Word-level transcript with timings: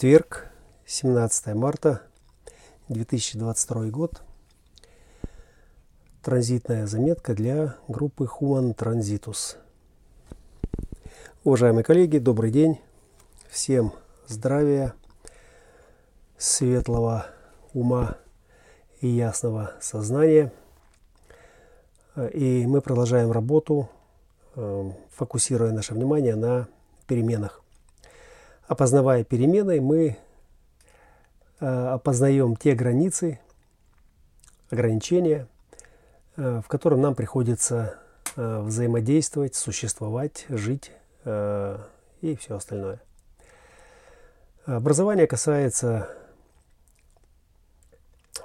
Четверг, 0.00 0.50
17 0.86 1.54
марта 1.54 2.00
2022 2.88 3.90
год. 3.90 4.22
Транзитная 6.22 6.86
заметка 6.86 7.34
для 7.34 7.76
группы 7.86 8.24
Human 8.24 8.74
Transitus. 8.74 9.58
Уважаемые 11.44 11.84
коллеги, 11.84 12.16
добрый 12.16 12.50
день. 12.50 12.80
Всем 13.50 13.92
здравия, 14.26 14.94
светлого 16.38 17.26
ума 17.74 18.16
и 19.02 19.06
ясного 19.06 19.74
сознания. 19.82 20.50
И 22.32 22.64
мы 22.66 22.80
продолжаем 22.80 23.32
работу, 23.32 23.90
э, 24.56 24.92
фокусируя 25.10 25.72
наше 25.72 25.92
внимание 25.92 26.36
на 26.36 26.68
переменах 27.06 27.59
опознавая 28.70 29.24
перемены, 29.24 29.80
мы 29.80 30.16
э, 31.58 31.66
опознаем 31.66 32.54
те 32.54 32.76
границы, 32.76 33.40
ограничения, 34.70 35.48
э, 36.36 36.60
в 36.64 36.68
котором 36.68 37.00
нам 37.00 37.16
приходится 37.16 37.98
э, 38.36 38.60
взаимодействовать, 38.60 39.56
существовать, 39.56 40.46
жить 40.48 40.92
и 41.26 42.34
все 42.40 42.56
остальное. 42.56 43.02
Образование 44.64 45.26
касается 45.26 46.08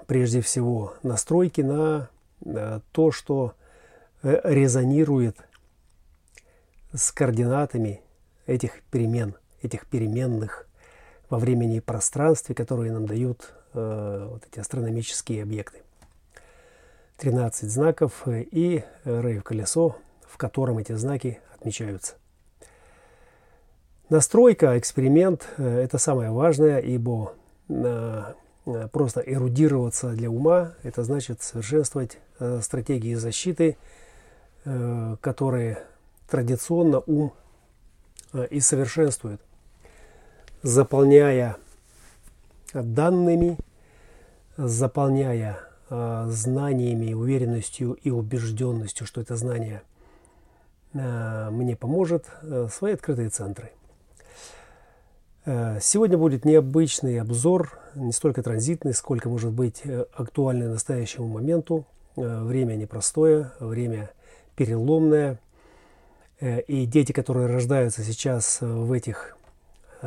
прежде 0.08 0.42
всего 0.42 0.94
настройки 1.03 1.62
на 1.62 2.09
то, 2.92 3.12
что 3.14 3.53
резонирует 4.22 5.38
с 6.94 7.14
координатами 7.14 8.02
этих 8.45 8.84
перемен– 8.92 9.36
этих 9.62 9.88
переменных 9.88 10.68
во 11.30 11.40
времени 11.40 11.77
и 11.77 11.82
пространстве, 11.82 12.55
которые 12.55 12.91
нам 12.91 13.05
дают 13.05 13.54
э, 13.73 14.28
вот 14.31 14.44
эти 14.50 14.59
астрономические 14.59 15.44
объекты. 15.44 15.81
13 17.17 17.70
знаков 17.70 18.23
и 18.28 18.83
рейв 19.06 19.44
колесо, 19.44 19.95
в 20.28 20.38
котором 20.38 20.80
эти 20.80 20.94
знаки 20.94 21.39
отмечаются. 21.53 22.16
Настройка, 24.09 24.78
эксперимент 24.78 25.48
э,– 25.58 25.80
это 25.83 25.98
самое 25.98 26.30
важное, 26.30 26.78
ибо 26.80 27.33
э, 27.70 28.33
просто 28.92 29.22
эрудироваться 29.22 30.11
для 30.11 30.30
ума– 30.30 30.73
это 30.83 31.03
значит 31.03 31.42
совершенствовать 31.42 32.20
э, 32.39 32.59
стратегии 32.61 33.16
защиты, 33.16 33.78
э, 34.66 35.16
которые 35.22 35.80
традиционно 36.30 37.00
ум 37.00 37.33
э, 37.33 37.45
и 38.44 38.59
совершенствует– 38.59 39.41
заполняя 40.66 41.58
данными, 42.73 43.58
заполняя 44.58 45.59
э, 45.92 46.25
знаниями, 46.30 47.14
уверенностью 47.14 47.94
и 47.94 48.09
убежденностью, 48.09 49.05
что 49.05 49.22
это 49.22 49.36
знание 49.36 49.83
э, 50.94 51.50
мне 51.52 51.75
поможет, 51.75 52.25
э, 52.42 52.67
свои 52.73 52.94
открытые 52.94 53.30
центры. 53.30 53.73
Э, 55.45 55.77
сегодня 55.80 56.17
будет 56.17 56.45
необычный 56.45 57.22
обзор, 57.22 57.77
не 57.94 58.11
столько 58.11 58.42
транзитный, 58.42 58.95
сколько 58.95 59.30
может 59.30 59.52
быть 59.52 59.81
э, 59.83 60.05
актуальный 60.16 60.67
настоящему 60.67 61.27
моменту. 61.27 61.86
Э, 62.16 62.42
время 62.42 62.73
непростое, 62.73 63.52
время 63.59 64.09
переломное. 64.55 65.38
И 66.41 66.86
дети, 66.86 67.11
которые 67.11 67.47
рождаются 67.47 68.03
сейчас 68.03 68.59
в 68.61 68.91
этих 68.91 69.36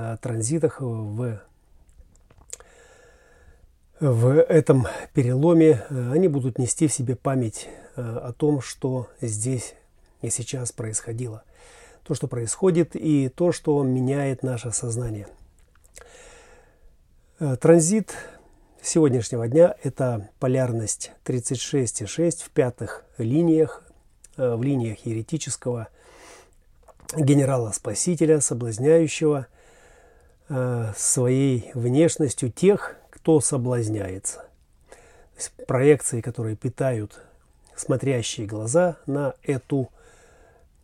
Э, 0.00 0.16
транзитах, 0.20 0.80
в, 0.80 1.40
в 3.98 4.42
этом 4.42 4.86
переломе, 5.12 5.84
э, 5.90 6.12
они 6.12 6.28
будут 6.28 6.56
нести 6.56 6.86
в 6.86 6.92
себе 6.92 7.16
память 7.16 7.68
э, 7.96 8.00
о 8.02 8.32
том, 8.32 8.60
что 8.60 9.08
здесь 9.20 9.74
и 10.22 10.30
сейчас 10.30 10.70
происходило. 10.70 11.42
То, 12.04 12.14
что 12.14 12.28
происходит, 12.28 12.94
и 12.94 13.28
то, 13.28 13.50
что 13.50 13.82
меняет 13.82 14.44
наше 14.44 14.70
сознание. 14.70 15.26
Транзит 17.60 18.14
сегодняшнего 18.80 19.48
дня– 19.48 19.74
это 19.82 20.28
полярность 20.38 21.10
36,6 21.24 22.44
в 22.44 22.50
пятых 22.50 23.04
линиях, 23.18 23.82
в 24.36 24.62
линиях 24.62 25.04
еретического 25.06 25.88
генерала-спасителя, 27.16 28.40
соблазняющего– 28.40 29.46
Э, 30.50 30.92
своей 30.96 31.70
внешностью 31.74 32.50
тех, 32.50 32.96
кто 33.10 33.40
соблазняется. 33.40 34.38
То 34.88 35.36
есть 35.36 35.52
проекции, 35.66 36.22
которые 36.22 36.56
питают 36.56 37.20
смотрящие 37.76 38.46
глаза 38.46 38.96
на 39.04 39.34
эту 39.42 39.90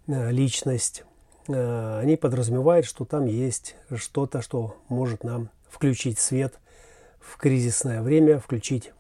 э, 0.06 0.30
личность, 0.32 1.04
э, 1.48 1.98
они 1.98 2.16
подразумевают, 2.16 2.84
что 2.84 3.06
там 3.06 3.24
есть 3.24 3.74
что-то, 3.96 4.42
что 4.42 4.76
может 4.90 5.24
нам 5.24 5.48
включить 5.70 6.18
свет 6.18 6.58
в 7.18 7.38
кризисное 7.38 8.02
время, 8.02 8.38
включить, 8.38 8.92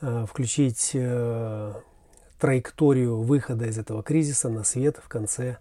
включить 0.00 0.94
траекторию 2.38 3.22
выхода 3.22 3.64
из 3.64 3.78
этого 3.78 4.02
кризиса 4.02 4.50
на 4.50 4.64
свет 4.64 5.00
в 5.02 5.08
конце 5.08 5.56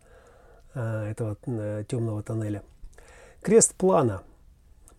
этого 0.76 1.38
темного 1.86 2.22
тоннеля. 2.22 2.62
Крест 3.42 3.74
плана 3.76 4.24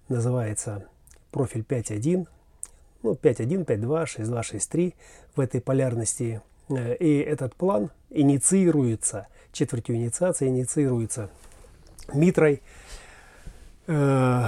называется 0.09 0.89
профиль 1.31 1.63
5.1, 1.63 2.27
ну 3.03 3.13
5.1, 3.13 3.65
5.2, 3.65 4.05
6.2, 4.05 4.41
6.3 4.41 4.95
в 5.35 5.41
этой 5.41 5.61
полярности. 5.61 6.41
Э, 6.69 6.97
и 6.97 7.19
этот 7.19 7.55
план 7.55 7.91
инициируется, 8.11 9.29
четвертью 9.53 9.97
инициации 9.97 10.49
инициируется 10.49 11.29
Митрой 12.15 12.63
э, 13.87 14.45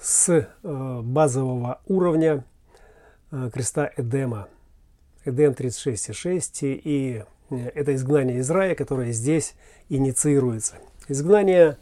с 0.00 0.28
э, 0.28 1.00
базового 1.02 1.80
уровня 1.86 2.44
э, 3.30 3.50
креста 3.52 3.90
Эдема. 3.96 4.48
Эдем 5.24 5.52
36,6 5.52 6.80
и 6.84 7.22
э, 7.22 7.24
это 7.50 7.94
изгнание 7.94 8.38
из 8.38 8.50
рая, 8.50 8.74
которое 8.74 9.12
здесь 9.12 9.54
инициируется. 9.88 10.74
Изгнание 11.08 11.76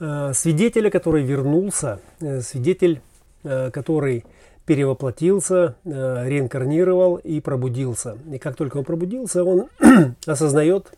Э, 0.00 0.32
свидетеля, 0.32 0.90
который 0.90 1.22
вернулся, 1.22 2.00
э, 2.20 2.40
свидетель, 2.40 3.02
э, 3.44 3.70
который 3.70 4.24
перевоплотился, 4.64 5.74
реинкарнировал 5.84 7.16
и 7.16 7.40
пробудился. 7.40 8.16
И 8.30 8.38
как 8.38 8.56
только 8.56 8.76
он 8.76 8.84
пробудился, 8.84 9.42
он 9.42 9.68
осознает, 10.26 10.92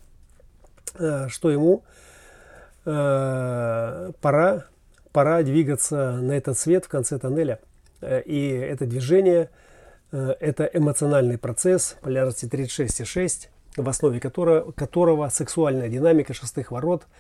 что 0.95 1.51
ему 1.51 1.83
пора, 2.85 4.65
пора 5.13 5.43
двигаться 5.43 6.19
на 6.21 6.33
этот 6.33 6.59
свет 6.59 6.85
в 6.85 6.89
конце 6.89 7.19
тоннеля. 7.19 7.61
И 8.03 8.51
это 8.51 8.85
движение, 8.85 9.49
это 10.11 10.69
эмоциональный 10.71 11.39
процесс 11.39 11.97
полярности 12.03 12.45
36,6, 12.45 13.49
в 13.77 13.89
основе 13.89 14.21
которого, 14.21 14.73
которого 14.73 15.29
сексуальная 15.29 15.89
динамика 15.89 16.35
шестых 16.35 16.71
ворот– 16.71 17.07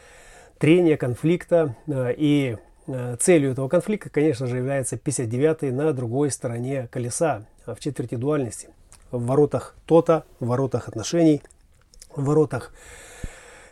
трения, 0.62 0.96
конфликта. 0.96 1.74
Э, 1.88 2.14
и 2.16 2.56
э, 2.86 3.16
целью 3.18 3.50
этого 3.50 3.66
конфликта, 3.66 4.10
конечно 4.10 4.46
же, 4.46 4.58
является 4.58 4.94
59-й 4.94 5.72
на 5.72 5.92
другой 5.92 6.30
стороне 6.30 6.86
колеса 6.92 7.46
в 7.66 7.76
четверти 7.80 8.14
дуальности. 8.14 8.68
В 9.10 9.26
воротах 9.26 9.74
то-то, 9.86 10.24
в 10.38 10.46
воротах 10.46 10.86
отношений, 10.86 11.42
в 12.14 12.24
воротах 12.26 12.72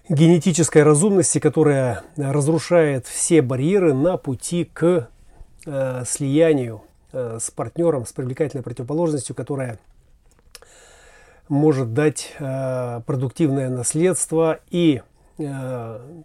генетической 0.08 0.82
разумности, 0.82 1.38
которая 1.38 2.02
разрушает 2.16 3.06
все 3.06 3.40
барьеры 3.40 3.94
на 3.94 4.16
пути 4.16 4.64
к 4.64 5.08
э, 5.66 6.04
слиянию 6.04 6.82
с 7.12 7.50
партнером, 7.50 8.06
с 8.06 8.12
привлекательной 8.12 8.62
противоположностью, 8.62 9.34
которая 9.34 9.80
может 11.50 11.92
дать 11.92 12.32
э, 12.38 13.00
продуктивное 13.04 13.68
наследство 13.68 14.60
и 14.70 15.02
э, 15.38 16.22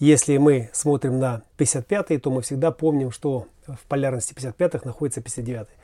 если 0.00 0.36
мы 0.36 0.68
смотрим 0.72 1.18
на 1.20 1.42
55-й, 1.58 2.18
то 2.18 2.30
мы 2.30 2.42
всегда 2.42 2.72
помним, 2.72 3.12
что 3.12 3.46
в 3.66 3.86
полярности 3.86 4.34
55-х 4.34 4.80
находится 4.84 5.20
59-й. 5.20 5.76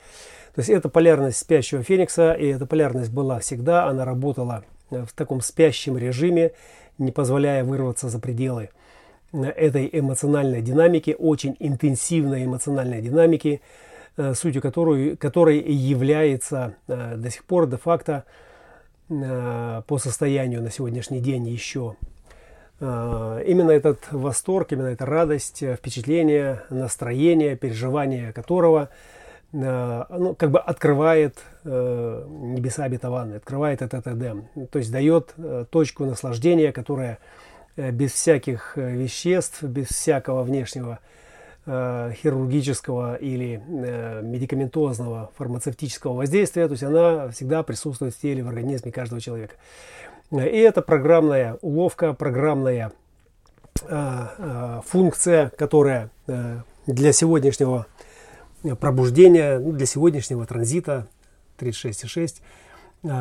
То 0.55 0.59
есть 0.59 0.69
это 0.69 0.89
полярность 0.89 1.37
спящего 1.37 1.83
феникса, 1.83 2.33
и 2.33 2.47
эта 2.47 2.65
полярность 2.65 3.11
была 3.11 3.39
всегда, 3.39 3.85
она 3.85 4.03
работала 4.05 4.65
в 4.89 5.13
таком 5.13 5.39
спящем 5.41 5.97
режиме, 5.97 6.51
не 6.97 7.11
позволяя 7.11 7.63
вырваться 7.63 8.09
за 8.09 8.19
пределы 8.19 8.69
этой 9.31 9.89
эмоциональной 9.91 10.61
динамики, 10.61 11.15
очень 11.17 11.55
интенсивной 11.59 12.43
эмоциональной 12.43 13.01
динамики, 13.01 13.61
э, 13.61 13.96
сутью 14.33 14.61
которой, 14.61 15.15
которой 15.15 15.59
является 15.59 16.75
э, 16.87 17.15
до 17.15 17.29
сих 17.29 17.43
пор 17.43 17.67
де-факто 17.67 18.23
э, 19.09 19.81
по 19.85 19.97
состоянию 19.99 20.61
на 20.61 20.71
сегодняшний 20.71 21.19
день 21.19 21.47
еще 21.47 21.95
Именно 22.79 23.71
этот 23.71 24.11
восторг, 24.11 24.71
именно 24.71 24.89
эта 24.89 25.03
радость, 25.03 25.63
впечатление, 25.63 26.61
настроение, 26.69 27.55
переживание 27.55 28.31
которого 28.31 28.89
ну, 29.51 30.35
как 30.37 30.51
бы 30.51 30.59
открывает 30.59 31.39
небеса 31.63 32.83
обетованные, 32.83 33.37
открывает 33.37 33.81
этот 33.81 34.05
Эдем. 34.05 34.49
То 34.69 34.77
есть 34.77 34.91
дает 34.91 35.33
точку 35.71 36.05
наслаждения, 36.05 36.71
которая 36.71 37.17
без 37.77 38.11
всяких 38.11 38.77
веществ, 38.77 39.63
без 39.63 39.87
всякого 39.87 40.43
внешнего 40.43 40.99
Э, 40.99 41.05
хирургического 41.67 43.15
или 43.15 43.61
э, 43.67 44.21
медикаментозного 44.23 45.31
фармацевтического 45.37 46.13
воздействия, 46.13 46.65
то 46.67 46.71
есть 46.71 46.83
она 46.83 47.27
всегда 47.29 47.61
присутствует 47.61 48.15
в 48.15 48.21
теле, 48.21 48.41
в 48.41 48.47
организме 48.47 48.91
каждого 48.91 49.19
человека. 49.19 49.55
И 50.31 50.35
это 50.37 50.81
программная 50.81 51.57
уловка, 51.61 52.13
программная 52.13 52.93
э, 53.81 54.81
функция, 54.85 55.49
которая 55.49 56.09
для 56.85 57.11
сегодняшнего 57.11 57.85
пробуждения, 58.79 59.59
ну, 59.59 59.73
для 59.73 59.85
сегодняшнего 59.85 60.45
транзита 60.45 61.07
36,6 61.59 62.41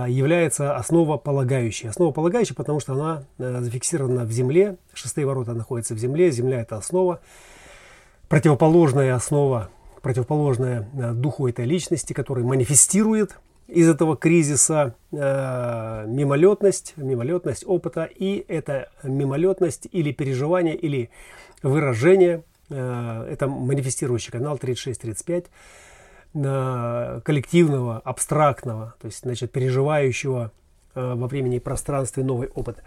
является 0.08 0.76
основополагающей. 0.76 1.88
Основополагающей, 1.88 2.54
потому 2.54 2.80
что 2.80 2.92
она 2.92 3.24
зафиксирована 3.38 4.24
в 4.24 4.30
земле, 4.30 4.76
шестые 4.94 5.26
ворота 5.26 5.52
находятся 5.52 5.94
в 5.94 5.98
земле, 5.98 6.30
земля 6.30 6.60
это 6.60 6.76
основа 6.76 7.20
противоположная 8.28 9.14
основа, 9.14 9.70
противоположная 10.02 10.88
э, 10.92 11.12
духу 11.12 11.48
этой 11.48 11.64
личности, 11.64 12.12
который 12.12 12.44
манифестирует 12.44 13.38
из 13.68 13.88
этого 13.88 14.16
кризиса 14.16 14.94
э, 15.12 16.04
мимолетность, 16.06 16.94
мимолетность 16.96 17.64
опыта, 17.66 18.04
и 18.04 18.44
это 18.48 18.90
мимолетность 19.02 19.88
или 19.90 20.12
переживание, 20.12 20.76
или 20.76 21.10
выражение, 21.62 22.44
э, 22.70 23.28
это 23.30 23.48
манифестирующий 23.48 24.30
канал 24.30 24.56
36-35, 24.56 25.46
э, 26.34 27.20
коллективного, 27.24 27.98
абстрактного, 27.98 28.94
то 29.00 29.06
есть, 29.06 29.20
значит, 29.20 29.50
переживающего 29.50 30.52
во 30.96 31.28
времени 31.28 31.56
и 31.56 31.60
пространстве 31.60 32.24
новый 32.24 32.48
опыт, 32.48 32.82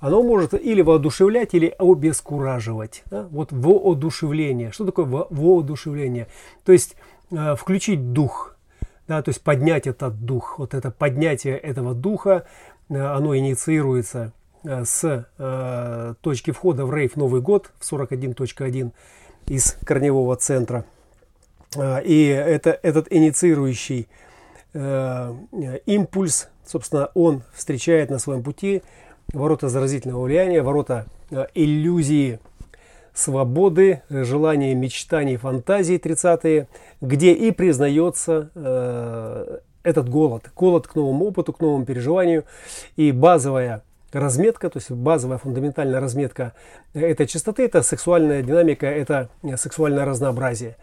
оно 0.00 0.22
может 0.22 0.54
или 0.54 0.82
воодушевлять, 0.82 1.54
или 1.54 1.74
обескураживать. 1.78 3.02
Да? 3.06 3.26
Вот 3.30 3.52
воодушевление. 3.52 4.70
Что 4.70 4.84
такое 4.86 5.06
воодушевление? 5.06 6.28
То 6.64 6.72
есть 6.72 6.96
э, 7.30 7.54
включить 7.56 8.12
дух, 8.12 8.56
да, 9.08 9.22
то 9.22 9.30
есть 9.30 9.42
поднять 9.42 9.86
этот 9.86 10.24
дух. 10.24 10.58
Вот 10.58 10.74
это 10.74 10.90
поднятие 10.90 11.56
этого 11.56 11.94
духа, 11.94 12.44
э, 12.88 12.98
оно 12.98 13.36
инициируется 13.36 14.32
с 14.62 15.26
э, 15.38 16.14
точки 16.22 16.50
входа 16.50 16.86
в 16.86 16.94
рейв 16.94 17.16
Новый 17.16 17.40
год 17.40 17.70
в 17.78 17.92
41.1 17.92 18.92
из 19.46 19.76
корневого 19.84 20.36
центра. 20.36 20.84
И 21.76 22.26
это, 22.28 22.78
этот 22.82 23.12
инициирующий 23.12 24.02
э, 24.02 24.33
импульс 24.74 26.48
собственно, 26.66 27.10
он 27.14 27.42
встречает 27.52 28.10
на 28.10 28.18
своем 28.18 28.42
пути 28.42 28.82
ворота 29.32 29.68
заразительного 29.68 30.22
влияния, 30.22 30.62
ворота 30.62 31.06
э, 31.30 31.46
иллюзии 31.54 32.40
свободы, 33.12 34.02
желания, 34.10 34.74
мечтаний, 34.74 35.36
фантазий 35.36 35.96
30-е, 35.96 36.68
где 37.00 37.32
и 37.32 37.52
признается 37.52 38.50
э, 38.54 39.58
этот 39.82 40.08
голод, 40.08 40.50
голод 40.56 40.88
к 40.88 40.94
новому 40.94 41.26
опыту, 41.26 41.52
к 41.52 41.60
новому 41.60 41.84
переживанию. 41.84 42.44
И 42.96 43.12
базовая 43.12 43.82
разметка, 44.12 44.68
то 44.68 44.78
есть 44.78 44.90
базовая 44.90 45.38
фундаментальная 45.38 46.00
разметка 46.00 46.52
этой 46.92 47.26
частоты, 47.26 47.64
это 47.64 47.82
сексуальная 47.82 48.42
динамика, 48.42 48.86
это 48.86 49.28
сексуальное 49.56 50.04
разнообразие, 50.04 50.76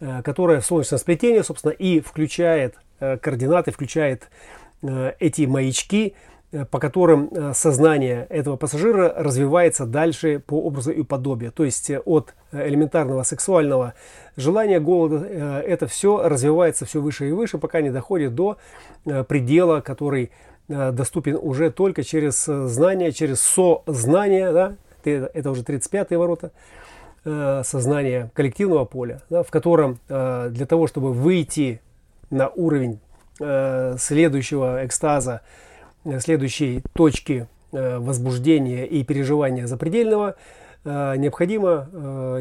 э, 0.00 0.22
которое 0.22 0.60
в 0.60 0.66
солнечном 0.66 1.00
сплетении, 1.00 1.40
собственно, 1.42 1.72
и 1.72 2.00
включает 2.00 2.76
э, 2.76 2.78
координаты, 2.98 3.72
включает 3.72 4.28
Э, 4.82 5.12
эти 5.20 5.42
маячки, 5.42 6.14
э, 6.50 6.64
по 6.64 6.80
которым 6.80 7.28
э, 7.30 7.52
сознание 7.54 8.26
этого 8.30 8.56
пассажира 8.56 9.14
развивается 9.16 9.86
дальше 9.86 10.42
по 10.44 10.60
образу 10.60 10.90
и 10.90 11.04
подобию. 11.04 11.52
То 11.52 11.64
есть 11.64 11.90
от 12.04 12.34
элементарного 12.50 13.22
сексуального 13.22 13.94
желания, 14.36 14.80
голода, 14.80 15.24
это 15.24 15.86
все 15.86 16.28
развивается 16.28 16.84
все 16.84 17.00
выше 17.00 17.28
и 17.28 17.32
выше, 17.32 17.58
пока 17.58 17.80
не 17.80 17.90
доходит 17.90 18.34
до 18.34 18.58
предела, 19.04 19.80
который 19.80 20.32
доступен 20.68 21.38
уже 21.40 21.70
только 21.70 22.02
через 22.02 22.44
знание, 22.44 23.12
через 23.12 23.40
сознание, 23.40 24.52
да? 24.52 24.76
это 25.04 25.50
уже 25.50 25.62
35-е 25.62 26.18
ворота, 26.18 26.50
сознание 27.64 28.30
коллективного 28.34 28.84
поля, 28.84 29.22
да, 29.30 29.42
в 29.42 29.50
котором 29.50 29.98
для 30.08 30.66
того, 30.66 30.86
чтобы 30.86 31.12
выйти 31.12 31.80
на 32.32 32.48
уровень 32.48 32.98
Э, 33.40 33.96
следующего 33.98 34.84
экстаза, 34.84 35.40
э, 36.04 36.20
следующей 36.20 36.82
точки 36.92 37.48
э, 37.72 37.98
возбуждения 37.98 38.86
и 38.86 39.02
переживания 39.04 39.66
запредельного, 39.66 40.36
необходимо, 40.84 41.88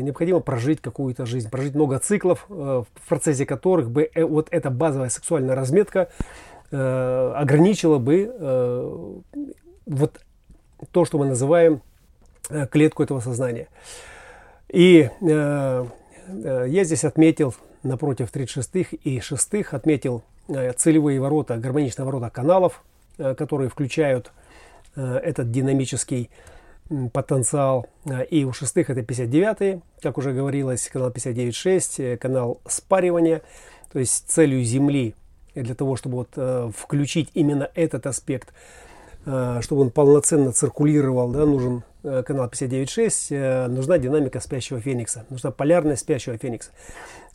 необходимо 0.02 0.40
прожить 0.40 0.82
какую-то 0.82 1.28
жизнь, 1.28 1.48
прожить 1.52 1.76
много 1.76 2.00
циклов, 2.00 2.44
в 2.50 2.88
процессе 3.08 3.46
которых 3.46 3.92
бы 3.92 4.10
вот 4.16 4.48
эта 4.50 4.72
базовая 4.72 5.10
сексуальная 5.10 5.54
разметка 5.54 6.10
ограничила 6.72 8.00
бы 8.00 9.22
вот 9.86 10.22
то, 10.92 11.06
что 11.06 11.20
мы 11.20 11.28
называем 11.28 11.84
клетку 12.72 13.04
этого 13.04 13.20
сознания. 13.20 13.68
И 14.70 15.08
я 15.22 16.84
здесь 16.84 17.06
отметил 17.06 17.54
напротив 17.84 18.32
36 18.32 18.98
и 19.04 19.20
6 19.20 19.54
отметил 19.72 20.24
Э, 20.54 20.74
целевые 20.74 21.20
ворота, 21.20 21.58
гармоничные 21.58 22.06
ворота 22.06 22.30
каналов, 22.30 22.84
э, 23.18 23.36
которые 23.36 23.70
включают 23.70 24.32
э, 24.96 25.18
этот 25.18 25.52
динамический 25.52 26.30
потенциал. 27.14 27.88
И 28.30 28.44
у 28.44 28.52
шестых 28.52 28.90
это 28.90 29.02
59 29.02 29.82
как 30.02 30.18
уже 30.18 30.34
говорилось, 30.34 30.90
канал 30.90 31.10
59.6, 31.10 32.18
канал 32.18 32.60
спаривания. 32.68 33.44
То 33.94 34.00
есть 34.00 34.30
целью 34.30 34.62
Земли 34.66 35.16
для 35.56 35.74
того, 35.74 35.96
чтобы 35.96 36.26
вот 36.36 36.76
включить 36.76 37.30
именно 37.34 37.70
этот 37.76 38.08
аспект, 38.08 38.50
чтобы 39.24 39.84
он 39.84 39.92
полноценно 39.92 40.52
циркулировал, 40.52 41.32
да, 41.32 41.46
нужен 41.46 41.84
канал 42.02 42.48
59.6, 42.48 43.68
нужна 43.68 43.98
динамика 43.98 44.40
спящего 44.40 44.80
феникса, 44.80 45.26
нужна 45.30 45.52
полярность 45.52 46.02
спящего 46.02 46.38
феникса. 46.38 46.72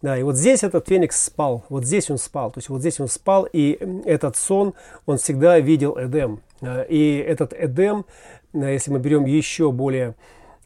Да, 0.02 0.18
и 0.18 0.22
вот 0.22 0.36
здесь 0.36 0.62
этот 0.62 0.88
феникс 0.88 1.24
спал, 1.24 1.64
вот 1.68 1.84
здесь 1.84 2.10
он 2.10 2.18
спал, 2.18 2.50
то 2.50 2.58
есть 2.58 2.68
вот 2.68 2.80
здесь 2.80 3.00
он 3.00 3.08
спал, 3.08 3.48
и 3.50 3.78
этот 4.04 4.36
сон, 4.36 4.74
он 5.06 5.16
всегда 5.16 5.58
видел 5.58 5.96
Эдем. 5.98 6.42
А, 6.60 6.82
и 6.82 7.16
этот 7.16 7.52
Эдем, 7.52 8.04
если 8.52 8.90
мы 8.90 8.98
берем 8.98 9.24
еще 9.24 9.72
более 9.72 10.14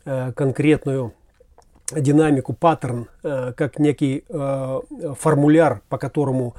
конкретную 0.04 1.12
динамику, 1.92 2.54
паттерн, 2.54 3.08
как 3.22 3.78
некий 3.78 4.24
формуляр, 5.18 5.82
по 5.88 5.98
которому 5.98 6.54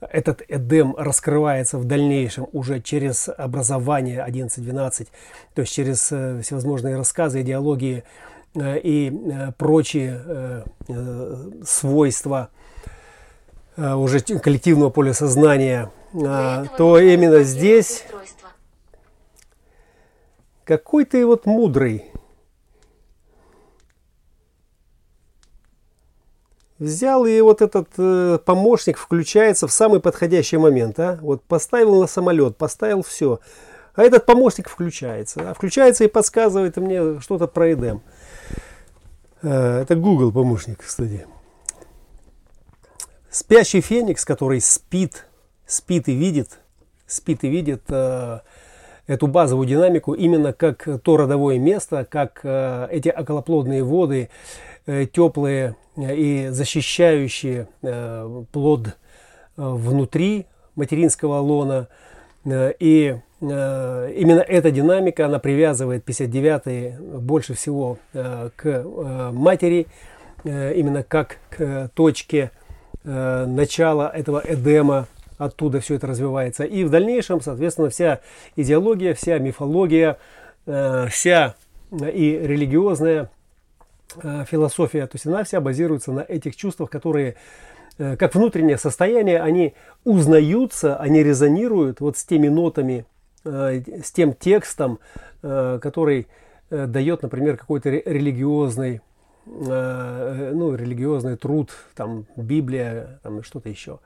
этот 0.00 0.42
Эдем 0.48 0.94
раскрывается 0.96 1.78
в 1.78 1.84
дальнейшем 1.84 2.46
уже 2.52 2.80
через 2.80 3.28
образование 3.28 4.24
11-12, 4.28 5.08
то 5.54 5.60
есть 5.62 5.72
через 5.72 6.12
э, 6.12 6.40
всевозможные 6.42 6.96
рассказы, 6.96 7.40
идеологии, 7.40 8.04
Э, 8.56 8.78
и 8.78 9.10
э, 9.10 9.52
прочие 9.58 10.64
свойства 11.64 12.48
уже 13.76 14.20
коллективного 14.20 14.88
поля 14.88 15.12
сознания, 15.12 15.90
то 16.12 16.98
именно 16.98 17.42
здесь 17.42 18.04
какой 20.64 21.04
ты 21.04 21.26
вот 21.26 21.44
мудрый. 21.44 22.10
Взял 26.78 27.24
и 27.24 27.40
вот 27.40 27.62
этот 27.62 27.88
э, 27.96 28.38
помощник 28.44 28.98
включается 28.98 29.66
в 29.66 29.72
самый 29.72 30.00
подходящий 30.00 30.58
момент. 30.58 30.98
А? 31.00 31.18
Вот 31.22 31.42
поставил 31.42 32.00
на 32.00 32.06
самолет, 32.06 32.56
поставил 32.56 33.02
все. 33.02 33.40
А 33.94 34.02
этот 34.02 34.26
помощник 34.26 34.68
включается. 34.68 35.50
А? 35.50 35.54
Включается 35.54 36.04
и 36.04 36.08
подсказывает 36.08 36.76
мне 36.76 37.18
что-то 37.20 37.46
про 37.46 37.72
Эдем. 37.72 38.02
Э, 39.42 39.80
это 39.80 39.94
Google 39.94 40.32
помощник, 40.32 40.84
кстати. 40.84 41.26
Спящий 43.30 43.80
феникс, 43.80 44.26
который 44.26 44.60
спит, 44.60 45.24
спит 45.66 46.08
и 46.08 46.14
видит, 46.14 46.58
спит 47.06 47.42
и 47.44 47.48
видит 47.48 47.84
э, 47.88 48.40
эту 49.06 49.26
базовую 49.26 49.66
динамику 49.66 50.14
именно 50.14 50.52
как 50.52 50.88
то 51.02 51.16
родовое 51.16 51.58
место, 51.58 52.06
как 52.08 52.40
э, 52.42 52.88
эти 52.90 53.08
околоплодные 53.08 53.84
воды, 53.84 54.28
э, 54.86 55.06
теплые 55.06 55.76
и 55.96 56.48
защищающие 56.50 57.68
э, 57.82 58.42
плод 58.52 58.88
э, 58.88 58.90
внутри 59.56 60.46
материнского 60.74 61.38
лона, 61.38 61.88
И 62.44 63.16
именно 63.40 64.40
эта 64.40 64.70
динамика, 64.70 65.26
она 65.26 65.38
привязывает 65.38 66.04
59-й 66.06 67.18
больше 67.18 67.54
всего 67.54 67.98
к 68.12 68.84
матери, 69.32 69.86
именно 70.44 71.02
как 71.02 71.38
к 71.50 71.90
точке 71.94 72.50
начала 73.04 74.08
этого 74.14 74.42
Эдема, 74.44 75.06
оттуда 75.38 75.80
все 75.80 75.94
это 75.94 76.06
развивается. 76.06 76.64
И 76.64 76.84
в 76.84 76.90
дальнейшем, 76.90 77.40
соответственно, 77.40 77.90
вся 77.90 78.20
идеология, 78.56 79.14
вся 79.14 79.38
мифология, 79.38 80.18
вся 80.64 81.54
и 81.92 82.40
религиозная 82.42 83.30
философия, 84.50 85.06
то 85.06 85.14
есть 85.14 85.26
она 85.26 85.44
вся 85.44 85.60
базируется 85.60 86.12
на 86.12 86.20
этих 86.20 86.56
чувствах, 86.56 86.90
которые 86.90 87.36
Э, 87.98 88.16
как 88.16 88.34
внутреннее 88.34 88.78
состояние, 88.78 89.40
они 89.40 89.74
узнаются, 90.04 90.96
они 90.96 91.22
резонируют 91.22 92.00
вот 92.00 92.16
с 92.18 92.24
теми 92.24 92.48
нотами, 92.48 93.06
э, 93.44 93.80
с 94.02 94.12
тем 94.12 94.34
текстом, 94.34 94.98
э, 95.42 95.78
который 95.80 96.26
дает, 96.68 97.22
например, 97.22 97.56
какой-то 97.56 97.90
религиозный, 97.90 99.00
ну, 99.46 100.74
религиозный 100.74 101.36
труд, 101.36 101.70
там, 101.94 102.26
Библия, 102.34 103.20
там, 103.22 103.44
что-то 103.44 103.68
еще. 103.68 104.00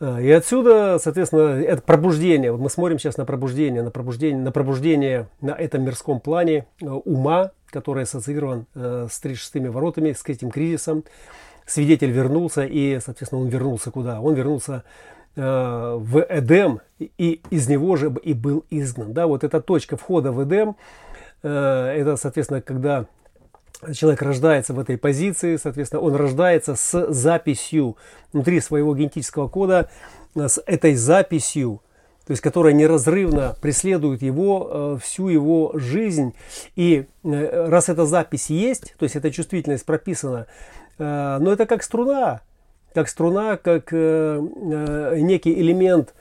И 0.00 0.30
отсюда, 0.30 0.98
соответственно, 0.98 1.60
это 1.60 1.82
пробуждение. 1.82 2.52
Вот 2.52 2.60
мы 2.60 2.70
смотрим 2.70 2.98
сейчас 2.98 3.18
на 3.18 3.26
пробуждение, 3.26 3.82
на 3.82 3.90
пробуждение, 3.90 4.40
на 4.40 4.50
пробуждение 4.50 5.28
на 5.42 5.50
этом 5.50 5.82
мирском 5.84 6.20
плане 6.20 6.64
ума, 6.80 7.50
который 7.66 8.04
ассоциирован 8.04 8.66
с 8.74 9.20
36 9.20 9.68
воротами, 9.68 10.12
с 10.12 10.24
этим 10.26 10.50
кризисом 10.50 11.04
свидетель 11.66 12.10
вернулся, 12.10 12.64
и, 12.64 12.98
соответственно, 12.98 13.42
он 13.42 13.48
вернулся 13.48 13.90
куда? 13.90 14.20
Он 14.22 14.34
вернулся 14.34 14.84
в 15.36 16.26
Эдем, 16.28 16.80
и 16.98 17.40
из 17.50 17.68
него 17.68 17.94
же 17.96 18.12
и 18.22 18.32
был 18.32 18.64
изгнан. 18.70 19.12
Да, 19.12 19.26
вот 19.26 19.44
эта 19.44 19.60
точка 19.60 19.96
входа 19.96 20.32
в 20.32 20.42
Эдем, 20.42 20.76
это, 21.42 22.16
соответственно, 22.16 22.60
когда 22.62 23.06
человек 23.94 24.22
рождается 24.22 24.74
в 24.74 24.78
этой 24.78 24.98
позиции, 24.98 25.56
соответственно, 25.56 26.02
он 26.02 26.14
рождается 26.14 26.74
с 26.74 27.12
записью 27.12 27.96
внутри 28.32 28.60
своего 28.60 28.94
генетического 28.94 29.48
кода, 29.48 29.90
э, 30.34 30.48
с 30.48 30.62
этой 30.66 30.94
записью, 30.94 31.80
то 32.26 32.32
есть 32.32 32.42
которая 32.42 32.72
неразрывно 32.72 33.56
преследует 33.60 34.22
его 34.22 34.68
э, 34.70 34.98
всю 35.02 35.28
его 35.28 35.72
жизнь. 35.74 36.34
И 36.76 37.06
э, 37.24 37.68
раз 37.68 37.88
эта 37.88 38.06
запись 38.06 38.50
есть, 38.50 38.94
то 38.98 39.04
есть 39.04 39.16
эта 39.16 39.30
чувствительность 39.30 39.84
прописана, 39.84 40.46
но 40.98 41.50
это 41.50 41.64
как 41.64 41.82
струна, 41.82 42.42
как 42.92 43.08
струна, 43.08 43.56
как 43.56 43.90
некий 43.90 45.54
элемент 45.58 46.12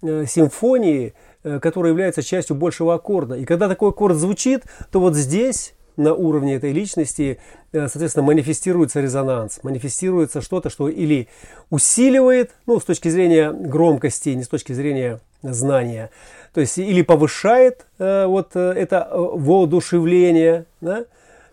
симфонии, 0.00 1.14
который 1.42 1.88
является 1.88 2.22
частью 2.22 2.54
большего 2.54 2.94
аккорда. 2.94 3.34
И 3.34 3.44
когда 3.44 3.66
такой 3.66 3.88
аккорд 3.88 4.16
звучит, 4.16 4.62
то 4.92 5.00
вот 5.00 5.16
здесь 5.16 5.74
на 5.98 6.14
уровне 6.14 6.54
этой 6.54 6.72
личности, 6.72 7.38
соответственно, 7.72 8.24
манифестируется 8.24 9.00
резонанс, 9.00 9.60
манифестируется 9.62 10.40
что-то, 10.40 10.70
что 10.70 10.88
или 10.88 11.28
усиливает, 11.68 12.52
ну, 12.66 12.80
с 12.80 12.84
точки 12.84 13.08
зрения 13.08 13.52
громкости, 13.52 14.30
не 14.30 14.42
с 14.42 14.48
точки 14.48 14.72
зрения 14.72 15.20
знания, 15.42 16.10
то 16.54 16.60
есть 16.62 16.78
или 16.78 17.02
повышает 17.02 17.84
вот 17.98 18.56
это 18.56 19.08
воодушевление, 19.12 20.64
да, 20.80 21.04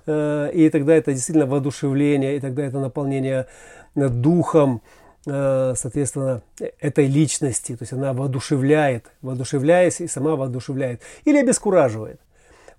Э, 0.06 0.50
и 0.54 0.70
тогда 0.70 0.96
это 0.96 1.14
действительно 1.14 1.46
воодушевление, 1.46 2.38
и 2.38 2.40
тогда 2.40 2.66
это 2.66 2.80
наполнение 2.80 3.48
э, 3.96 4.08
духом, 4.10 4.82
э, 5.26 5.74
соответственно, 5.76 6.42
этой 6.80 7.08
личности. 7.08 7.76
То 7.76 7.84
есть 7.84 7.94
она 7.94 8.14
воодушевляет, 8.14 9.06
воодушевляясь 9.22 10.02
и 10.02 10.08
сама 10.08 10.36
воодушевляет. 10.36 11.02
Или 11.26 11.40
обескураживает. 11.40 12.20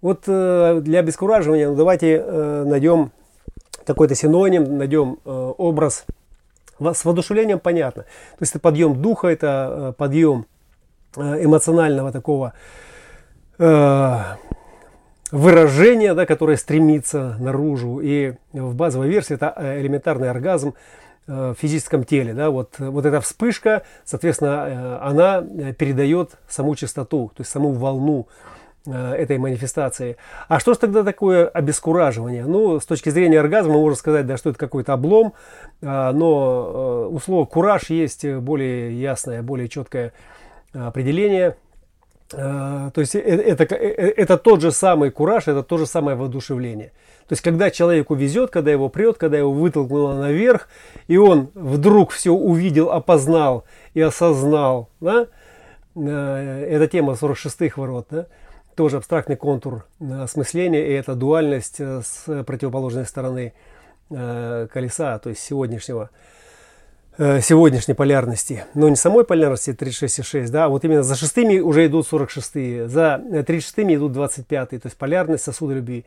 Вот 0.02 0.24
для 0.24 0.98
обескураживания 1.00 1.68
ну, 1.68 1.76
давайте 1.76 2.22
найдем 2.64 3.10
какой-то 3.84 4.14
синоним, 4.14 4.78
найдем 4.78 5.18
образ. 5.24 6.04
С 6.78 7.04
воодушевлением 7.04 7.58
понятно. 7.58 8.02
То 8.02 8.40
есть 8.40 8.52
это 8.52 8.60
подъем 8.60 9.00
духа, 9.00 9.28
это 9.28 9.94
подъем 9.96 10.46
эмоционального 11.16 12.12
такого 12.12 12.52
выражение, 15.30 16.14
да, 16.14 16.26
которое 16.26 16.56
стремится 16.56 17.36
наружу. 17.38 18.00
И 18.00 18.34
в 18.52 18.74
базовой 18.74 19.08
версии 19.08 19.34
это 19.34 19.52
э, 19.56 19.80
элементарный 19.80 20.30
оргазм 20.30 20.74
э, 21.26 21.54
в 21.56 21.60
физическом 21.60 22.04
теле. 22.04 22.32
Да, 22.32 22.50
вот, 22.50 22.74
вот 22.78 23.04
эта 23.04 23.20
вспышка, 23.20 23.82
соответственно, 24.04 24.66
э, 24.66 24.98
она 25.02 25.42
передает 25.72 26.38
саму 26.48 26.74
частоту, 26.76 27.32
то 27.34 27.40
есть 27.40 27.50
саму 27.50 27.72
волну 27.72 28.28
этой 28.86 29.38
манифестации. 29.38 30.16
А 30.48 30.60
что 30.60 30.74
же 30.74 30.78
тогда 30.78 31.02
такое 31.02 31.46
обескураживание? 31.48 32.44
Ну, 32.44 32.78
с 32.78 32.86
точки 32.86 33.10
зрения 33.10 33.40
оргазма 33.40 33.74
можно 33.74 33.96
сказать, 33.96 34.26
да, 34.26 34.36
что 34.36 34.50
это 34.50 34.58
какой-то 34.58 34.92
облом, 34.92 35.34
но 35.80 37.08
у 37.10 37.18
слова 37.18 37.46
кураж 37.46 37.90
есть 37.90 38.24
более 38.26 39.00
ясное, 39.00 39.42
более 39.42 39.68
четкое 39.68 40.12
определение– 40.72 41.56
Э, 42.32 42.90
то 42.92 43.00
есть 43.00 43.14
э, 43.14 43.20
это, 43.20 43.64
это, 43.64 44.34
э, 44.34 44.36
тот 44.36 44.60
же 44.60 44.72
самый 44.72 45.10
кураж, 45.10 45.46
это 45.46 45.62
то 45.62 45.78
же 45.78 45.86
самое 45.86 46.16
воодушевление. 46.16 46.92
То 47.28 47.32
есть 47.32 47.42
когда 47.42 47.70
человеку 47.70 48.14
везет, 48.14 48.50
когда 48.50 48.70
его 48.70 48.88
прет, 48.88 49.16
когда 49.16 49.38
его 49.38 49.52
вытолкнуло 49.52 50.14
наверх, 50.14 50.68
и 51.06 51.16
он 51.16 51.50
вдруг 51.54 52.10
все 52.10 52.32
увидел, 52.32 52.90
опознал 52.90 53.64
и 53.94 54.00
осознал, 54.00 54.88
да, 55.00 55.26
это 55.94 56.88
тема 56.88 57.14
46-х 57.14 57.80
ворот, 57.80 58.06
да, 58.10 58.26
тоже 58.76 58.98
абстрактный 58.98 59.36
контур 59.36 59.86
осмысления, 59.98 60.86
и 60.86 60.92
это 60.92 61.14
дуальность 61.14 61.80
с 61.80 62.44
противоположной 62.44 63.06
стороны 63.06 63.54
колеса, 64.08 65.18
то 65.18 65.30
есть 65.30 65.42
сегодняшнего. 65.42 66.10
Э, 67.18 67.40
сегодняшней 67.40 67.94
полярности, 67.94 68.64
но 68.74 68.90
не 68.90 68.96
самой 68.96 69.24
полярности 69.24 69.70
36,6, 69.70 70.50
да, 70.50 70.66
а 70.66 70.68
вот 70.68 70.84
именно 70.84 71.02
за 71.02 71.14
шестыми 71.14 71.60
уже 71.60 71.86
идут 71.86 72.06
46, 72.06 72.90
за 72.90 73.22
36 73.46 73.78
идут 73.94 74.12
25, 74.12 74.68
то 74.68 74.80
есть 74.84 74.98
полярность 74.98 75.44
сосуда 75.44 75.72
любви. 75.72 76.04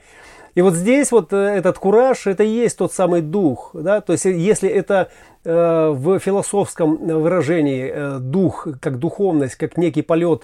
И 0.54 0.62
вот 0.62 0.76
здесь 0.76 1.12
вот 1.12 1.34
э, 1.34 1.36
этот 1.36 1.80
кураж, 1.80 2.28
это 2.28 2.44
и 2.44 2.50
есть 2.50 2.78
тот 2.78 2.94
самый 2.94 3.22
дух, 3.22 3.72
да, 3.74 4.02
то 4.02 4.14
есть 4.14 4.26
если 4.26 4.70
это 4.70 5.10
э, 5.46 5.90
в 5.96 6.20
философском 6.20 6.98
выражении 6.98 7.92
э, 7.92 8.20
дух, 8.20 8.68
как 8.80 9.00
духовность, 9.00 9.56
как 9.56 9.78
некий 9.78 10.04
полет 10.04 10.44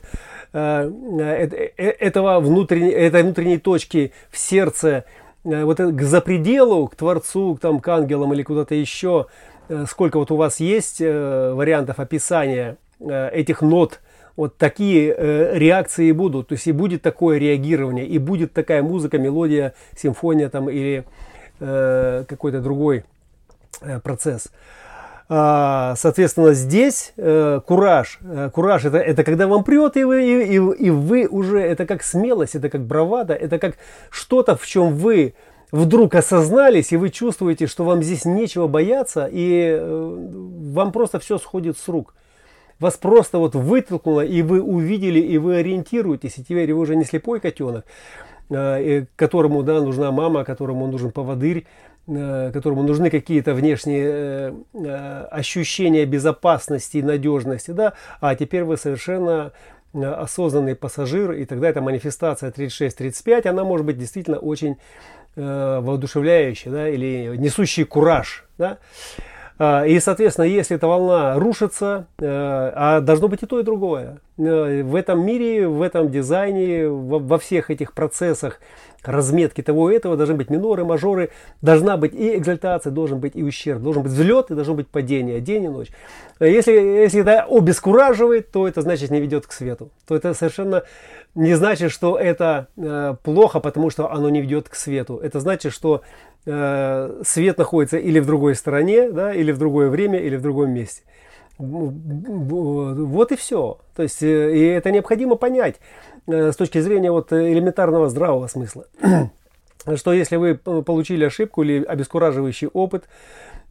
э, 0.52 0.92
э, 1.20 1.70
этого 1.78 2.40
внутренней, 2.40 2.90
этой 2.90 3.22
внутренней 3.22 3.60
точки 3.60 4.14
в 4.32 4.38
сердце, 4.40 5.06
э, 5.44 5.64
вот 5.64 5.78
к 5.78 6.02
запределу, 6.02 6.88
к 6.88 6.96
Творцу, 6.96 7.54
к, 7.54 7.60
там, 7.60 7.80
к 7.80 7.88
ангелам 7.88 8.34
или 8.34 8.42
куда-то 8.42 8.74
еще, 8.74 9.28
Э, 9.28 9.55
сколько 9.88 10.20
вот 10.20 10.32
у 10.32 10.36
вас 10.36 10.60
есть 10.60 11.02
э, 11.02 11.54
вариантов 11.54 12.00
описания 12.00 12.78
э, 13.00 13.30
этих 13.30 13.62
нот, 13.62 14.00
вот 14.36 14.58
такие 14.58 15.16
реакции 15.58 16.12
будут. 16.12 16.50
То 16.50 16.56
есть 16.56 16.68
и 16.68 16.74
будет 16.74 17.02
такое 17.02 17.38
реагирование, 17.38 18.06
и 18.06 18.18
будет 18.18 18.52
такая 18.52 18.84
музыка, 18.84 19.18
мелодия, 19.18 19.74
симфония 19.96 20.50
там 20.50 20.70
или 20.70 21.06
какой-то 21.58 22.60
другой 22.60 23.06
процесс. 24.04 24.52
А, 25.30 25.96
соответственно, 25.96 26.54
здесь 26.54 27.14
кураж. 27.16 28.20
Кураж 28.52 28.84
это, 28.84 28.98
это 28.98 29.24
когда 29.24 29.48
вам 29.48 29.64
прет, 29.64 29.96
и 29.96 30.04
вы, 30.04 30.44
и, 30.44 30.56
и 30.56 30.90
вы 30.90 31.28
уже, 31.28 31.62
это 31.62 31.86
как 31.86 32.04
смелость, 32.04 32.56
это 32.56 32.70
как 32.70 32.82
бравада, 32.82 33.34
это 33.34 33.58
как 33.58 33.78
что-то, 34.10 34.58
в 34.58 34.68
чем 34.68 34.96
вы 34.96 35.34
вдруг 35.76 36.16
осознались, 36.16 36.94
и 36.94 36.98
вы 36.98 37.10
чувствуете, 37.10 37.68
что 37.68 37.84
вам 37.84 38.02
здесь 38.02 38.24
нечего 38.24 38.68
бояться, 38.68 39.30
и 39.30 39.78
э, 39.78 40.18
вам 40.74 40.92
просто 40.94 41.20
все 41.20 41.38
сходит 41.38 41.78
с 41.78 41.88
рук. 41.90 42.16
Вас 42.80 42.96
просто 42.96 43.40
вот 43.40 43.56
вытолкнуло, 43.56 44.22
и 44.22 44.42
вы 44.42 44.62
увидели, 44.62 45.20
и 45.20 45.38
вы 45.38 45.58
ориентируетесь, 45.58 46.38
и 46.38 46.44
теперь 46.44 46.74
вы 46.74 46.80
уже 46.80 46.96
не 46.96 47.04
слепой 47.04 47.42
котенок, 47.42 47.86
э, 48.50 49.06
которому 49.18 49.64
да, 49.64 49.82
нужна 49.82 50.12
мама, 50.12 50.46
которому 50.46 50.88
нужен 50.88 51.12
поводырь, 51.12 51.66
э, 52.08 52.52
которому 52.54 52.84
нужны 52.84 53.10
какие-то 53.10 53.54
внешние 53.54 54.56
ощущения 55.30 56.06
безопасности 56.06 56.98
и 56.98 57.04
надежности, 57.04 57.72
да, 57.72 57.94
а 58.22 58.36
теперь 58.36 58.64
вы 58.64 58.78
совершенно 58.78 59.52
осознанный 59.94 60.76
пассажир, 60.76 61.32
и 61.34 61.46
тогда 61.46 61.70
эта 61.70 61.82
манифестация 61.82 62.52
36-35, 62.52 63.48
она 63.48 63.64
может 63.64 63.86
быть 63.86 63.98
действительно 63.98 64.40
очень 64.40 64.78
э, 65.36 65.80
воодушевляющая, 65.82 66.72
да, 66.72 66.90
или 66.90 67.36
несущий 67.38 67.86
кураж, 67.86 68.46
да. 68.58 68.78
А, 69.58 69.86
и, 69.86 70.00
соответственно, 70.00 70.46
если 70.46 70.76
эта 70.76 70.88
волна 70.88 71.36
рушится, 71.36 72.08
э, 72.20 72.26
а 72.28 73.00
должно 73.00 73.30
быть 73.30 73.44
и 73.44 73.46
то, 73.46 73.60
и 73.60 73.64
другое. 73.64 74.20
Э, 74.38 74.84
в 74.84 74.96
этом 74.96 75.26
мире, 75.26 75.68
в 75.68 75.82
этом 75.82 76.12
дизайне, 76.12 76.90
во 76.90 77.38
всех 77.38 77.70
этих 77.70 77.94
процессах 77.94 78.60
разметки 79.08 79.62
того 79.62 79.92
и 79.92 79.96
этого 79.96 80.18
должны 80.18 80.36
быть 80.36 80.50
миноры, 80.50 80.84
мажоры, 80.84 81.30
должна 81.62 81.96
быть 81.96 82.14
и 82.14 82.36
экзальтация, 82.36 82.92
должен 82.92 83.20
быть 83.20 83.36
и 83.36 83.44
ущерб, 83.44 83.82
должен 83.82 84.04
быть 84.04 84.12
взлет 84.12 84.52
и 84.52 84.56
должно 84.56 84.74
быть 84.74 84.88
падение, 84.88 85.40
день 85.40 85.66
и 85.66 85.70
ночь. 85.70 85.90
Если, 86.40 86.72
если 86.72 87.22
это 87.22 87.44
обескураживает, 87.44 88.52
то 88.52 88.68
это 88.68 88.82
значит 88.82 89.12
не 89.12 89.22
ведет 89.22 89.48
к 89.48 89.52
свету. 89.52 89.90
То 90.08 90.16
это 90.16 90.34
совершенно 90.34 90.84
не 91.34 91.54
значит, 91.54 91.92
что 91.92 92.18
это 92.18 92.68
э, 92.78 93.16
плохо, 93.24 93.60
потому 93.60 93.90
что 93.90 94.12
оно 94.12 94.30
не 94.30 94.42
ведет 94.42 94.70
к 94.70 94.76
свету. 94.76 95.18
Это 95.18 95.40
значит, 95.40 95.72
что 95.72 96.02
э, 96.46 97.22
свет 97.24 97.58
находится 97.58 97.98
или 97.98 98.20
в 98.20 98.26
другой 98.26 98.56
стороне, 98.56 99.12
да, 99.12 99.34
или 99.34 99.52
в 99.52 99.58
другое 99.58 99.90
время, 99.90 100.20
или 100.20 100.36
в 100.36 100.42
другом 100.42 100.72
месте. 100.72 101.04
Вот 101.58 103.32
и 103.32 103.36
все. 103.36 103.80
То 103.96 104.04
есть, 104.04 104.22
э, 104.24 104.56
и 104.56 104.62
это 104.66 104.92
необходимо 104.92 105.36
понять 105.36 105.76
э, 106.28 106.52
с 106.52 106.56
точки 106.56 106.80
зрения 106.82 107.12
вот 107.12 107.32
элементарного 107.32 108.10
здравого 108.10 108.48
смысла. 108.48 108.86
Что 109.96 110.14
если 110.14 110.38
вы 110.38 110.56
получили 110.56 111.26
ошибку 111.26 111.64
или 111.64 111.84
обескураживающий 111.84 112.68
опыт, 112.68 113.06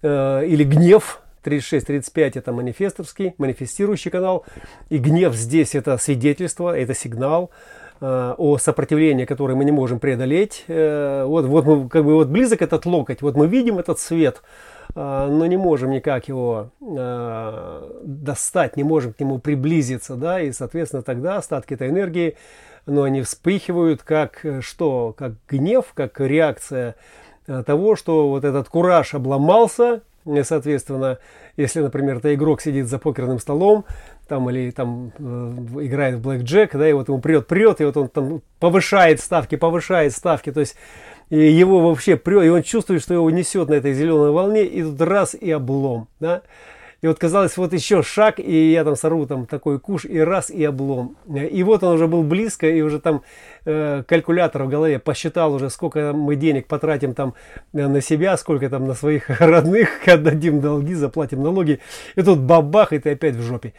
или 0.02 0.64
гнев, 0.64 1.22
36-35 1.44 2.38
это 2.38 2.52
манифестовский, 2.52 3.34
манифестирующий 3.38 4.10
канал. 4.10 4.44
И 4.90 4.98
гнев 4.98 5.34
здесь 5.34 5.74
это 5.74 5.98
свидетельство, 5.98 6.76
это 6.76 6.94
сигнал 6.94 7.50
о 8.00 8.58
сопротивлении, 8.58 9.24
которое 9.24 9.54
мы 9.54 9.64
не 9.64 9.72
можем 9.72 9.98
преодолеть. 9.98 10.64
Э, 10.68 11.24
вот, 11.24 11.46
вот 11.46 11.64
мы, 11.64 11.88
как 11.88 12.04
бы 12.04 12.14
вот 12.14 12.28
близок 12.28 12.62
этот 12.62 12.86
локоть, 12.86 13.22
вот 13.22 13.36
мы 13.36 13.46
видим 13.46 13.78
этот 13.78 13.98
свет, 13.98 14.42
э, 14.94 15.26
но 15.30 15.46
не 15.46 15.56
можем 15.56 15.90
никак 15.90 16.28
его 16.28 16.70
э, 16.80 18.00
достать, 18.04 18.76
не 18.76 18.84
можем 18.84 19.12
к 19.12 19.20
нему 19.20 19.38
приблизиться, 19.38 20.16
да, 20.16 20.40
и, 20.40 20.52
соответственно, 20.52 21.02
тогда 21.02 21.36
остатки 21.36 21.74
этой 21.74 21.88
энергии, 21.88 22.36
но 22.86 22.94
ну, 22.94 23.02
они 23.04 23.22
вспыхивают 23.22 24.02
как 24.02 24.44
э, 24.44 24.60
что, 24.60 25.14
как 25.16 25.32
гнев, 25.48 25.86
как 25.94 26.20
реакция 26.20 26.96
э, 27.46 27.62
того, 27.64 27.96
что 27.96 28.28
вот 28.28 28.44
этот 28.44 28.68
кураж 28.68 29.14
обломался, 29.14 30.02
Соответственно, 30.42 31.18
если, 31.56 31.80
например, 31.80 32.16
это 32.16 32.34
игрок 32.34 32.62
сидит 32.62 32.86
за 32.86 32.98
покерным 32.98 33.38
столом, 33.38 33.84
там, 34.28 34.48
или 34.50 34.70
там 34.70 35.12
э, 35.18 35.52
играет 35.82 36.16
в 36.16 36.22
блэк 36.22 36.42
джек, 36.42 36.74
да, 36.74 36.88
и 36.88 36.92
вот 36.92 37.08
ему 37.08 37.20
прет, 37.20 37.46
прет, 37.46 37.80
и 37.80 37.84
вот 37.84 37.96
он 37.96 38.08
там 38.08 38.42
повышает 38.58 39.20
ставки, 39.20 39.56
повышает 39.56 40.12
ставки, 40.12 40.52
то 40.52 40.60
есть 40.60 40.76
и 41.30 41.38
его 41.38 41.80
вообще 41.80 42.16
прет, 42.16 42.44
и 42.44 42.48
он 42.48 42.62
чувствует, 42.62 43.02
что 43.02 43.14
его 43.14 43.30
несет 43.30 43.68
на 43.68 43.74
этой 43.74 43.94
зеленой 43.94 44.30
волне, 44.30 44.64
и 44.64 44.82
тут 44.82 45.00
раз 45.00 45.34
и 45.34 45.50
облом, 45.50 46.08
да. 46.20 46.42
И 47.04 47.06
вот 47.06 47.18
казалось, 47.18 47.58
вот 47.58 47.74
еще 47.74 48.02
шаг, 48.02 48.40
и 48.40 48.72
я 48.72 48.82
там 48.82 48.96
сорву 48.96 49.26
там 49.26 49.44
такой 49.44 49.78
куш, 49.78 50.06
и 50.06 50.18
раз, 50.20 50.48
и 50.48 50.64
облом. 50.64 51.18
И 51.28 51.62
вот 51.62 51.82
он 51.82 51.96
уже 51.96 52.06
был 52.06 52.22
близко, 52.22 52.66
и 52.66 52.80
уже 52.80 52.98
там 52.98 53.20
э, 53.66 54.04
калькулятор 54.08 54.62
в 54.62 54.70
голове 54.70 54.98
посчитал 54.98 55.52
уже, 55.52 55.68
сколько 55.68 56.14
мы 56.14 56.34
денег 56.34 56.66
потратим 56.66 57.12
там 57.12 57.34
э, 57.74 57.86
на 57.88 58.00
себя, 58.00 58.38
сколько 58.38 58.70
там 58.70 58.86
на 58.86 58.94
своих 58.94 59.28
родных, 59.38 60.08
отдадим 60.08 60.62
долги, 60.62 60.94
заплатим 60.94 61.42
налоги. 61.42 61.80
И 62.14 62.22
тут 62.22 62.38
бабах, 62.38 62.94
и 62.94 62.98
ты 62.98 63.10
опять 63.10 63.36
в 63.36 63.42
жопе. 63.42 63.74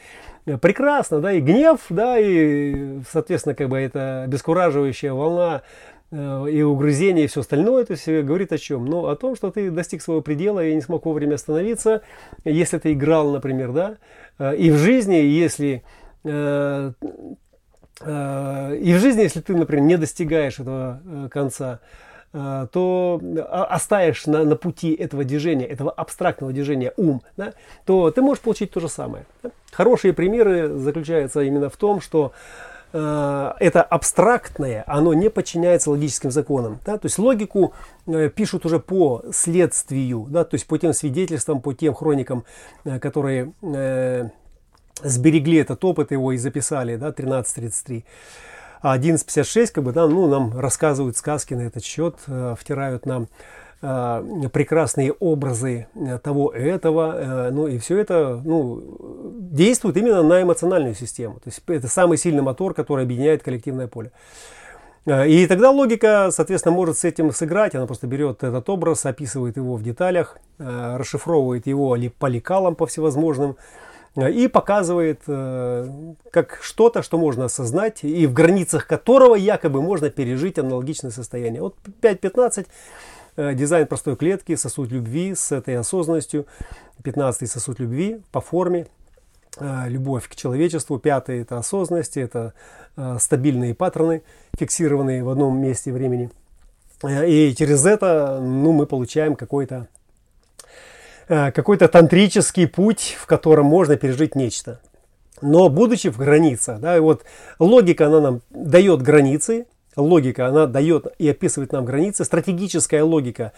Прекрасно, 0.61 1.21
да, 1.21 1.33
и 1.33 1.41
гнев, 1.41 1.79
да, 1.89 2.19
и, 2.19 2.99
соответственно, 3.11 3.55
как 3.55 3.67
бы 3.69 3.77
это 3.79 4.23
обескураживающая 4.23 5.11
волна 5.11 5.63
Э, 6.11 6.45
и 6.49 6.61
угрызение, 6.61 7.25
и 7.25 7.27
все 7.27 7.41
остальное, 7.41 7.83
то 7.83 7.91
есть 7.91 8.07
говорит 8.07 8.53
о 8.53 8.57
чем? 8.57 8.85
Ну, 8.85 9.07
о 9.07 9.15
том, 9.15 9.35
что 9.35 9.51
ты 9.51 9.71
достиг 9.71 10.01
своего 10.01 10.21
предела 10.21 10.65
и 10.65 10.73
не 10.73 10.81
смог 10.81 11.05
вовремя 11.05 11.35
остановиться, 11.35 12.03
если 12.43 12.77
ты 12.77 12.93
играл, 12.93 13.31
например, 13.31 13.71
да, 13.71 13.97
э, 14.39 14.55
и 14.55 14.71
в 14.71 14.77
жизни, 14.77 15.15
если 15.15 15.83
э, 16.23 16.91
и 18.01 18.93
в 18.93 18.99
жизни, 18.99 19.21
если 19.21 19.39
ты, 19.39 19.55
например, 19.55 19.85
не 19.85 19.97
достигаешь 19.97 20.59
этого 20.59 21.29
конца, 21.31 21.79
то 22.71 23.21
оставишь 23.49 24.25
на, 24.25 24.43
на 24.43 24.55
пути 24.57 24.93
этого 24.93 25.23
движения, 25.23 25.65
этого 25.65 25.89
абстрактного 25.89 26.51
движения 26.51 26.91
ум, 26.97 27.21
да, 27.37 27.53
то 27.85 28.11
ты 28.11 28.21
можешь 28.21 28.41
получить 28.41 28.71
то 28.71 28.79
же 28.79 28.89
самое. 28.89 29.25
Хорошие 29.71 30.13
примеры 30.13 30.67
заключаются 30.67 31.41
именно 31.41 31.69
в 31.69 31.77
том, 31.77 32.01
что 32.01 32.33
Э, 32.97 33.53
это 33.59 33.83
абстрактное, 33.83 34.85
оно 34.87 35.13
не 35.13 35.29
подчиняется 35.29 35.91
логическим 35.91 36.31
законам. 36.31 36.79
Да? 36.85 36.97
То 36.97 37.07
есть 37.07 37.19
логику 37.19 37.73
э, 38.07 38.29
пишут 38.29 38.65
уже 38.65 38.79
по 38.79 39.21
следствию, 39.33 40.27
да? 40.29 40.45
то 40.45 40.55
есть 40.55 40.65
по 40.65 40.77
тем 40.77 40.93
свидетельствам, 40.93 41.59
по 41.59 41.73
тем 41.73 41.93
хроникам, 41.93 42.45
э, 42.85 42.99
которые 42.99 43.51
э, 43.61 44.29
сберегли 45.03 45.57
этот 45.57 45.83
опыт 45.83 46.11
его 46.11 46.31
и 46.31 46.37
записали, 46.37 46.95
да, 46.95 47.07
1333. 47.07 48.05
А 48.81 48.97
11.56 48.97 49.71
как 49.73 49.83
бы, 49.83 49.91
да, 49.91 50.07
ну, 50.07 50.27
нам 50.27 50.57
рассказывают 50.57 51.17
сказки 51.17 51.53
на 51.53 51.61
этот 51.61 51.83
счет, 51.83 52.15
э, 52.27 52.55
втирают 52.59 53.05
нам 53.05 53.27
Э, 53.87 54.23
прекрасные 54.51 55.11
образы 55.11 55.87
э, 55.93 56.17
того 56.17 56.51
этого, 56.51 57.49
ну 57.51 57.67
и 57.67 57.77
все 57.77 57.99
это 57.99 58.41
ну, 58.43 58.81
действует 59.51 59.97
именно 59.97 60.23
на 60.23 60.41
эмоциональную 60.41 60.95
систему. 60.95 61.35
То 61.35 61.49
есть 61.49 61.61
это 61.67 61.87
самый 61.87 62.17
сильный 62.17 62.41
мотор, 62.41 62.73
который 62.73 63.03
объединяет 63.03 63.43
коллективное 63.43 63.87
поле. 63.87 64.11
И 65.07 65.45
тогда 65.45 65.69
логика, 65.69 66.29
соответственно, 66.31 66.73
может 66.73 66.97
с 66.97 67.03
этим 67.03 67.31
сыграть. 67.31 67.75
Она 67.75 67.85
просто 67.85 68.07
берет 68.07 68.43
этот 68.43 68.67
образ, 68.71 69.05
описывает 69.05 69.55
его 69.55 69.75
в 69.75 69.83
деталях, 69.83 70.39
расшифровывает 70.57 71.67
его 71.67 71.95
по 72.17 72.25
лекалам, 72.25 72.73
по 72.73 72.87
всевозможным, 72.87 73.55
и 74.17 74.47
показывает 74.47 75.21
как 75.25 76.59
что-то, 76.61 77.01
что 77.01 77.17
можно 77.17 77.45
осознать, 77.45 78.03
и 78.03 78.27
в 78.27 78.33
границах 78.33 78.87
которого 78.87 79.35
якобы 79.35 79.81
можно 79.81 80.09
пережить 80.09 80.57
аналогичное 80.57 81.11
состояние. 81.11 81.61
Вот 81.61 81.75
5.15 82.01 82.65
Э, 83.37 83.53
дизайн 83.53 83.85
простой 83.85 84.15
клетки, 84.15 84.55
сосуд 84.55 84.91
любви 84.91 85.35
с 85.35 85.51
этой 85.51 85.75
осознанностью. 85.75 86.45
Пятнадцатый 87.03 87.47
сосуд 87.47 87.79
любви 87.79 88.21
по 88.31 88.39
форме. 88.39 88.87
Э, 89.59 89.87
любовь 89.87 90.29
к 90.29 90.35
человечеству. 90.35 90.99
Пятый 90.99 91.41
это 91.41 91.57
осознанность, 91.57 92.17
это 92.17 92.53
э, 92.95 93.17
стабильные 93.19 93.75
паттерны, 93.75 94.23
фиксированные 94.57 95.23
в 95.23 95.29
одном 95.29 95.59
месте 95.59 95.91
времени. 95.91 96.29
И 97.03 97.53
через 97.57 97.85
это 97.85 98.39
ну, 98.41 98.71
мы 98.71 98.85
получаем 98.85 99.35
какой-то 99.35 99.89
какой-то 101.27 101.87
тантрический 101.87 102.67
путь, 102.67 103.15
в 103.19 103.25
котором 103.25 103.65
можно 103.65 103.95
пережить 103.95 104.35
нечто. 104.35 104.79
Но 105.41 105.69
будучи 105.69 106.09
в 106.09 106.17
границах, 106.17 106.79
да, 106.79 106.95
и 106.95 106.99
вот 106.99 107.23
логика, 107.59 108.07
она 108.07 108.21
нам 108.21 108.41
дает 108.49 109.01
границы, 109.01 109.65
логика, 109.95 110.47
она 110.47 110.65
дает 110.65 111.07
и 111.19 111.29
описывает 111.29 111.71
нам 111.71 111.85
границы. 111.85 112.23
Стратегическая 112.25 113.03
логика, 113.03 113.51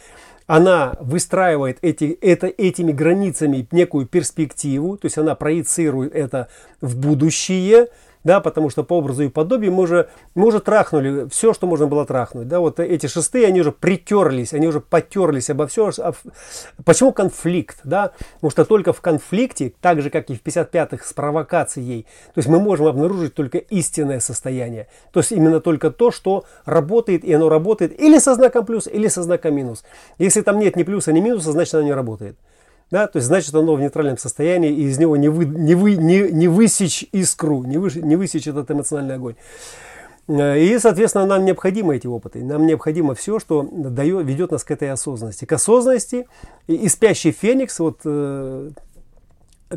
она 0.46 0.96
выстраивает 1.00 1.78
эти, 1.82 2.18
это, 2.22 2.48
этими 2.48 2.92
границами 2.92 3.68
некую 3.72 4.08
перспективу, 4.08 4.98
то 4.98 5.06
есть 5.06 5.18
она 5.18 5.36
проецирует 5.36 6.16
это 6.16 6.48
в 6.82 6.98
будущее, 6.98 7.88
да, 8.28 8.42
потому 8.42 8.70
что 8.70 8.84
по 8.84 8.98
образу 8.98 9.24
и 9.24 9.30
подобию 9.30 9.72
мы 9.72 9.84
уже, 9.84 10.10
мы 10.36 10.48
уже 10.48 10.60
трахнули 10.60 11.30
все, 11.30 11.54
что 11.54 11.66
можно 11.66 11.88
было 11.88 12.06
трахнуть, 12.06 12.50
да, 12.50 12.60
вот 12.60 12.78
эти 12.78 13.08
шестые, 13.08 13.48
они 13.48 13.62
уже 13.62 13.72
притерлись, 13.72 14.54
они 14.54 14.68
уже 14.68 14.82
потерлись 14.82 15.50
обо 15.50 15.66
все. 15.66 15.92
Почему 16.84 17.14
конфликт, 17.14 17.80
да, 17.86 18.12
потому 18.36 18.52
что 18.52 18.66
только 18.66 18.92
в 18.92 19.00
конфликте, 19.00 19.72
так 19.80 20.02
же, 20.02 20.10
как 20.10 20.30
и 20.30 20.36
в 20.36 20.44
55-х 20.44 21.06
с 21.06 21.14
провокацией, 21.14 22.04
то 22.34 22.40
есть 22.40 22.50
мы 22.50 22.60
можем 22.60 22.88
обнаружить 22.88 23.34
только 23.34 23.60
истинное 23.60 24.20
состояние, 24.20 24.88
то 25.14 25.22
есть 25.22 25.32
именно 25.32 25.62
только 25.62 25.90
то, 25.90 26.12
что 26.12 26.44
работает, 26.66 27.24
и 27.24 27.32
оно 27.32 27.48
работает 27.48 27.98
или 27.98 28.20
со 28.20 28.36
знаком 28.36 28.66
плюс, 28.66 28.88
или 28.88 29.08
со 29.08 29.24
знаком 29.24 29.56
минус. 29.56 29.86
Если 30.18 30.42
там 30.42 30.60
нет 30.60 30.76
ни 30.76 30.84
плюса, 30.84 31.14
ни 31.14 31.22
минуса, 31.22 31.54
значит 31.54 31.74
оно 31.76 31.84
не 31.84 31.94
работает. 31.94 32.36
Да, 32.90 33.08
то 33.08 33.18
есть 33.18 33.28
значит 33.28 33.54
оно 33.54 33.76
в 33.76 33.82
нейтральном 33.82 34.18
состоянии, 34.18 34.72
и 34.72 34.84
из 34.84 34.98
него 34.98 35.18
не, 35.18 35.28
вы, 35.28 35.46
не, 35.46 35.76
вы, 35.76 35.98
не, 35.98 36.32
не 36.32 36.48
высечь 36.48 37.06
искру, 37.12 37.64
не, 37.64 37.78
вы, 37.78 37.92
не 37.96 38.16
высечь 38.16 38.48
этот 38.48 38.72
эмоциональный 38.72 39.16
огонь. 39.16 39.36
Э, 40.28 40.58
и, 40.58 40.80
соответственно, 40.80 41.26
нам 41.26 41.44
необходимы 41.44 41.98
эти 41.98 42.08
опыты. 42.08 42.44
Нам 42.44 42.66
необходимо 42.66 43.14
все, 43.14 43.40
что 43.40 43.68
дает, 43.72 44.26
ведет 44.26 44.52
нас 44.52 44.64
к 44.64 44.72
этой 44.72 44.90
осознанности. 44.90 45.44
К 45.44 45.54
осознанности 45.54 46.28
и, 46.68 46.76
и 46.76 46.88
спящий 46.88 47.32
феникс, 47.32 47.80
вот 47.80 48.00
э, 48.06 48.72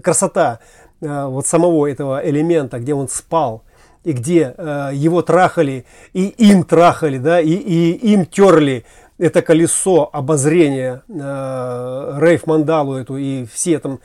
красота 0.02 0.60
э, 1.00 1.24
вот 1.26 1.48
самого 1.48 1.86
этого 1.86 2.20
элемента, 2.24 2.78
где 2.78 2.94
он 2.94 3.08
спал, 3.08 3.64
и 4.04 4.12
где 4.12 4.54
э, 4.56 4.90
его 4.94 5.22
трахали, 5.22 5.84
и 6.12 6.26
им 6.26 6.64
трахали, 6.64 7.18
да, 7.18 7.40
и, 7.40 7.50
и 7.50 8.12
им 8.12 8.24
терли 8.24 8.84
это 9.20 9.42
колесо 9.42 10.08
обозрения 10.12 11.02
э, 11.08 12.18
Рейф 12.20 12.46
Мандалу 12.46 12.94
эту 12.94 13.18
и 13.18 13.44
все 13.44 13.78
там 13.78 14.00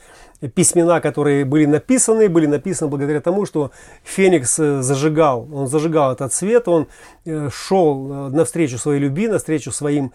письмена, 0.54 1.00
которые 1.00 1.46
были 1.46 1.64
написаны, 1.64 2.28
были 2.28 2.46
написаны 2.46 2.90
благодаря 2.90 3.22
тому, 3.22 3.46
что 3.46 3.70
Феникс 4.04 4.58
э, 4.58 4.82
зажигал, 4.82 5.48
он 5.52 5.68
зажигал 5.68 6.12
этот 6.12 6.34
свет, 6.34 6.68
он 6.68 6.86
э, 7.24 7.48
шел 7.50 8.28
навстречу 8.28 8.76
своей 8.76 9.00
любви, 9.00 9.28
навстречу 9.28 9.72
своим 9.72 10.12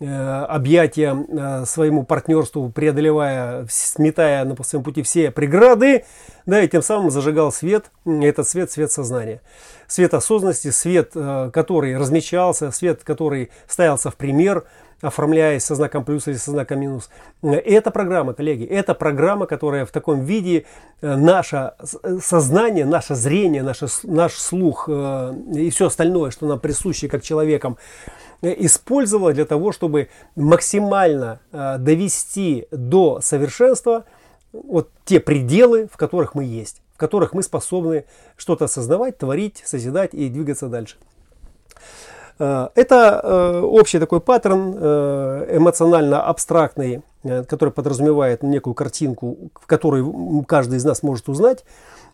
объятия 0.00 1.64
своему 1.66 2.04
партнерству, 2.04 2.68
преодолевая, 2.70 3.66
сметая 3.70 4.44
на 4.44 4.60
своем 4.62 4.84
пути 4.84 5.02
все 5.02 5.30
преграды, 5.30 6.04
да, 6.46 6.62
и 6.62 6.68
тем 6.68 6.82
самым 6.82 7.10
зажигал 7.10 7.52
свет, 7.52 7.90
этот 8.04 8.48
свет, 8.48 8.70
свет 8.70 8.90
сознания. 8.90 9.40
Свет 9.86 10.14
осознанности, 10.14 10.70
свет, 10.70 11.12
который 11.12 11.96
размечался, 11.96 12.70
свет, 12.70 13.02
который 13.04 13.50
ставился 13.68 14.10
в 14.10 14.16
пример– 14.16 14.64
оформляясь 15.04 15.64
со 15.64 15.74
знаком 15.74 16.04
плюс 16.04 16.26
или 16.28 16.36
со 16.36 16.50
знаком 16.50 16.80
минус. 16.80 17.10
Это 17.42 17.90
программа, 17.90 18.32
коллеги, 18.32 18.64
это 18.64 18.94
программа, 18.94 19.46
которая 19.46 19.84
в 19.84 19.90
таком 19.90 20.24
виде 20.24 20.64
э, 21.02 21.16
наше 21.16 21.74
сознание, 22.20 22.86
наше 22.86 23.14
зрение, 23.14 23.62
наше, 23.62 23.86
наш 24.04 24.34
слух 24.34 24.88
э, 24.88 25.34
и 25.54 25.70
все 25.70 25.86
остальное, 25.86 26.30
что 26.30 26.46
нам 26.46 26.58
присуще 26.58 27.08
как 27.08 27.22
человекам, 27.22 27.76
э, 28.40 28.54
использовала 28.58 29.34
для 29.34 29.44
того, 29.44 29.72
чтобы 29.72 30.08
максимально 30.36 31.40
довести 31.52 32.66
до 32.70 33.20
совершенства 33.20 34.04
вот 34.52 34.90
те 35.04 35.20
пределы, 35.20 35.88
в 35.92 35.96
которых 35.96 36.34
мы 36.34 36.44
есть, 36.44 36.80
в 36.94 36.98
которых 36.98 37.34
мы 37.34 37.42
способны 37.42 38.04
что-то 38.36 38.64
осознавать, 38.64 39.18
творить, 39.18 39.62
созидать 39.66 40.14
и 40.14 40.28
двигаться 40.30 40.68
дальше. 40.68 40.96
Э, 42.38 42.68
это 42.74 43.20
э, 43.22 43.60
общий 43.60 43.98
такой 43.98 44.20
паттерн 44.20 44.74
э, 44.76 45.56
эмоционально 45.56 46.22
абстрактный, 46.22 47.02
который 47.48 47.70
подразумевает 47.70 48.42
некую 48.42 48.74
картинку, 48.74 49.50
в 49.54 49.66
которой 49.66 50.04
каждый 50.46 50.76
из 50.76 50.84
нас 50.84 51.02
может 51.02 51.28
узнать. 51.28 51.64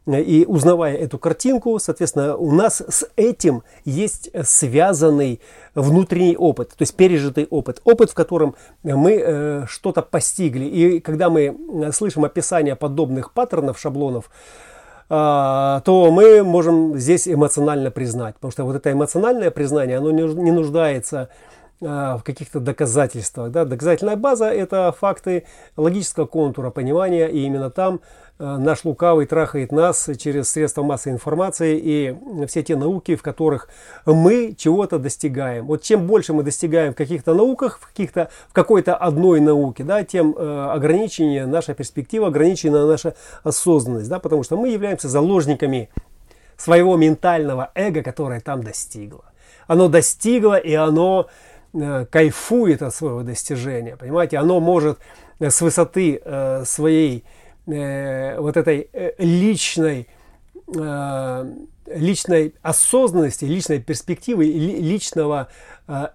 И 0.07 0.45
узнавая 0.49 0.97
эту 0.97 1.19
картинку, 1.19 1.79
соответственно, 1.81 2.37
у 2.37 2.53
нас 2.53 2.81
с 2.81 3.07
этим 3.17 3.65
есть 3.85 4.31
связанный 4.45 5.41
внутренний 5.75 6.37
опыт, 6.37 6.71
то 6.71 6.83
есть 6.83 6.95
пережитый 6.95 7.47
опыт, 7.51 7.81
опыт, 7.85 8.11
в 8.11 8.15
котором 8.15 8.55
мы 8.83 9.67
что-то 9.69 10.03
постигли. 10.03 10.65
И 10.65 11.01
когда 11.01 11.29
мы 11.29 11.91
слышим 11.93 12.25
описание 12.25 12.77
подобных 12.77 13.33
паттернов, 13.33 13.79
шаблонов, 13.79 14.31
то 15.11 16.09
мы 16.13 16.45
можем 16.45 16.97
здесь 16.97 17.27
эмоционально 17.27 17.91
признать. 17.91 18.37
Потому 18.37 18.53
что 18.53 18.65
вот 18.65 18.77
это 18.77 18.93
эмоциональное 18.93 19.51
признание, 19.51 19.99
оно 19.99 20.13
не 20.13 20.53
нуждается 20.53 21.29
а, 21.83 22.19
в 22.19 22.25
каких-то 22.25 22.61
доказательствах. 22.61 23.51
Да? 23.51 23.65
Доказательная 23.65 24.17
база– 24.17 24.47
это 24.51 24.95
факты 24.99 25.45
логического 25.77 26.27
контура 26.27 26.71
понимания, 26.71 27.27
и 27.27 27.41
именно 27.41 27.71
там 27.71 27.95
а, 27.95 28.01
наш 28.41 28.85
лукавый 28.85 29.27
трахает 29.27 29.71
нас 29.71 30.09
через 30.19 30.51
средства 30.51 30.83
массовой 30.83 31.15
информации 31.15 31.79
и 31.79 32.47
все 32.47 32.63
те 32.63 32.77
науки, 32.77 33.15
в 33.15 33.23
которых 33.23 33.69
мы 34.07 34.55
чего-то 34.57 34.99
достигаем. 34.99 35.67
Вот 35.67 35.83
чем 35.83 36.07
больше 36.07 36.33
мы 36.33 36.43
достигаем 36.43 36.93
в 36.93 36.97
каких-то 36.97 37.35
науках, 37.35 37.79
в, 37.79 37.89
каких-то, 37.89 38.31
в 38.49 38.53
какой-то 38.53 38.97
одной 38.97 39.41
науке, 39.41 39.85
да, 39.85 40.03
тем 40.05 40.35
э, 40.37 40.71
ограниченнее 40.71 41.47
наша 41.47 41.75
перспектива, 41.75 42.29
ограничена 42.29 42.87
наша 42.87 43.15
осознанность, 43.43 44.09
да, 44.09 44.19
потому 44.19 44.43
что 44.43 44.57
мы 44.57 44.71
являемся 44.71 45.09
заложниками 45.09 45.91
своего 46.57 46.97
ментального 46.97 47.71
эго, 47.75 48.03
которое 48.03 48.41
там 48.41 48.63
достигло. 48.63 49.25
Оно 49.67 49.89
достигло, 49.89 50.57
и 50.57 50.75
оно 50.75 51.29
Э, 51.73 52.05
кайфует 52.11 52.83
от 52.83 52.93
своего 52.93 53.23
достижения, 53.23 53.97
понимаете, 53.97 54.39
оно 54.39 54.59
может 54.59 54.99
э, 55.39 55.51
с 55.51 55.61
высоты 55.61 56.21
э, 56.25 56.65
своей 56.65 57.23
вот 57.67 58.57
этой 58.57 58.89
личной 59.19 60.09
личной 61.87 62.55
осознанности, 62.63 63.45
личной 63.45 63.81
перспективы, 63.81 64.45
личного 64.45 65.49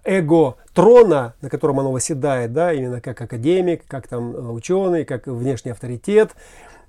эго 0.04 0.56
трона, 0.72 1.34
на 1.42 1.50
котором 1.50 1.80
оно 1.80 1.92
восседает, 1.92 2.54
да, 2.54 2.72
именно 2.72 3.02
как 3.02 3.20
академик, 3.20 3.84
как 3.86 4.08
там 4.08 4.54
ученый, 4.54 5.04
как 5.04 5.26
внешний 5.26 5.72
авторитет, 5.72 6.30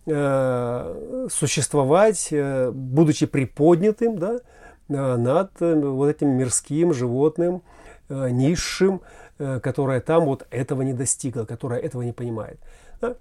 существовать, 0.05 2.33
будучи 2.71 3.25
приподнятым, 3.25 4.17
да, 4.17 4.39
над 4.87 5.51
вот 5.59 6.07
этим 6.07 6.29
мирским 6.29 6.93
животным, 6.93 7.61
э, 8.09 8.29
низшим, 8.29 9.01
э, 9.39 9.59
которая 9.61 10.01
там 10.01 10.25
вот 10.25 10.47
этого 10.49 10.81
не 10.81 10.93
достигла, 10.93 11.45
которая 11.45 11.79
этого 11.79 12.03
не 12.03 12.13
понимает. 12.13 12.59
Э, 13.01 13.15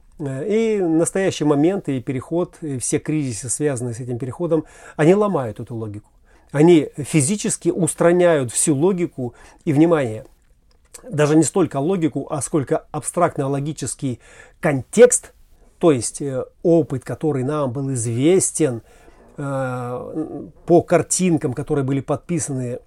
и 0.46 0.80
настоящий 0.80 1.44
момент 1.44 1.88
и 1.88 2.00
переход, 2.00 2.56
и 2.62 2.78
все 2.78 2.98
кризисы, 2.98 3.48
связанные 3.48 3.94
с 3.94 4.00
этим 4.00 4.18
переходом, 4.18 4.64
они 4.96 5.14
ломают 5.14 5.60
эту 5.60 5.74
логику. 5.74 6.10
Они 6.52 6.90
физически 6.96 7.68
устраняют 7.68 8.52
всю 8.52 8.74
логику 8.74 9.34
и 9.64 9.72
внимание. 9.72 10.24
Даже 11.08 11.36
не 11.36 11.42
столько 11.42 11.78
логику, 11.78 12.26
а 12.30 12.40
сколько 12.40 12.86
абстрактно-логический 12.90 14.20
контекст, 14.60 15.34
то 15.78 15.92
есть 15.92 16.22
э, 16.22 16.44
опыт, 16.62 17.04
который 17.04 17.44
нам 17.44 17.72
был 17.72 17.92
известен, 17.92 18.82
Э, 19.38 20.46
по 20.64 20.80
картинкам, 20.82 21.52
которые 21.52 21.84
были 21.84 22.00
подписаны 22.00 22.78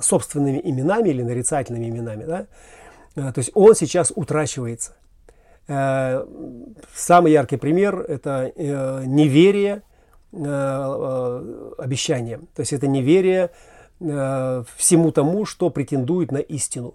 собственными 0.00 0.60
именами 0.62 1.08
или 1.08 1.22
нарицательными 1.22 1.88
именами, 1.88 2.24
да, 2.24 3.32
то 3.32 3.38
есть 3.38 3.50
он 3.54 3.74
сейчас 3.74 4.12
утрачивается. 4.14 4.94
Самый 5.66 7.32
яркий 7.32 7.56
пример– 7.56 8.04
это 8.08 8.52
неверие 8.56 9.82
обещаниям. 10.32 12.46
То 12.54 12.60
есть 12.60 12.72
это 12.72 12.86
неверие 12.86 13.50
всему 13.98 15.10
тому, 15.10 15.44
что 15.44 15.70
претендует 15.70 16.30
на 16.30 16.38
истину. 16.38 16.94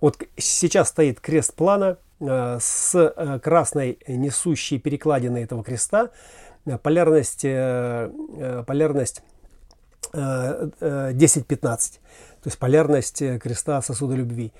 Вот 0.00 0.22
сейчас 0.36 0.90
стоит 0.90 1.20
крест 1.20 1.54
плана 1.54 1.96
с 2.20 3.40
красной 3.42 3.98
несущей 4.06 4.78
перекладиной 4.78 5.44
этого 5.44 5.64
креста, 5.64 6.10
Э, 6.66 6.78
полярность, 6.78 7.44
э, 7.44 8.10
э, 8.38 8.64
полярность 8.66 9.22
10-15, 10.12 12.00
то 12.40 12.44
есть 12.44 12.58
полярность 12.58 13.18
креста 13.40 13.82
сосуда 13.82 14.14
любви. 14.14 14.52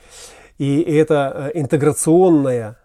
И 0.59 0.81
это 0.81 1.53
интеграционная, 1.55 2.77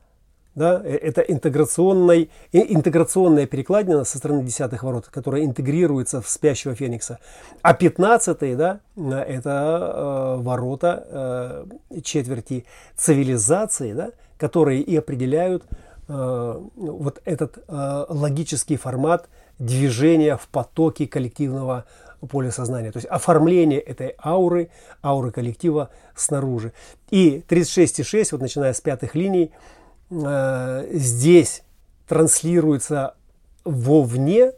да, 0.60 0.80
это 0.84 1.22
интеграционная, 1.22 2.28
интеграционная 2.52 3.48
перекладина 3.48 4.04
со 4.04 4.20
стороны 4.20 4.44
десятых 4.44 4.84
ворот, 4.84 5.08
которая 5.08 5.44
интегрируется 5.44 6.22
в 6.22 6.30
спящего 6.30 6.76
феникса. 6.76 7.18
А 7.64 7.74
15 7.74 8.56
да, 8.56 8.80
это 8.96 10.36
ворота 10.40 11.66
четверти 12.04 12.66
цивилизации, 12.96 13.94
да, 13.94 14.12
которые 14.38 14.82
и 14.82 14.96
определяют 14.96 15.64
Э, 16.10 16.60
вот 16.76 17.22
этот 17.24 17.60
э, 17.68 18.06
логический 18.10 18.78
формат 18.78 19.30
движения 19.60 20.38
в 20.38 20.48
потоке 20.48 21.06
коллективного 21.06 21.86
поля 22.32 22.50
сознания. 22.50 22.92
То 22.92 22.98
есть 22.98 23.08
оформление 23.08 23.80
этой 23.80 24.16
ауры, 24.18 24.72
ауры 25.04 25.32
коллектива 25.32 25.92
снаружи. 26.16 26.74
И 27.12 27.44
36,6, 27.48 28.30
вот 28.32 28.42
начиная 28.42 28.74
с 28.74 28.82
пятых 28.82 29.14
линий, 29.14 29.52
э, 30.10 30.88
здесь 30.92 31.64
транслируется 32.08 33.16
вовне, 33.64 34.52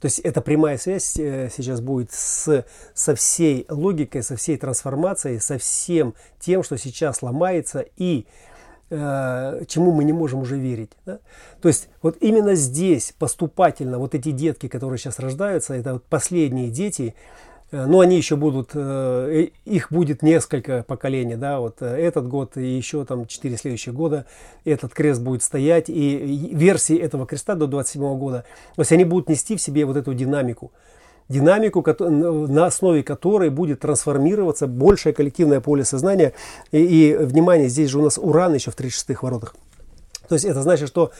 то 0.00 0.06
есть 0.06 0.18
эта 0.20 0.40
прямая 0.40 0.78
связь 0.78 1.04
сейчас 1.04 1.80
будет 1.80 2.10
с, 2.10 2.64
со 2.94 3.14
всей 3.14 3.66
логикой, 3.68 4.22
со 4.22 4.36
всей 4.36 4.56
трансформацией, 4.56 5.40
со 5.40 5.58
всем 5.58 6.14
тем, 6.38 6.62
что 6.62 6.78
сейчас 6.78 7.22
ломается 7.22 7.84
и 7.96 8.26
Э, 8.92 9.62
чему 9.68 9.92
мы 9.92 10.02
не 10.02 10.12
можем 10.12 10.40
уже 10.40 10.58
верить. 10.58 10.90
Да? 11.06 11.20
То 11.62 11.68
есть 11.68 11.88
вот 12.02 12.16
именно 12.20 12.56
здесь 12.56 13.14
поступательно 13.16 14.00
вот 14.00 14.16
эти 14.16 14.32
детки, 14.32 14.66
которые 14.66 14.98
сейчас 14.98 15.20
рождаются, 15.20 15.74
это 15.74 15.92
вот 15.94 16.04
последние 16.06 16.70
дети, 16.70 17.14
э, 17.14 17.49
но 17.72 18.00
они 18.00 18.16
еще 18.16 18.36
будут, 18.36 18.70
э, 18.74 19.48
их 19.64 19.92
будет 19.92 20.22
несколько 20.22 20.82
поколений, 20.82 21.36
да, 21.36 21.60
вот 21.60 21.82
этот 21.82 22.28
год 22.28 22.56
и 22.56 22.66
еще 22.66 23.04
там 23.04 23.26
4 23.26 23.56
следующих 23.56 23.94
года 23.94 24.26
этот 24.64 24.92
крест 24.92 25.20
будет 25.20 25.42
стоять, 25.42 25.88
и 25.88 26.50
версии 26.52 26.96
этого 26.96 27.26
креста 27.26 27.54
до 27.54 27.66
27 27.66 28.18
года, 28.18 28.44
то 28.76 28.82
есть 28.82 28.92
они 28.92 29.04
будут 29.04 29.28
нести 29.28 29.56
в 29.56 29.60
себе 29.60 29.84
вот 29.84 29.96
эту 29.96 30.14
динамику 30.14 30.72
динамику, 31.30 31.86
на 32.00 32.66
основе 32.66 33.02
которой 33.02 33.50
будет 33.50 33.80
трансформироваться 33.80 34.66
большее 34.66 35.14
коллективное 35.14 35.60
поле 35.60 35.84
сознания. 35.84 36.32
И, 36.72 36.78
и 36.78 37.14
внимание, 37.14 37.68
здесь 37.68 37.88
же 37.88 38.00
у 38.00 38.02
нас 38.02 38.18
Уран 38.18 38.52
еще 38.54 38.72
в 38.72 38.76
36-х 38.76 39.20
воротах. 39.22 39.54
То 40.28 40.34
есть 40.34 40.44
это 40.44 40.62
значит, 40.62 40.88
что 40.88 41.12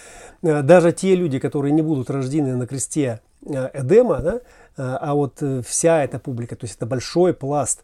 э, 0.43 0.63
даже 0.63 0.93
те 0.93 1.15
люди, 1.15 1.39
которые 1.39 1.73
не 1.73 1.83
будут 1.83 2.11
рождены 2.11 2.57
на 2.57 2.67
кресте 2.67 3.21
э, 3.45 3.71
Эдема, 3.73 4.19
да, 4.19 4.35
э, 4.37 4.41
а 4.77 5.15
вот 5.15 5.43
вся 5.67 6.05
эта 6.05 6.19
публика, 6.19 6.57
то 6.57 6.65
есть 6.65 6.77
это 6.77 6.87
большой 6.87 7.35
пласт 7.35 7.83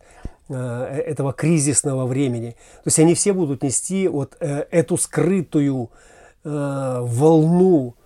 этого 0.49 1.33
кризисного 1.33 2.07
времени, 2.07 2.51
то 2.51 2.87
есть 2.87 2.99
они 2.99 3.15
все 3.15 3.33
будут 3.33 3.63
нести 3.63 4.07
вот 4.09 4.37
эту 4.41 4.97
скрытую 4.97 5.91
волну 6.45 7.97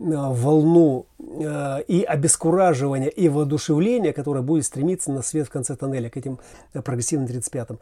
Э, 0.00 0.32
волну 0.32 1.06
э, 1.18 1.82
и 1.86 2.02
обескураживания, 2.02 3.08
и 3.08 3.28
воодушевления, 3.28 4.12
которое 4.12 4.42
будет 4.42 4.64
стремиться 4.64 5.12
на 5.12 5.22
свет 5.22 5.46
в 5.46 5.50
конце 5.50 5.76
тоннеля, 5.76 6.10
к 6.10 6.16
этим 6.16 6.38
прогрессивным 6.72 7.28
35-м. 7.28 7.78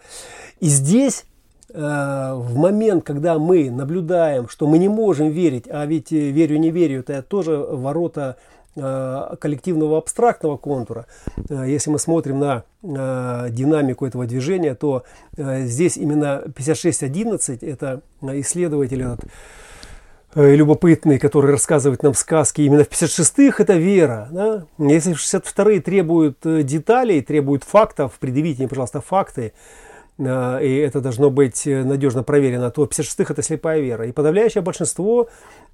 И 0.61 0.67
здесь 0.67 1.25
в 1.75 2.53
момент, 2.55 3.03
когда 3.03 3.38
мы 3.38 3.71
наблюдаем, 3.71 4.47
что 4.47 4.67
мы 4.67 4.77
не 4.77 4.91
можем 4.91 5.31
верить, 5.31 5.65
а 5.71 5.87
ведь 5.87 6.11
верю, 6.11 6.59
не 6.59 6.71
верю, 6.71 7.01
это 7.01 7.23
тоже 7.23 7.57
ворота 7.57 8.37
коллективного 8.75 9.99
абстрактного 9.99 10.57
контура. 10.57 11.07
Если 11.49 11.91
мы 11.91 11.99
смотрим 11.99 12.39
на 12.39 12.65
динамику 13.51 14.07
этого 14.07 14.27
движения, 14.27 14.75
то 14.75 15.05
здесь 15.37 15.97
именно 15.97 16.43
5611, 16.57 17.63
это 17.63 18.01
исследователь 18.23 19.03
этот, 19.03 19.25
Э, 20.35 20.55
любопытный, 20.55 21.19
который 21.19 21.51
рассказывает 21.51 22.03
нам 22.03 22.15
сказки. 22.15 22.63
Именно 22.63 22.85
в 22.85 22.89
56-х 22.89 23.63
это 23.63 23.75
вера. 23.75 24.29
Да? 24.31 24.65
Если 24.79 25.13
62-е 25.13 25.81
требуют 25.81 26.39
э, 26.47 26.63
деталей, 26.63 27.21
требуют 27.21 27.65
фактов, 27.65 28.13
предъявите 28.19 28.61
мне, 28.61 28.69
пожалуйста, 28.69 29.03
факты, 29.03 29.43
э, 29.43 29.51
и 30.18 30.85
это 30.87 31.01
должно 31.01 31.31
быть 31.31 31.62
надежно 31.66 32.22
проверено, 32.22 32.70
то 32.70 32.85
56-х 32.85 33.33
это 33.33 33.42
слепая 33.42 33.81
вера. 33.81 34.07
И 34.07 34.12
подавляющее 34.12 34.62
большинство, 34.62 35.29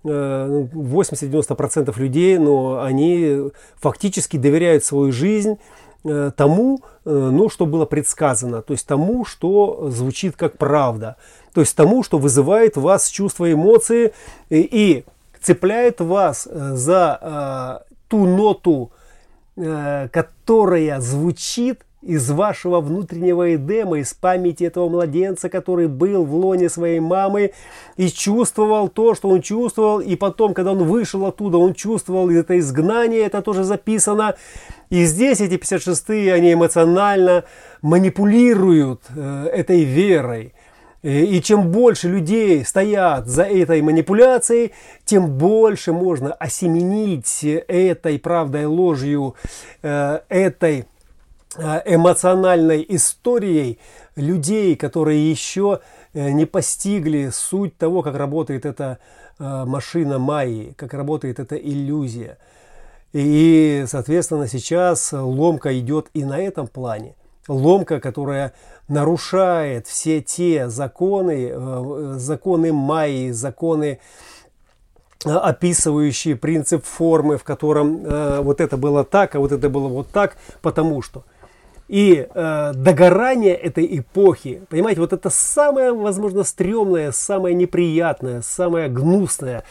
80-90% 0.04 1.84
ну, 1.86 2.02
людей, 2.02 2.38
но 2.38 2.80
они 2.80 3.50
фактически 3.76 4.36
доверяют 4.36 4.84
свою 4.84 5.12
жизнь 5.12 5.58
тому, 6.36 6.80
ну, 7.04 7.48
что 7.50 7.66
было 7.66 7.84
предсказано, 7.84 8.62
то 8.62 8.72
есть 8.72 8.86
тому, 8.86 9.24
что 9.24 9.90
звучит 9.90 10.36
как 10.36 10.56
правда 10.56 11.16
то 11.58 11.62
есть 11.62 11.74
тому, 11.74 12.04
что 12.04 12.18
вызывает 12.18 12.76
в 12.76 12.82
вас 12.82 13.08
чувства, 13.08 13.52
эмоции 13.52 14.12
и, 14.48 14.60
и 14.60 15.04
цепляет 15.42 16.00
вас 16.00 16.46
э, 16.48 16.76
за 16.76 17.82
э, 17.82 17.92
ту 18.06 18.26
ноту, 18.26 18.92
э, 19.56 20.08
которая 20.12 21.00
звучит 21.00 21.84
из 22.08 22.30
вашего 22.30 22.80
внутреннего 22.80 23.54
эдема, 23.54 23.98
из 23.98 24.14
памяти 24.14 24.64
этого 24.64 24.88
младенца, 24.88 25.50
который 25.50 25.88
был 25.88 26.24
в 26.24 26.34
лоне 26.34 26.70
своей 26.70 27.00
мамы 27.00 27.52
и 27.98 28.08
чувствовал 28.08 28.88
то, 28.88 29.14
что 29.14 29.28
он 29.28 29.42
чувствовал, 29.42 30.00
и 30.00 30.16
потом, 30.16 30.54
когда 30.54 30.72
он 30.72 30.84
вышел 30.84 31.26
оттуда, 31.26 31.58
он 31.58 31.74
чувствовал 31.74 32.30
это 32.30 32.58
изгнание, 32.58 33.20
это 33.20 33.42
тоже 33.42 33.62
записано. 33.62 34.36
И 34.88 35.04
здесь 35.04 35.42
эти 35.42 35.56
56-е, 35.56 36.32
они 36.32 36.54
эмоционально 36.54 37.44
манипулируют 37.82 39.02
э, 39.14 39.50
этой 39.52 39.84
верой. 39.84 40.54
И 41.02 41.40
чем 41.42 41.70
больше 41.70 42.08
людей 42.08 42.64
стоят 42.64 43.28
за 43.28 43.44
этой 43.44 43.82
манипуляцией, 43.82 44.72
тем 45.04 45.28
больше 45.38 45.92
можно 45.92 46.32
осеменить 46.32 47.44
этой 47.44 48.18
правдой, 48.18 48.64
ложью, 48.64 49.36
э, 49.82 50.20
этой 50.28 50.80
э, 50.80 50.84
эмоциональной 51.56 52.84
историей 52.88 53.78
людей, 54.16 54.76
которые 54.76 55.30
еще 55.30 55.80
э, 56.12 56.30
не 56.30 56.44
постигли 56.44 57.30
суть 57.32 57.76
того, 57.76 58.02
как 58.02 58.16
работает 58.16 58.66
эта 58.66 58.98
машина 59.40 60.18
Майи, 60.18 60.74
как 60.76 60.94
работает 60.94 61.38
эта 61.38 61.54
иллюзия. 61.54 62.38
И, 63.12 63.84
соответственно, 63.86 64.48
сейчас 64.48 65.12
ломка 65.12 65.78
идет 65.78 66.08
и 66.12 66.24
на 66.24 66.38
этом 66.38 66.66
плане. 66.66 67.14
Ломка, 67.46 67.98
которая 67.98 68.52
нарушает 68.88 69.86
все 69.86 70.20
те 70.20 70.68
законы, 70.68 71.50
э, 71.50 72.14
законы 72.16 72.72
Майи, 72.72 73.30
законы 73.30 74.00
э, 75.24 75.30
описывающие 75.30 76.36
принцип 76.36 76.84
формы, 76.84 77.38
в 77.38 77.44
котором 77.44 78.04
э, 78.04 78.40
вот 78.40 78.60
это 78.60 78.76
было 78.76 79.04
так, 79.04 79.34
а 79.34 79.40
вот 79.40 79.52
это 79.52 79.70
было 79.70 79.88
вот 79.88 80.08
так, 80.08 80.36
потому 80.60 81.00
что. 81.00 81.24
И 81.88 82.28
э, 82.28 82.72
догорание 82.74 83.54
этой 83.54 83.98
эпохи, 83.98 84.62
понимаете, 84.68 85.00
вот 85.00 85.14
это 85.14 85.30
самое, 85.30 85.92
возможно, 85.92 86.44
стрёмное, 86.44 87.12
самое 87.12 87.54
неприятное, 87.54 88.42
самое 88.42 88.88
гнусное 88.88 89.64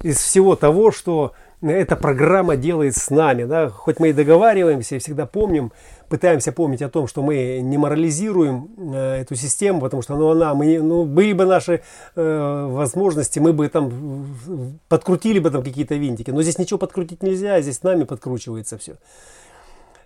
из 0.00 0.18
всего 0.18 0.54
того, 0.54 0.92
что 0.92 1.32
эта 1.60 1.96
программа 1.96 2.56
делает 2.56 2.96
с 2.96 3.10
нами. 3.10 3.44
Да? 3.44 3.68
Хоть 3.70 3.98
мы 3.98 4.10
и 4.10 4.12
договариваемся, 4.12 4.96
и 4.96 4.98
всегда 4.98 5.26
помним, 5.26 5.72
пытаемся 6.08 6.52
помнить 6.52 6.82
о 6.82 6.88
том, 6.88 7.08
что 7.08 7.22
мы 7.22 7.60
не 7.60 7.78
морализируем 7.78 8.68
э, 8.94 9.22
эту 9.22 9.34
систему, 9.34 9.80
потому 9.80 10.02
что 10.02 10.16
ну, 10.16 10.30
она, 10.30 10.54
мы, 10.54 10.78
ну, 10.80 11.04
были 11.04 11.32
бы 11.32 11.44
наши 11.44 11.82
э, 12.14 12.68
возможности, 12.70 13.40
мы 13.40 13.52
бы 13.52 13.68
там 13.68 14.78
подкрутили 14.88 15.38
бы 15.40 15.50
там 15.50 15.62
какие-то 15.62 15.96
винтики. 15.96 16.30
Но 16.30 16.42
здесь 16.42 16.58
ничего 16.58 16.78
подкрутить 16.78 17.22
нельзя, 17.22 17.60
здесь 17.60 17.82
нами 17.82 18.04
подкручивается 18.04 18.78
все. 18.78 18.94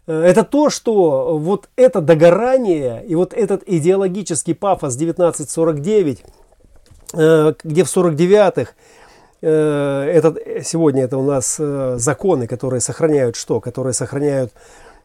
Э, 0.08 0.22
это 0.22 0.42
то, 0.42 0.70
что 0.70 1.38
вот 1.38 1.68
это 1.76 2.00
догорание 2.00 3.04
и 3.06 3.14
вот 3.14 3.34
этот 3.34 3.62
идеологический 3.66 4.54
пафос 4.54 4.96
1949, 4.96 6.24
э, 7.14 7.54
где 7.62 7.84
в 7.84 7.96
49-х 7.96 8.72
э, 9.42 10.10
этот, 10.12 10.38
сегодня 10.66 11.04
это 11.04 11.18
у 11.18 11.22
нас 11.22 11.60
законы, 11.96 12.46
которые 12.46 12.80
сохраняют 12.80 13.36
что? 13.36 13.60
Которые 13.60 13.92
сохраняют 13.92 14.52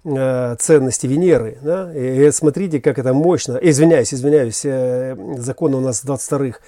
ценности 0.04 1.08
Венеры. 1.08 1.60
Да? 1.62 1.94
И, 1.96 2.30
смотрите, 2.32 2.82
как 2.82 3.00
это 3.00 3.14
мощно. 3.14 3.58
Извиняюсь, 3.62 4.14
извиняюсь, 4.14 4.62
законы 5.42 5.78
у 5.78 5.80
нас 5.80 6.04
22-х. 6.04 6.60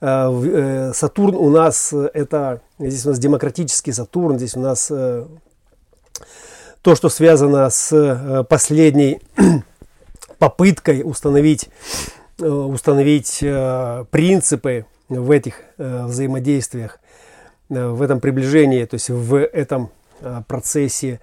Э, 0.00 0.92
Сатурн 0.94 1.34
у 1.34 1.50
нас 1.50 1.92
это, 1.92 2.60
здесь 2.78 3.04
у 3.04 3.08
нас 3.08 3.18
демократический 3.18 3.90
Сатурн, 3.90 4.38
здесь 4.38 4.56
у 4.56 4.60
нас 4.60 4.92
то, 6.86 6.94
что 6.94 7.08
связано 7.08 7.68
с 7.68 8.46
последней 8.48 9.20
попыткой 10.38 11.02
установить, 11.04 11.68
установить 12.38 13.40
принципы 14.12 14.86
в 15.08 15.32
этих 15.32 15.62
взаимодействиях, 15.78 17.00
в 17.68 18.00
этом 18.02 18.20
приближении, 18.20 18.84
то 18.84 18.94
есть 18.94 19.10
в 19.10 19.36
этом 19.36 19.90
процессе 20.46 21.18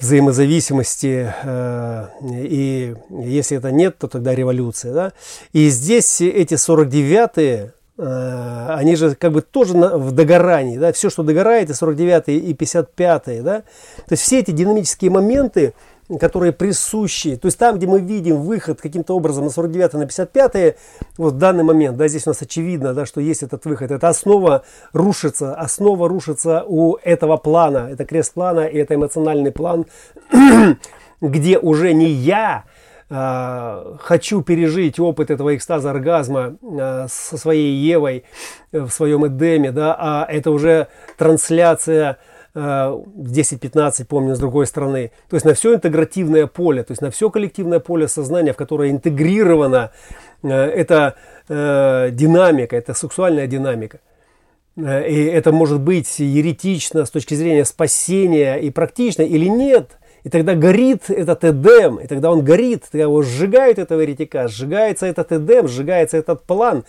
взаимозависимости, 0.00 1.32
э, 1.44 2.06
и 2.20 2.96
если 3.08 3.58
это 3.58 3.70
нет, 3.70 3.98
то 3.98 4.08
тогда 4.08 4.34
революция. 4.34 4.92
Да? 4.92 5.12
И 5.52 5.68
здесь 5.68 6.20
эти 6.20 6.54
49-е, 6.54 7.54
э, 7.54 7.70
они 7.98 8.96
же 8.96 9.14
как 9.14 9.32
бы 9.32 9.42
тоже 9.42 9.74
в 9.74 10.12
догорании, 10.12 10.78
да, 10.78 10.92
все, 10.92 11.10
что 11.10 11.22
догорает, 11.22 11.70
и 11.70 11.72
49-е, 11.72 12.38
и 12.38 12.54
55-е, 12.54 13.42
да, 13.42 13.60
то 13.60 14.12
есть 14.12 14.22
все 14.22 14.40
эти 14.40 14.50
динамические 14.50 15.10
моменты, 15.10 15.74
которые 16.18 16.52
присущи, 16.52 17.36
то 17.36 17.46
есть 17.46 17.58
там, 17.58 17.76
где 17.76 17.86
мы 17.86 18.00
видим 18.00 18.42
выход 18.42 18.80
каким-то 18.80 19.14
образом 19.14 19.44
на 19.44 19.50
49 19.50 19.92
на 19.94 20.06
55 20.06 20.76
вот 21.16 21.34
в 21.34 21.38
данный 21.38 21.64
момент, 21.64 21.96
да, 21.96 22.08
здесь 22.08 22.26
у 22.26 22.30
нас 22.30 22.42
очевидно, 22.42 22.94
да, 22.94 23.06
что 23.06 23.20
есть 23.20 23.42
этот 23.42 23.64
выход, 23.66 23.90
это 23.90 24.08
основа 24.08 24.64
рушится, 24.92 25.54
основа 25.54 26.08
рушится 26.08 26.64
у 26.66 26.96
этого 27.02 27.36
плана, 27.36 27.88
это 27.90 28.04
крест 28.04 28.34
плана 28.34 28.60
и 28.60 28.78
это 28.78 28.94
эмоциональный 28.94 29.52
план, 29.52 29.86
где 31.20 31.58
уже 31.58 31.92
не 31.92 32.10
я, 32.10 32.64
хочу 33.12 34.42
пережить 34.42 34.98
опыт 34.98 35.30
этого 35.30 35.54
экстаза 35.54 35.90
оргазма 35.90 36.56
uh, 36.62 37.06
со 37.10 37.36
своей 37.36 37.74
Евой 37.74 38.24
в 38.70 38.88
своем 38.88 39.26
Эдеме, 39.26 39.70
да, 39.70 39.94
а 39.98 40.26
это 40.26 40.50
уже 40.50 40.88
трансляция 41.18 42.18
10-15, 42.54 44.04
помню, 44.06 44.34
с 44.34 44.38
другой 44.38 44.66
стороны. 44.66 45.10
То 45.28 45.36
есть 45.36 45.46
на 45.46 45.54
все 45.54 45.74
интегративное 45.74 46.46
поле, 46.46 46.82
то 46.82 46.92
есть 46.92 47.00
на 47.00 47.10
все 47.10 47.30
коллективное 47.30 47.80
поле 47.80 48.08
сознания, 48.08 48.52
в 48.52 48.56
которое 48.56 48.90
интегрирована 48.90 49.92
э, 50.42 50.48
эта 50.48 51.16
э, 51.48 52.10
динамика, 52.12 52.76
эта 52.76 52.92
сексуальная 52.92 53.46
динамика. 53.46 54.00
Э, 54.76 55.08
и 55.08 55.24
это 55.24 55.50
может 55.50 55.80
быть 55.80 56.18
еретично 56.18 57.06
с 57.06 57.10
точки 57.10 57.34
зрения 57.34 57.64
спасения 57.64 58.56
и 58.56 58.70
практично 58.70 59.22
или 59.22 59.46
нет. 59.46 59.98
И 60.24 60.28
тогда 60.28 60.54
горит 60.54 61.10
этот 61.10 61.44
Эдем, 61.44 61.96
и 61.96 62.06
тогда 62.06 62.30
он 62.30 62.44
горит, 62.44 62.84
тогда 62.90 63.04
его 63.04 63.22
сжигают 63.22 63.78
этого 63.78 64.00
еретика, 64.00 64.48
сжигается 64.48 65.06
этот 65.06 65.32
Эдем, 65.32 65.66
сжигается 65.66 66.16
этот 66.16 66.42
план. 66.42 66.84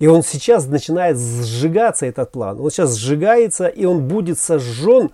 И 0.00 0.08
он 0.08 0.22
сейчас 0.22 0.66
начинает 0.66 1.16
сжигаться, 1.18 2.06
этот 2.06 2.32
план. 2.32 2.60
Он 2.60 2.70
сейчас 2.70 2.96
сжигается, 2.96 3.68
и 3.68 3.84
он 3.84 4.08
будет 4.08 4.38
сожжен. 4.40 5.12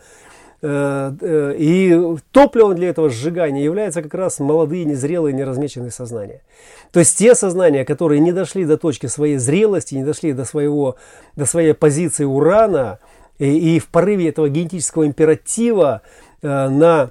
Э, 0.62 1.12
э, 1.20 1.54
и 1.58 2.16
топливом 2.32 2.74
для 2.74 2.90
этого 2.90 3.08
сжигания 3.08 3.62
являются 3.62 4.02
как 4.02 4.12
раз 4.12 4.40
молодые, 4.40 4.84
незрелые, 4.84 5.34
неразмеченные 5.34 5.90
сознания. 5.90 6.42
То 6.92 7.00
есть 7.00 7.16
те 7.16 7.34
сознания, 7.34 7.84
которые 7.84 8.20
не 8.20 8.32
дошли 8.32 8.66
до 8.66 8.76
точки 8.76 9.06
своей 9.06 9.38
зрелости, 9.38 9.94
не 9.94 10.04
дошли 10.04 10.32
до, 10.34 10.44
своего, 10.44 10.96
до 11.34 11.46
своей 11.46 11.72
позиции 11.72 12.24
урана, 12.24 12.98
и, 13.38 13.76
и 13.76 13.78
в 13.78 13.88
порыве 13.88 14.28
этого 14.28 14.50
генетического 14.50 15.06
императива 15.06 16.02
э, 16.42 16.68
на 16.68 17.10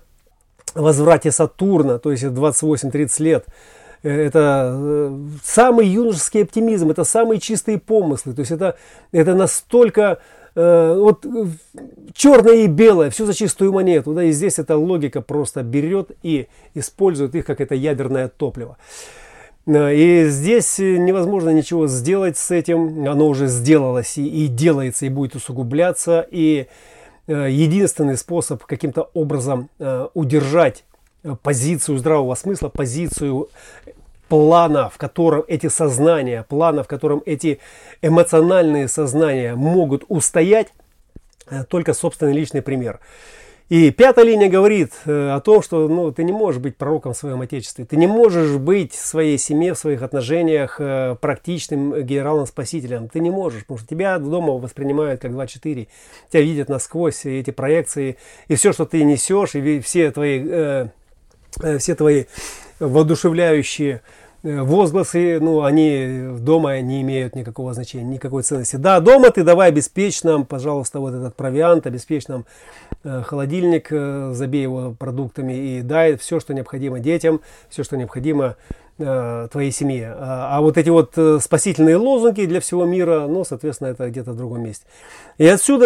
возврате 0.75 1.31
Сатурна, 1.31 1.99
то 1.99 2.11
есть 2.11 2.23
28-30 2.23 3.23
лет, 3.23 3.45
Э, 4.03 4.09
это 4.09 4.73
э, 4.73 5.19
самый 5.43 5.87
юношеский 5.87 6.43
оптимизм, 6.43 6.89
это 6.89 7.03
самые 7.03 7.39
чистые 7.39 7.79
помыслы. 7.79 8.33
То 8.33 8.41
есть 8.41 8.51
это, 8.51 8.77
это 9.11 9.35
настолько 9.35 10.19
э, 10.55 10.95
вот 10.97 11.25
черное 12.13 12.55
и 12.55 12.67
белое, 12.67 13.09
все 13.09 13.25
за 13.25 13.33
чистую 13.33 13.73
монету. 13.73 14.13
Да, 14.13 14.23
и 14.23 14.31
здесь 14.31 14.59
эта 14.59 14.77
логика 14.77 15.21
просто 15.21 15.63
берет 15.63 16.11
и 16.23 16.47
использует 16.73 17.35
их 17.35 17.45
как 17.45 17.61
это 17.61 17.75
ядерное 17.75 18.29
топливо. 18.29 18.77
И 19.67 20.25
здесь 20.29 20.79
невозможно 20.79 21.51
ничего 21.51 21.85
сделать 21.85 22.37
с 22.37 22.49
этим. 22.49 23.07
Оно 23.07 23.27
уже 23.27 23.45
сделалось 23.45 24.17
и, 24.17 24.25
и 24.25 24.47
делается, 24.47 25.05
и 25.05 25.09
будет 25.09 25.35
усугубляться. 25.35 26.25
И 26.31 26.65
единственный 27.29 28.17
способ 28.17 28.65
каким-то 28.65 29.09
образом 29.13 29.69
удержать 30.13 30.83
позицию 31.43 31.97
здравого 31.97 32.35
смысла, 32.35 32.69
позицию 32.69 33.49
плана, 34.29 34.89
в 34.89 34.97
котором 34.97 35.43
эти 35.47 35.67
сознания, 35.67 36.45
плана, 36.47 36.83
в 36.83 36.87
котором 36.87 37.21
эти 37.25 37.59
эмоциональные 38.01 38.87
сознания 38.87 39.55
могут 39.55 40.05
устоять, 40.07 40.67
э, 41.49 41.63
только 41.65 41.93
собственный 41.93 42.33
личный 42.33 42.61
пример. 42.61 42.99
И 43.69 43.91
пятая 43.91 44.25
линия 44.25 44.49
говорит 44.49 44.93
э, 45.05 45.29
о 45.29 45.39
том, 45.41 45.61
что 45.61 45.87
ну, 45.87 46.11
ты 46.11 46.23
не 46.23 46.31
можешь 46.31 46.59
быть 46.59 46.75
пророком 46.75 47.13
в 47.13 47.17
своем 47.17 47.41
отечестве. 47.41 47.85
Ты 47.85 47.97
не 47.97 48.07
можешь 48.07 48.57
быть 48.57 48.93
в 48.93 49.05
своей 49.05 49.37
семье, 49.37 49.75
в 49.75 49.77
своих 49.77 50.01
отношениях 50.01 50.77
э, 50.79 51.15
практичным 51.21 52.01
генералом-спасителем. 52.03 53.09
Ты 53.09 53.19
не 53.19 53.29
можешь, 53.29 53.61
потому 53.61 53.77
что 53.77 53.87
тебя 53.87 54.17
дома 54.17 54.53
воспринимают 54.53 55.21
как 55.21 55.31
2-4. 55.31 55.87
Тебя 56.31 56.41
видят 56.41 56.67
насквозь 56.67 57.25
эти 57.25 57.51
проекции. 57.51 58.17
И 58.47 58.55
все, 58.55 58.73
что 58.73 58.85
ты 58.85 59.03
несешь, 59.03 59.53
и 59.53 59.79
все 59.81 60.09
твои, 60.09 60.43
э, 60.43 60.87
все 61.77 61.93
твои 61.93 62.25
воодушевляющие 62.79 63.97
Э, 63.97 64.01
возгласы, 64.43 65.39
ну, 65.39 65.63
они 65.63 66.37
дома 66.39 66.79
не 66.81 67.01
имеют 67.01 67.35
никакого 67.35 67.73
значения, 67.73 68.05
никакой 68.05 68.43
ценности. 68.43 68.77
Да, 68.77 68.99
дома 68.99 69.31
ты 69.31 69.43
давай 69.43 69.69
обеспечь 69.69 70.23
нам, 70.23 70.45
пожалуйста, 70.45 70.99
вот 70.99 71.13
этот 71.13 71.35
провиант, 71.35 71.87
обеспечь 71.87 72.27
нам 72.27 72.45
э, 73.03 73.21
холодильник, 73.25 73.87
э, 73.91 74.31
забей 74.33 74.63
его 74.63 74.95
продуктами 74.97 75.53
и 75.53 75.81
дай 75.81 76.15
все, 76.15 76.39
что 76.39 76.53
необходимо 76.53 76.99
детям, 76.99 77.41
все, 77.69 77.83
что 77.83 77.97
необходимо 77.97 78.55
э, 78.97 79.47
твоей 79.51 79.71
семье. 79.71 80.15
А, 80.17 80.57
а 80.57 80.61
вот 80.61 80.77
эти 80.77 80.89
вот 80.89 81.13
э, 81.17 81.39
спасительные 81.41 81.97
лозунги 81.97 82.45
для 82.45 82.61
всего 82.61 82.85
мира, 82.85 83.27
ну, 83.27 83.43
соответственно, 83.43 83.89
это 83.89 84.09
где-то 84.09 84.31
в 84.31 84.37
другом 84.37 84.63
месте. 84.63 84.85
И 85.37 85.45
отсюда 85.47 85.85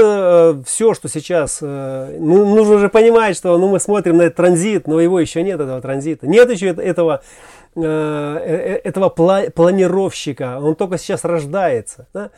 э, 0.59 0.63
все, 0.67 0.93
что 0.93 1.09
сейчас, 1.09 1.57
э, 1.61 2.17
ну, 2.19 2.55
нужно 2.55 2.77
же 2.77 2.89
понимать, 2.89 3.35
что 3.35 3.57
ну, 3.57 3.67
мы 3.69 3.79
смотрим 3.79 4.17
на 4.17 4.23
этот 4.23 4.37
транзит, 4.37 4.87
но 4.87 4.99
его 4.99 5.19
еще 5.19 5.41
нет, 5.41 5.59
этого 5.59 5.81
транзита. 5.81 6.27
Нет 6.27 6.51
еще 6.51 6.67
этого 6.67 7.21
Э, 7.21 7.21
э, 7.21 7.62
этого 7.75 9.09
планировщика, 9.09 10.59
он 10.62 10.75
только 10.75 10.97
сейчас 10.97 11.23
рождается. 11.23 12.07
Да? 12.13 12.31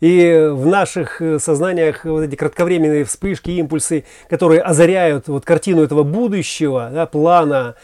И 0.00 0.50
в 0.52 0.66
наших 0.66 1.22
э, 1.22 1.38
сознаниях 1.38 2.04
вот 2.04 2.22
эти 2.22 2.36
кратковременные 2.36 3.04
вспышки, 3.04 3.50
импульсы, 3.50 4.04
которые 4.28 4.60
озаряют 4.60 5.28
вот 5.28 5.44
картину 5.46 5.82
этого 5.82 6.02
будущего, 6.02 6.90
да, 6.92 7.06
плана, 7.06 7.76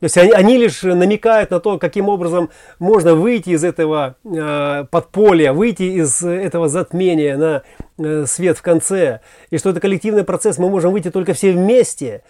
то 0.00 0.04
есть 0.04 0.16
они, 0.16 0.32
они 0.32 0.56
лишь 0.56 0.82
намекают 0.82 1.50
на 1.50 1.60
то, 1.60 1.78
каким 1.78 2.08
образом 2.08 2.50
можно 2.78 3.14
выйти 3.14 3.50
из 3.50 3.62
этого 3.62 4.16
э, 4.24 4.84
подполья, 4.90 5.52
выйти 5.52 5.82
из 5.82 6.24
этого 6.24 6.68
затмения 6.68 7.36
на 7.36 7.62
э, 7.98 8.24
свет 8.26 8.58
в 8.58 8.62
конце. 8.62 9.20
И 9.50 9.58
что 9.58 9.70
это 9.70 9.78
коллективный 9.78 10.24
процесс, 10.24 10.58
мы 10.58 10.70
можем 10.70 10.90
выйти 10.90 11.10
только 11.10 11.34
все 11.34 11.52
вместе. 11.52 12.22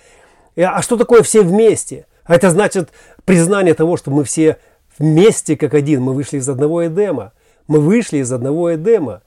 А 0.57 0.83
что 0.83 0.97
такое 0.97 1.23
все 1.23 1.43
вместе? 1.43 2.07
А 2.31 2.37
это 2.37 2.49
значит 2.51 2.90
признание 3.25 3.75
того, 3.75 3.97
что 3.97 4.12
мы 4.12 4.23
все 4.23 4.59
вместе 5.01 5.57
как 5.57 5.75
один, 5.75 6.01
мы 6.01 6.14
вышли 6.14 6.38
из 6.38 6.49
одного 6.49 6.87
Эдема. 6.87 7.33
Мы 7.66 7.81
вышли 7.81 8.19
из 8.19 8.33
одного 8.33 8.73
Эдема. 8.73 9.23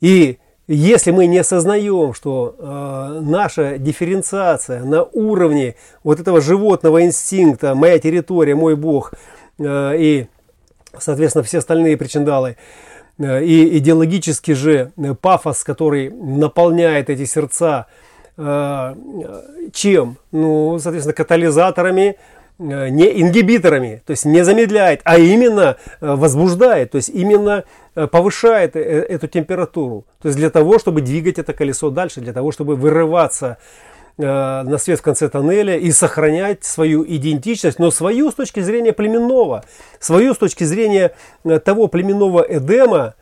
И 0.00 0.38
если 0.68 1.10
мы 1.10 1.26
не 1.26 1.38
осознаем, 1.38 2.14
что 2.14 2.54
э, 2.56 3.20
наша 3.20 3.78
дифференциация 3.78 4.84
на 4.84 5.02
уровне 5.02 5.74
вот 6.04 6.20
этого 6.20 6.40
животного 6.40 7.02
инстинкта, 7.04 7.74
моя 7.74 7.98
территория, 7.98 8.54
мой 8.54 8.76
Бог 8.76 9.14
э, 9.58 9.94
и, 9.98 10.28
соответственно, 10.96 11.42
все 11.42 11.58
остальные 11.58 11.96
причиндалы, 11.96 12.56
э, 13.18 13.44
и 13.44 13.78
идеологически 13.78 14.52
же 14.52 14.92
пафос, 15.20 15.64
который 15.64 16.10
наполняет 16.10 17.10
эти 17.10 17.24
сердца, 17.24 17.88
Э, 17.88 18.03
чем? 18.36 20.16
Ну, 20.32 20.78
соответственно, 20.80 21.14
катализаторами, 21.14 22.16
э, 22.58 22.88
не 22.88 23.22
ингибиторами, 23.22 24.02
то 24.04 24.10
есть 24.10 24.24
не 24.24 24.44
замедляет, 24.44 25.00
а 25.04 25.18
именно 25.18 25.76
э, 26.00 26.14
возбуждает, 26.14 26.92
то 26.92 26.96
есть 26.96 27.10
именно 27.10 27.64
повышает 27.94 28.74
эту 28.74 29.28
температуру. 29.28 30.04
То 30.20 30.26
есть 30.26 30.36
для 30.36 30.50
того, 30.50 30.80
чтобы 30.80 31.00
двигать 31.00 31.38
это 31.38 31.52
колесо 31.52 31.90
дальше, 31.90 32.20
для 32.20 32.32
того, 32.32 32.50
чтобы 32.50 32.74
вырываться 32.74 33.58
на 34.16 34.78
свет 34.78 34.98
в 34.98 35.02
конце 35.02 35.28
тоннеля 35.28 35.76
и 35.76 35.92
сохранять 35.92 36.64
свою 36.64 37.04
идентичность, 37.04 37.78
но 37.78 37.92
свою 37.92 38.32
с 38.32 38.34
точки 38.34 38.58
зрения 38.60 38.92
племенного, 38.92 39.64
свою 40.00 40.34
с 40.34 40.38
точки 40.38 40.64
зрения 40.64 41.12
того 41.64 41.86
племенного 41.86 42.44
Эдема, 42.48 43.14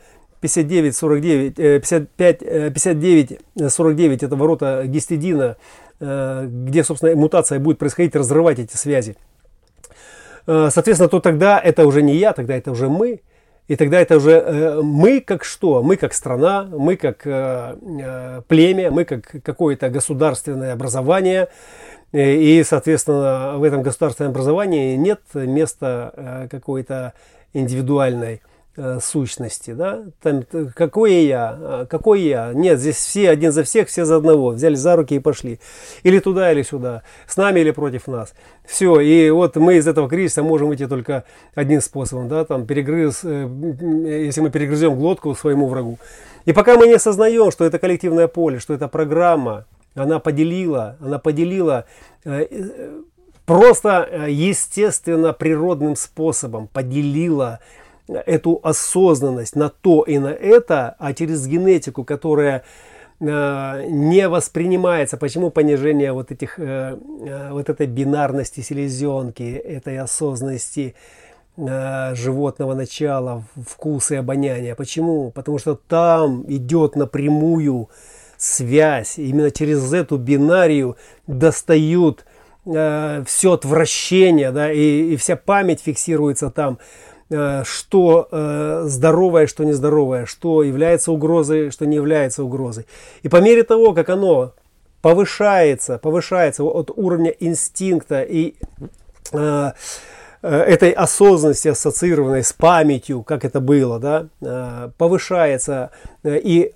59, 0.42 0.96
49, 0.96 1.55
55, 1.55 2.38
59, 2.74 3.38
49 3.68 4.22
это 4.24 4.37
ворота 4.37 4.83
гистидина, 4.87 5.57
э, 6.00 6.46
где, 6.48 6.83
собственно, 6.83 7.14
мутация 7.14 7.61
будет 7.61 7.78
происходить, 7.78 8.16
разрывать 8.16 8.59
эти 8.59 8.76
связи. 8.76 9.16
Э, 10.48 10.68
соответственно, 10.72 11.09
то 11.09 11.20
тогда 11.20 11.61
это 11.61 11.87
уже 11.87 12.02
не 12.02 12.16
я, 12.16 12.33
тогда 12.33 12.57
это 12.57 12.72
уже 12.72 12.88
мы. 12.88 13.20
И 13.68 13.76
тогда 13.76 14.00
это 14.00 14.16
уже 14.16 14.33
э, 14.33 14.81
мы 14.83 15.20
как 15.20 15.44
что? 15.44 15.81
Мы 15.81 15.96
как 15.96 16.12
страна, 16.12 16.68
мы 16.72 16.96
как 16.96 17.22
племя, 18.48 18.90
мы 18.90 19.05
как 19.05 19.37
какое-то 19.44 19.90
государственное 19.90 20.72
образование. 20.72 21.48
И, 22.12 22.62
соответственно, 22.66 23.55
в 23.59 23.62
этом 23.62 23.83
государственном 23.83 24.33
образовании 24.33 24.96
нет 24.96 25.20
места 25.35 26.48
какой-то 26.50 27.14
индивидуальной 27.55 28.42
сущности, 29.00 29.72
да, 29.72 30.04
там, 30.22 30.44
какой 30.74 31.24
я, 31.24 31.56
а, 31.61 31.87
какой 31.87 32.22
я, 32.22 32.52
нет, 32.54 32.80
здесь 32.80 32.96
все 32.96 33.28
один 33.28 33.52
за 33.52 33.64
всех, 33.64 33.88
все 33.88 34.06
за 34.06 34.16
одного, 34.16 34.50
взяли 34.50 34.76
за 34.76 34.96
руки 34.96 35.14
и 35.14 35.18
пошли, 35.18 35.61
или 36.04 36.18
туда, 36.20 36.50
или 36.50 36.62
сюда, 36.62 37.02
с 37.26 37.37
нами 37.37 37.61
или 37.61 37.70
против 37.70 38.06
нас, 38.06 38.32
все, 38.64 38.98
и 39.00 39.28
вот 39.28 39.56
мы 39.56 39.76
из 39.76 39.87
этого 39.87 40.08
кризиса 40.08 40.42
можем 40.42 40.68
выйти 40.68 40.87
только 40.87 41.24
одним 41.54 41.82
способом, 41.82 42.28
да, 42.28 42.46
там, 42.46 42.64
перегрыз, 42.64 43.20
э, 43.24 43.46
если 44.26 44.40
мы 44.40 44.50
перегрызем 44.50 44.96
глотку 44.96 45.35
своему 45.35 45.66
врагу, 45.66 45.98
и 46.46 46.54
пока 46.54 46.78
мы 46.78 46.87
не 46.87 46.94
осознаем, 46.94 47.50
что 47.50 47.66
это 47.66 47.78
коллективное 47.78 48.26
поле, 48.26 48.58
что 48.58 48.72
это 48.72 48.88
программа, 48.88 49.66
она 49.94 50.18
поделила, 50.18 50.96
она 51.00 51.18
поделила 51.18 51.85
э, 52.24 52.46
просто 53.44 54.26
естественно 54.28 55.35
природным 55.35 55.94
способом, 55.94 56.68
поделила 56.68 57.61
эту 58.16 58.61
осознанность 58.62 59.57
на 59.57 59.68
то 59.68 60.03
и 60.03 60.18
на 60.18 60.29
это, 60.29 60.94
а 60.98 61.12
через 61.12 61.46
генетику, 61.46 62.05
которая 62.05 62.64
э, 63.20 63.85
не 63.88 64.29
воспринимается. 64.29 65.16
Почему 65.16 65.51
понижение 65.51 66.12
вот, 66.12 66.31
этих, 66.31 66.59
э, 66.59 66.98
э, 67.25 67.53
вот 67.53 67.68
этой 67.68 67.87
бинарности 67.87 68.61
селезенки, 68.61 69.42
этой 69.42 69.98
осознанности 69.98 70.94
животного 71.55 72.72
начала, 72.72 73.44
вкуса 73.66 74.14
и 74.14 74.18
обоняния? 74.18 74.75
Почему? 74.75 75.31
Потому 75.31 75.59
что 75.59 75.75
там 75.75 76.46
идет 76.48 76.96
напрямую 76.96 77.90
связь. 78.38 79.18
Именно 79.18 79.51
через 79.51 79.92
эту 79.92 80.16
бинарию 80.16 80.96
достают 81.27 82.25
все 82.64 83.53
отвращение, 83.53 84.51
да, 84.53 84.72
и, 84.72 85.12
и 85.12 85.16
вся 85.16 85.37
память 85.37 85.81
фиксируется 85.81 86.48
там. 86.48 86.79
Э, 87.33 87.62
что 87.64 88.29
э, 88.31 88.83
здоровое, 88.87 89.47
что 89.47 89.64
нездоровое, 89.64 90.27
что 90.27 90.62
является 90.62 91.12
угрозой, 91.12 91.71
что 91.71 91.87
не 91.87 91.97
является 91.97 92.45
угрозой. 92.45 92.87
И 93.23 93.29
по 93.29 93.37
мере 93.37 93.62
того, 93.62 93.95
как 93.95 94.11
оно 94.11 94.53
повышается, 95.01 95.99
повышается 95.99 96.62
от 96.62 96.90
уровня 96.95 97.31
инстинкта 97.31 98.23
и 98.23 98.55
э, 99.33 99.73
этой 100.42 100.90
осознанности, 100.90 101.68
ассоциированной 101.68 102.45
с 102.45 102.53
памятью, 102.53 103.23
как 103.23 103.45
это 103.45 103.61
было, 103.61 104.01
да, 104.01 104.90
повышается 104.99 105.92
и 106.25 106.73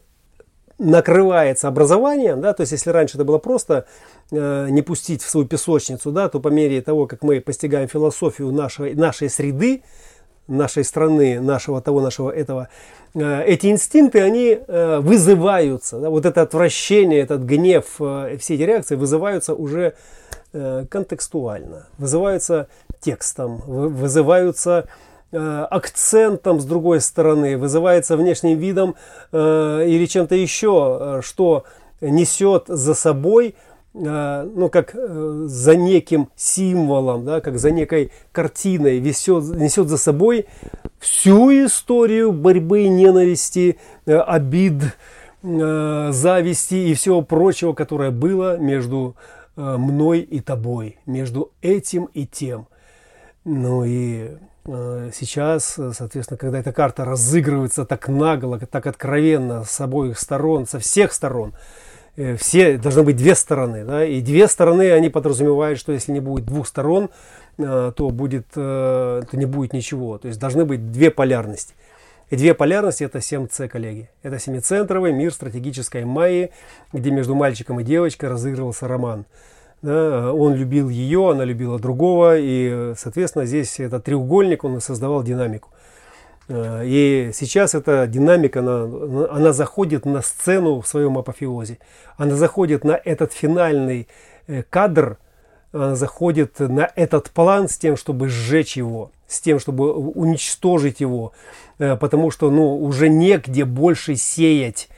накрывается 0.79 1.67
образованием, 1.67 2.41
да, 2.41 2.53
то 2.53 2.61
есть 2.61 2.71
если 2.71 2.91
раньше 2.91 3.17
это 3.17 3.25
было 3.25 3.39
просто 3.39 3.87
не 4.31 4.83
пустить 4.83 5.23
в 5.23 5.29
свою 5.29 5.49
песочницу, 5.49 6.13
да, 6.13 6.29
то 6.29 6.39
по 6.39 6.47
мере 6.47 6.81
того, 6.81 7.09
как 7.09 7.25
мы 7.25 7.41
постигаем 7.41 7.89
философию 7.89 8.53
нашей, 8.53 8.95
нашей 8.95 9.29
среды, 9.29 9.83
нашей 10.49 10.85
страны, 10.85 11.41
нашего 11.41 11.81
того, 11.81 12.01
нашего 12.01 12.31
этого, 12.31 12.69
э, 13.15 13.45
эти 13.45 13.67
инстинкты, 13.67 14.21
они 14.21 14.59
э, 14.67 14.99
вызываются. 15.01 15.99
Да, 15.99 16.11
вот 16.11 16.27
это 16.27 16.43
отвращение, 16.43 17.21
этот 17.21 17.43
гнев, 17.43 17.85
э, 18.01 18.37
все 18.39 18.55
эти 18.55 18.63
реакции 18.63 18.97
вызываются 18.97 19.55
уже 19.55 19.95
контекстуально, 20.53 21.87
вызываются 21.99 22.69
текстом, 23.01 23.61
вызываются 23.67 24.87
акцентом 25.31 26.61
с 26.61 26.65
другой 26.65 27.03
стороны, 27.03 27.59
вызывается 27.59 28.17
внешним 28.17 28.57
видом 28.57 28.95
или 29.33 30.07
чем-то 30.09 30.35
еще, 30.35 31.21
что 31.23 31.65
несет 32.01 32.65
за 32.69 32.95
собой 32.95 33.55
ну, 33.99 34.69
как 34.69 34.95
за 34.95 35.77
неким 35.77 36.29
символом, 36.37 37.25
да, 37.25 37.41
как 37.41 37.59
за 37.59 37.71
некой 37.71 38.13
картиной 38.33 39.01
несет, 39.01 39.45
несет 39.57 39.89
за 39.89 39.97
собой 39.97 40.47
всю 40.99 41.51
историю 41.51 42.33
борьбы, 42.33 42.89
ненависти, 42.89 43.79
обид, 44.05 44.83
зависти 45.43 46.75
и 46.75 46.95
всего 46.95 47.23
прочего, 47.23 47.73
которое 47.73 48.11
было 48.11 48.59
между 48.59 49.17
мной 49.57 50.21
и 50.21 50.41
тобой, 50.41 50.99
между 51.07 51.53
этим 51.63 52.05
и 52.13 52.27
тем. 52.27 52.69
Ну 53.45 53.85
и 53.85 54.31
Э, 54.69 55.11
сейчас, 55.15 55.79
э, 55.79 55.93
соответственно, 55.95 56.39
когда 56.39 56.59
эта 56.59 56.73
карта 56.73 57.05
разыгрывается 57.05 57.85
так 57.85 58.09
нагло, 58.09 58.59
так 58.59 58.87
откровенно 58.87 59.65
с 59.65 59.81
обоих 59.81 60.19
сторон, 60.19 60.67
со 60.67 60.81
всех 60.81 61.13
сторон, 61.13 61.53
э, 61.53 61.57
все 62.39 62.79
должны 62.79 63.03
быть 63.03 63.17
две 63.17 63.35
стороны, 63.35 63.85
да, 63.85 64.05
и 64.05 64.21
две 64.21 64.49
стороны, 64.49 64.93
они 64.93 65.09
подразумевают, 65.11 65.79
что 65.79 65.93
если 65.93 66.13
не 66.13 66.21
будет 66.21 66.47
двух 66.47 66.67
сторон, 66.67 67.11
то 67.57 67.93
будет, 67.99 68.49
то 68.51 69.27
не 69.33 69.47
будет 69.47 69.73
ничего, 69.73 70.19
то 70.19 70.29
есть 70.29 70.41
должны 70.41 70.65
быть 70.65 70.91
две 70.93 71.11
полярности. 71.11 71.75
И 72.29 72.37
две 72.37 72.55
полярности 72.55 73.05
это 73.05 73.19
7C, 73.19 73.69
коллеги. 73.69 74.11
Это 74.23 74.41
семицентровый 74.41 75.13
мир 75.13 75.33
стратегической 75.33 76.05
Майи, 76.05 76.51
где 76.93 77.13
между 77.13 77.37
мальчиком 77.37 77.79
и 77.79 77.85
девочкой 77.85 78.31
разыгрывался 78.31 78.89
роман. 78.89 79.27
Да, 79.81 80.33
он 80.33 80.55
любил 80.55 80.89
ее, 80.89 81.31
она 81.31 81.45
любила 81.45 81.79
другого, 81.79 82.37
и, 82.37 82.95
соответственно, 82.97 83.45
здесь 83.45 83.79
этот 83.79 84.05
треугольник, 84.05 84.65
он 84.65 84.81
создавал 84.81 85.23
динамику. 85.23 85.69
Э, 86.49 86.83
и 86.85 87.31
сейчас 87.33 87.75
эта 87.75 88.07
динамика, 88.07 88.61
она, 88.61 89.27
она 89.31 89.53
заходит 89.53 90.05
на 90.05 90.23
сцену 90.23 90.81
в 90.81 90.87
своем 90.87 91.19
апофеозе. 91.19 91.79
Она 92.17 92.37
заходит 92.37 92.85
на 92.85 92.93
этот 92.93 93.33
финальный 93.33 94.09
э, 94.47 94.63
кадр, 94.63 95.19
она 95.73 95.97
заходит 95.97 96.59
на 96.61 96.91
этот 96.95 97.31
план 97.31 97.69
с 97.69 97.77
тем, 97.77 97.97
чтобы 97.97 98.29
сжечь 98.29 98.77
его, 98.77 99.11
с 99.27 99.41
тем, 99.41 99.59
чтобы 99.59 99.93
уничтожить 99.93 101.01
его, 101.01 101.33
э, 101.79 101.97
потому 101.97 102.31
что 102.31 102.51
ну, 102.51 102.79
уже 102.79 103.09
негде 103.09 103.65
больше 103.65 104.17
сеять 104.17 104.89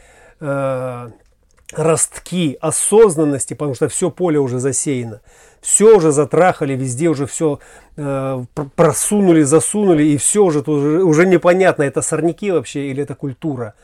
ростки 1.72 2.56
осознанности, 2.60 3.54
потому 3.54 3.74
что 3.74 3.88
все 3.88 4.08
поле 4.10 4.38
уже 4.38 4.60
засеяно. 4.60 5.20
Все 5.60 5.96
уже 5.96 6.12
затрахали, 6.12 6.74
везде 6.74 7.08
уже 7.08 7.26
все 7.26 7.58
э, 7.96 8.44
просунули, 8.76 9.42
засунули, 9.42 10.04
и 10.04 10.16
все 10.16 10.44
уже, 10.44 10.60
уже, 10.60 11.02
уже 11.02 11.26
непонятно, 11.26 11.82
это 11.82 12.02
сорняки 12.02 12.50
вообще 12.50 12.90
или 12.90 13.02
это 13.02 13.14
культура. 13.14 13.74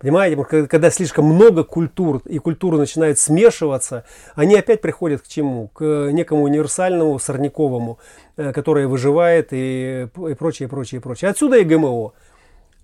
Понимаете, 0.00 0.44
когда 0.44 0.90
слишком 0.90 1.24
много 1.24 1.64
культур, 1.64 2.22
и 2.24 2.38
культуры 2.38 2.78
начинают 2.78 3.18
смешиваться, 3.18 4.04
они 4.36 4.54
опять 4.54 4.80
приходят 4.80 5.22
к 5.22 5.26
чему? 5.26 5.68
К 5.68 6.10
некому 6.12 6.44
универсальному, 6.44 7.18
сорняковому, 7.18 7.98
э, 8.36 8.52
которое 8.52 8.86
выживает 8.86 9.48
и, 9.52 10.02
и 10.04 10.34
прочее, 10.34 10.68
прочее, 10.68 11.00
прочее. 11.00 11.30
Отсюда 11.30 11.56
и 11.56 11.64
ГМО. 11.64 12.12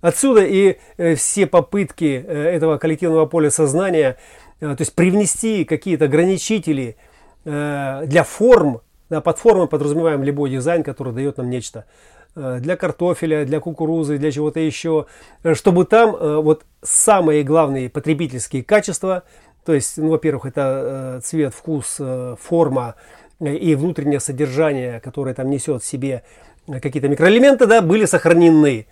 Отсюда 0.01 0.43
и 0.43 0.77
э, 0.97 1.15
все 1.15 1.47
попытки 1.47 2.25
э, 2.27 2.43
этого 2.49 2.77
коллективного 2.77 3.25
поля 3.27 3.49
сознания, 3.49 4.17
то 4.59 4.75
есть 4.77 4.93
привнести 4.93 5.63
какие-то 5.63 6.05
ограничители 6.05 6.97
для 7.45 8.25
форм, 8.27 8.81
да, 9.09 9.21
под 9.21 9.37
формой 9.37 9.67
подразумеваем 9.67 10.23
любой 10.23 10.49
дизайн, 10.49 10.83
который 10.83 11.13
дает 11.13 11.37
нам 11.37 11.49
нечто 11.49 11.85
для 12.35 12.75
картофеля, 12.75 13.45
для 13.45 13.61
кукурузы, 13.61 14.17
для 14.17 14.31
чего-то 14.31 14.59
еще, 14.59 15.05
чтобы 15.53 15.85
там 15.85 16.41
вот 16.41 16.65
самые 16.81 17.43
главные 17.43 17.89
потребительские 17.89 18.63
качества, 18.63 19.23
то 19.63 19.73
есть, 19.73 19.97
ну, 19.97 20.09
во-первых, 20.09 20.45
это 20.45 21.21
цвет, 21.23 21.53
вкус, 21.53 22.01
форма 22.41 22.95
и 23.39 23.75
внутреннее 23.75 24.19
содержание, 24.19 24.99
которое 24.99 25.33
там 25.33 25.49
несет 25.49 25.81
в 25.81 25.85
себе 25.85 26.23
какие-то 26.67 27.07
микроэлементы, 27.07 27.67
да, 27.67 27.81
были 27.81 28.05
сохранены. 28.05 28.87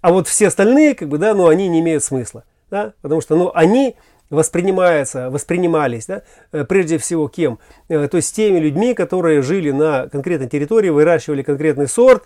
А 0.00 0.12
вот 0.12 0.28
все 0.28 0.48
остальные, 0.48 0.94
как 0.94 1.08
бы, 1.08 1.18
да, 1.18 1.34
ну, 1.34 1.48
они 1.48 1.68
не 1.68 1.80
имеют 1.80 2.04
смысла. 2.04 2.44
Да? 2.70 2.92
Потому 3.00 3.20
что, 3.22 3.36
ну, 3.36 3.50
они 3.54 3.96
воспринимаются, 4.30 5.30
воспринимались, 5.30 6.06
да, 6.06 6.22
э, 6.52 6.64
прежде 6.64 6.98
всего 6.98 7.28
кем? 7.28 7.58
Э, 7.88 8.08
то 8.08 8.16
есть 8.16 8.34
теми 8.34 8.58
людьми, 8.58 8.94
которые 8.94 9.42
жили 9.42 9.70
на 9.70 10.08
конкретной 10.08 10.48
территории, 10.48 10.88
выращивали 10.88 11.42
конкретный 11.42 11.88
сорт, 11.88 12.24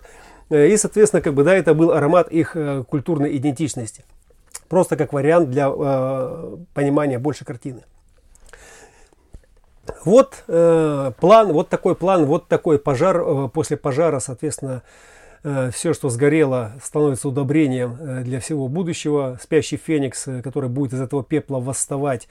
э, 0.49 0.67
и, 0.67 0.77
соответственно, 0.77 1.21
как 1.21 1.33
бы, 1.33 1.43
да, 1.43 1.55
это 1.55 1.73
был 1.73 1.91
аромат 1.91 2.31
их 2.31 2.55
культурной 2.87 3.35
идентичности. 3.37 4.03
Просто 4.67 4.95
как 4.95 5.13
вариант 5.13 5.49
для 5.49 5.67
э, 5.69 6.57
понимания 6.73 7.17
больше 7.17 7.43
картины. 7.43 7.81
Вот 10.05 10.43
э, 10.47 11.11
план, 11.19 11.51
вот 11.51 11.69
такой 11.69 11.95
план, 11.95 12.25
вот 12.25 12.47
такой 12.47 12.77
пожар. 12.77 13.19
Э, 13.19 13.49
после 13.51 13.77
пожара, 13.77 14.19
соответственно, 14.19 14.83
Э, 14.83 14.85
все, 15.71 15.93
что 15.93 16.09
сгорело, 16.09 16.73
становится 16.83 17.29
удобрением 17.29 17.97
э, 17.99 18.23
для 18.23 18.39
всего 18.39 18.67
будущего. 18.67 19.39
Спящий 19.41 19.77
феникс, 19.77 20.27
э, 20.27 20.41
который 20.41 20.69
будет 20.69 20.93
из 20.93 21.01
этого 21.01 21.23
пепла 21.23 21.59
восставать 21.59 22.27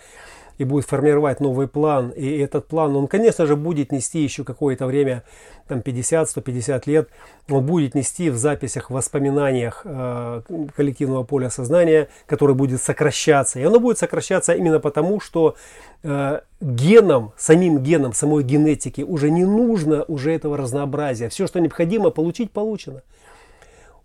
и 0.59 0.65
будет 0.65 0.87
формировать 0.87 1.41
новый 1.41 1.69
план. 1.69 2.11
И 2.11 2.39
этот 2.39 2.67
план, 2.67 2.95
он, 2.97 3.07
конечно 3.07 3.47
же, 3.47 3.57
будет 3.57 3.93
нести 3.93 4.21
еще 4.21 4.45
какое-то 4.45 4.87
время, 4.87 5.23
там 5.69 5.79
50-150 5.79 6.83
лет, 6.87 7.09
он 7.49 7.65
будет 7.65 7.95
нести 7.95 8.31
в 8.31 8.37
записях, 8.37 8.91
в 8.91 8.95
воспоминаниях 8.95 9.83
э, 9.85 10.43
коллективного 10.75 11.23
поля 11.23 11.51
сознания, 11.51 12.09
который 12.27 12.55
будет 12.55 12.83
сокращаться. 12.83 13.61
И 13.61 13.63
оно 13.63 13.79
будет 13.79 13.99
сокращаться 13.99 14.53
именно 14.55 14.81
потому, 14.81 15.21
что 15.21 15.55
э, 16.03 16.41
генам, 16.61 17.33
самим 17.37 17.79
генам, 17.79 18.13
самой 18.13 18.43
генетике 18.43 19.05
уже 19.05 19.31
не 19.31 19.45
нужно 19.45 20.05
уже 20.05 20.33
этого 20.33 20.57
разнообразия. 20.57 21.29
Все, 21.29 21.47
что 21.47 21.61
необходимо 21.61 22.11
получить, 22.11 22.51
получено 22.51 23.03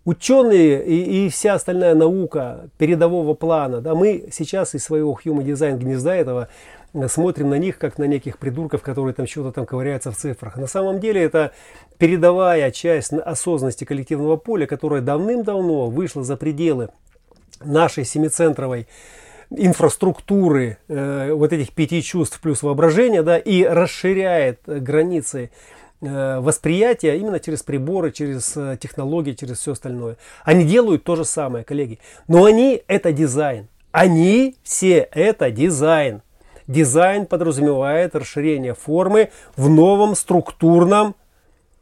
ученые 0.04 0.84
и, 0.84 1.26
и 1.26 1.28
вся 1.28 1.54
остальная 1.54 1.94
наука 1.94 2.68
передового 2.78 3.34
плана, 3.34 3.80
да, 3.80 3.94
мы 3.94 4.28
сейчас 4.32 4.74
из 4.74 4.84
своего 4.84 5.18
Human 5.24 5.44
Design 5.44 5.78
гнезда 5.78 6.14
этого 6.14 6.48
э, 6.92 7.08
смотрим 7.08 7.50
на 7.50 7.58
них 7.58 7.78
как 7.78 7.98
на 7.98 8.04
неких 8.04 8.38
придурков, 8.38 8.82
которые 8.82 9.14
там 9.14 9.26
что-то 9.26 9.52
там 9.52 9.66
ковыряются 9.66 10.12
в 10.12 10.16
цифрах. 10.16 10.56
На 10.56 10.66
самом 10.66 11.00
деле 11.00 11.22
это 11.22 11.52
передовая 11.98 12.70
часть 12.70 13.12
осознанности 13.12 13.84
коллективного 13.84 14.36
поля, 14.36 14.66
которая 14.66 15.00
давным-давно 15.00 15.88
вышла 15.88 16.22
за 16.22 16.36
пределы 16.36 16.90
нашей 17.64 18.04
семицентровой 18.04 18.86
инфраструктуры 19.50 20.78
э, 20.88 21.32
вот 21.32 21.52
этих 21.52 21.72
пяти 21.72 22.02
чувств 22.02 22.40
плюс 22.40 22.62
воображения, 22.62 23.22
да, 23.22 23.38
и 23.38 23.64
расширяет 23.64 24.60
границы 24.66 25.50
Э, 26.06 26.40
восприятия 26.40 27.16
именно 27.16 27.40
через 27.40 27.62
приборы, 27.62 28.12
через 28.12 28.56
э, 28.56 28.76
технологии, 28.80 29.32
через 29.32 29.58
все 29.58 29.72
остальное. 29.72 30.16
Они 30.44 30.64
делают 30.64 31.04
то 31.04 31.16
же 31.16 31.24
самое, 31.24 31.64
коллеги. 31.64 31.98
Но 32.28 32.44
они 32.44 32.82
это 32.88 33.12
дизайн. 33.12 33.68
Они 33.90 34.56
все 34.62 35.08
это 35.12 35.50
дизайн. 35.50 36.20
Дизайн 36.66 37.26
подразумевает 37.26 38.14
расширение 38.14 38.74
формы 38.74 39.30
в 39.56 39.68
новом 39.70 40.14
структурном 40.14 41.14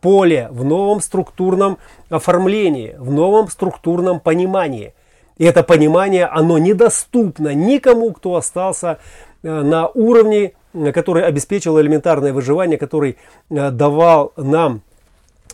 поле, 0.00 0.48
в 0.50 0.64
новом 0.64 1.00
структурном 1.00 1.78
оформлении, 2.08 2.94
в 2.98 3.10
новом 3.10 3.48
структурном 3.48 4.20
понимании. 4.20 4.94
И 5.38 5.44
это 5.44 5.62
понимание, 5.62 6.26
оно 6.26 6.58
недоступно 6.58 7.54
никому, 7.54 8.12
кто 8.12 8.36
остался 8.36 8.98
э, 9.42 9.48
на 9.48 9.88
уровне 9.88 10.52
который 10.92 11.24
обеспечивал 11.24 11.80
элементарное 11.80 12.32
выживание, 12.32 12.78
который 12.78 13.16
э, 13.50 13.70
давал 13.70 14.32
нам 14.36 14.82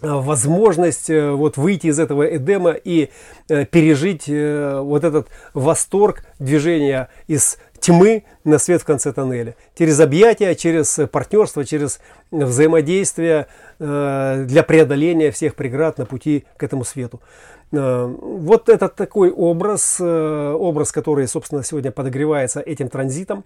э, 0.00 0.08
возможность 0.08 1.10
э, 1.10 1.30
вот 1.30 1.56
выйти 1.56 1.88
из 1.88 1.98
этого 1.98 2.36
эдема 2.36 2.72
и 2.72 3.10
пережить 3.48 4.28
вот 4.28 5.04
этот 5.04 5.28
восторг 5.54 6.24
движения 6.38 7.08
из 7.28 7.58
тьмы 7.80 8.24
на 8.44 8.58
свет 8.58 8.82
в 8.82 8.84
конце 8.84 9.12
тоннеля. 9.12 9.56
Через 9.76 9.98
объятия, 10.00 10.54
через 10.54 11.00
партнерство, 11.10 11.64
через 11.64 12.00
взаимодействие 12.30 13.46
для 13.78 14.64
преодоления 14.66 15.30
всех 15.30 15.54
преград 15.54 15.96
на 15.96 16.04
пути 16.04 16.44
к 16.58 16.62
этому 16.62 16.84
свету. 16.84 17.22
Вот 17.70 18.68
этот 18.68 18.96
такой 18.96 19.30
образ, 19.30 19.98
образ, 19.98 20.92
который, 20.92 21.26
собственно, 21.26 21.64
сегодня 21.64 21.90
подогревается 21.90 22.60
этим 22.60 22.90
транзитом. 22.90 23.44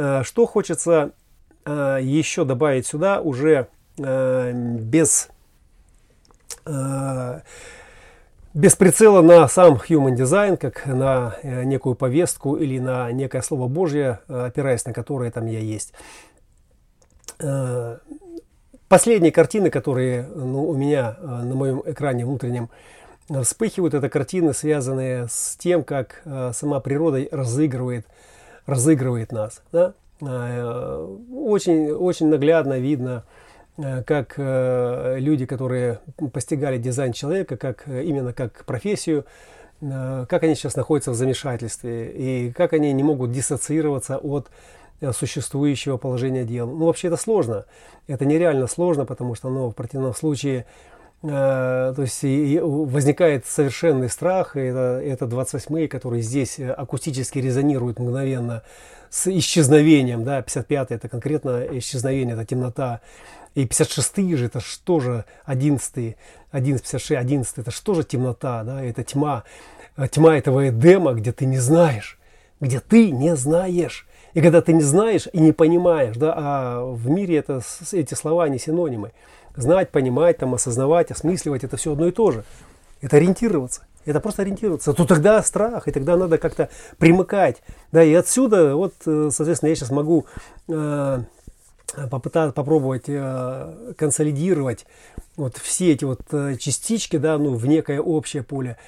Э, 0.00 0.22
что 0.24 0.46
хочется 0.46 1.10
э, 1.66 1.98
еще 2.00 2.46
добавить 2.46 2.86
сюда 2.86 3.20
уже 3.20 3.68
э, 3.98 4.52
без, 4.54 5.28
без 8.54 8.76
прицела 8.76 9.20
на 9.20 9.46
сам 9.46 9.74
human 9.74 10.16
design, 10.16 10.56
как 10.56 10.86
на 10.86 11.36
некую 11.42 11.96
повестку 11.96 12.56
или 12.56 12.78
на 12.78 13.12
некое 13.12 13.42
слово 13.42 13.68
Божье, 13.68 14.20
опираясь 14.28 14.86
на 14.86 14.94
которое 14.94 15.30
там 15.30 15.46
я 15.46 15.58
есть. 15.58 15.92
Последние 18.88 19.32
картины, 19.32 19.70
которые 19.70 20.22
ну, 20.22 20.68
у 20.68 20.74
меня 20.74 21.16
на 21.20 21.54
моем 21.54 21.82
экране 21.84 22.24
внутреннем 22.24 22.70
вспыхивают, 23.42 23.94
это 23.94 24.08
картины, 24.08 24.54
связанные 24.54 25.28
с 25.28 25.56
тем, 25.56 25.84
как 25.84 26.22
сама 26.52 26.80
природа 26.80 27.26
разыгрывает 27.30 28.06
разыгрывает 28.70 29.32
нас. 29.32 29.62
Да? 29.72 29.94
Очень, 30.20 31.90
очень 31.90 32.28
наглядно 32.28 32.78
видно, 32.78 33.24
как 33.76 34.34
люди, 34.36 35.46
которые 35.46 36.00
постигали 36.32 36.78
дизайн 36.78 37.12
человека, 37.12 37.56
как 37.56 37.88
именно 37.88 38.32
как 38.32 38.64
профессию, 38.66 39.24
как 39.80 40.42
они 40.42 40.54
сейчас 40.54 40.76
находятся 40.76 41.12
в 41.12 41.14
замешательстве 41.14 42.12
и 42.12 42.52
как 42.52 42.74
они 42.74 42.92
не 42.92 43.02
могут 43.02 43.32
диссоциироваться 43.32 44.18
от 44.18 44.50
существующего 45.12 45.96
положения 45.96 46.44
дел. 46.44 46.66
Ну, 46.66 46.84
вообще 46.84 47.08
это 47.08 47.16
сложно. 47.16 47.64
Это 48.06 48.26
нереально 48.26 48.66
сложно, 48.66 49.06
потому 49.06 49.34
что 49.34 49.48
ну, 49.48 49.70
в 49.70 49.74
противном 49.74 50.14
случае 50.14 50.66
Э, 50.66 50.89
то 51.22 51.96
есть 51.98 52.22
возникает 52.22 53.44
совершенный 53.44 54.08
страх, 54.08 54.56
и 54.56 54.60
это, 54.60 55.02
это 55.04 55.26
28-е, 55.26 55.86
которые 55.86 56.22
здесь 56.22 56.58
э, 56.58 56.70
акустически 56.70 57.38
резонируют 57.38 57.98
мгновенно 57.98 58.62
с 59.10 59.26
исчезновением, 59.26 60.24
да, 60.24 60.40
55-е 60.40 60.96
это 60.96 61.08
конкретно 61.10 61.66
исчезновение, 61.72 62.34
это 62.34 62.46
темнота, 62.46 63.00
и 63.54 63.66
56-е 63.66 64.36
же, 64.36 64.46
это 64.46 64.60
что 64.60 65.00
же 65.00 65.26
11-е, 65.46 66.16
11, 66.52 66.82
56, 66.82 67.10
11 67.10 67.58
это 67.58 67.70
что 67.70 67.92
же 67.92 68.04
темнота, 68.04 68.64
да, 68.64 68.82
это 68.82 69.04
тьма, 69.04 69.44
э, 69.98 70.08
тьма 70.08 70.38
этого 70.38 70.70
Эдема, 70.70 71.12
где 71.12 71.32
ты 71.32 71.44
не 71.44 71.58
знаешь, 71.58 72.18
где 72.60 72.80
ты 72.80 73.10
не 73.10 73.36
знаешь. 73.36 74.06
И 74.32 74.40
когда 74.40 74.62
ты 74.62 74.72
не 74.72 74.82
знаешь 74.82 75.26
и 75.32 75.40
не 75.40 75.52
понимаешь, 75.52 76.16
да, 76.16 76.32
а 76.36 76.84
в 76.84 77.10
мире 77.10 77.38
это, 77.38 77.60
эти 77.92 78.14
слова 78.14 78.48
не 78.48 78.58
синонимы. 78.58 79.10
Знать, 79.56 79.90
понимать, 79.90 80.38
там, 80.38 80.54
осознавать, 80.54 81.10
осмысливать, 81.10 81.64
это 81.64 81.76
все 81.76 81.92
одно 81.92 82.06
и 82.06 82.12
то 82.12 82.30
же. 82.30 82.44
Это 83.00 83.16
ориентироваться. 83.16 83.86
Это 84.04 84.20
просто 84.20 84.42
ориентироваться. 84.42 84.92
То 84.92 85.04
тогда 85.04 85.42
страх, 85.42 85.88
и 85.88 85.92
тогда 85.92 86.16
надо 86.16 86.38
как-то 86.38 86.70
примыкать. 86.98 87.62
Да, 87.92 88.02
и 88.02 88.14
отсюда, 88.14 88.74
вот, 88.74 88.94
э, 89.06 89.30
соответственно, 89.32 89.70
я 89.70 89.76
сейчас 89.76 89.90
могу 89.90 90.26
э, 90.68 91.22
попытаться, 92.10 92.54
попробовать 92.54 93.04
э, 93.08 93.94
консолидировать 93.98 94.86
вот 95.36 95.56
все 95.58 95.92
эти 95.92 96.04
вот 96.04 96.20
э, 96.32 96.56
частички, 96.56 97.16
да, 97.16 97.36
ну, 97.38 97.54
в 97.54 97.66
некое 97.66 98.00
общее 98.00 98.42
поле, 98.42 98.78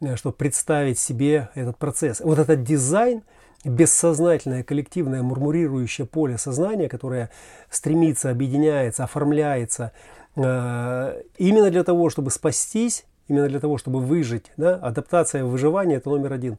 э, 0.00 0.16
чтобы 0.16 0.36
представить 0.36 0.98
себе 0.98 1.48
этот 1.54 1.76
процесс. 1.76 2.20
Вот 2.20 2.38
этот 2.38 2.62
дизайн– 2.62 3.22
бессознательное 3.64 4.62
коллективное 4.62 5.22
мурмурирующее 5.22 6.06
поле 6.06 6.38
сознания, 6.38 6.88
которое 6.88 7.30
стремится, 7.68 8.30
объединяется, 8.30 9.04
оформляется 9.04 9.92
э, 10.36 11.22
именно 11.38 11.70
для 11.70 11.84
того, 11.84 12.08
чтобы 12.10 12.30
спастись, 12.30 13.04
именно 13.28 13.48
для 13.48 13.60
того, 13.60 13.76
чтобы 13.78 14.00
выжить. 14.00 14.50
Да? 14.56 14.76
Адаптация 14.76 15.44
выживания– 15.44 15.96
это 15.96 16.10
номер 16.10 16.32
один. 16.32 16.58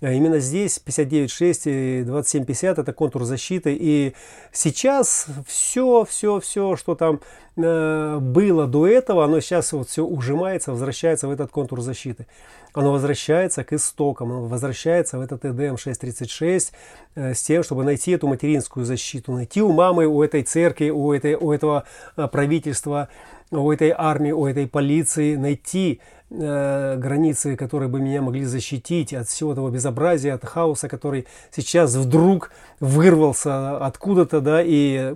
А 0.00 0.10
именно 0.10 0.40
здесь 0.40 0.82
59.6 0.84 1.60
и 1.66 2.02
27.50 2.02 2.80
это 2.80 2.92
контур 2.92 3.22
защиты. 3.22 3.76
И 3.78 4.14
сейчас 4.50 5.26
все, 5.46 6.04
все, 6.04 6.40
все, 6.40 6.74
что 6.74 6.96
там 6.96 7.20
э, 7.56 8.18
было 8.20 8.66
до 8.66 8.88
этого, 8.88 9.24
оно 9.24 9.38
сейчас 9.38 9.72
вот 9.72 9.88
все 9.88 10.04
ужимается, 10.04 10.72
возвращается 10.72 11.28
в 11.28 11.30
этот 11.30 11.52
контур 11.52 11.80
защиты 11.80 12.26
оно 12.74 12.92
возвращается 12.92 13.64
к 13.64 13.72
истокам, 13.72 14.32
оно 14.32 14.44
возвращается 14.44 15.18
в 15.18 15.20
этот 15.20 15.44
ЭДМ 15.44 15.76
636 15.76 16.72
э, 17.14 17.34
с 17.34 17.42
тем, 17.42 17.62
чтобы 17.62 17.84
найти 17.84 18.12
эту 18.12 18.26
материнскую 18.26 18.86
защиту, 18.86 19.32
найти 19.32 19.62
у 19.62 19.72
мамы, 19.72 20.06
у 20.06 20.22
этой 20.22 20.42
церкви, 20.42 20.90
у, 20.90 21.12
этой, 21.12 21.34
у 21.34 21.52
этого 21.52 21.84
э, 22.16 22.26
правительства, 22.28 23.08
у 23.50 23.70
этой 23.70 23.92
армии, 23.96 24.32
у 24.32 24.46
этой 24.46 24.66
полиции, 24.66 25.36
найти 25.36 26.00
э, 26.30 26.96
границы, 26.96 27.56
которые 27.56 27.90
бы 27.90 28.00
меня 28.00 28.22
могли 28.22 28.44
защитить 28.44 29.12
от 29.12 29.28
всего 29.28 29.52
этого 29.52 29.68
безобразия, 29.70 30.32
от 30.32 30.44
хаоса, 30.46 30.88
который 30.88 31.26
сейчас 31.50 31.94
вдруг 31.94 32.50
вырвался 32.80 33.76
откуда-то, 33.84 34.40
да, 34.40 34.62
и 34.64 35.14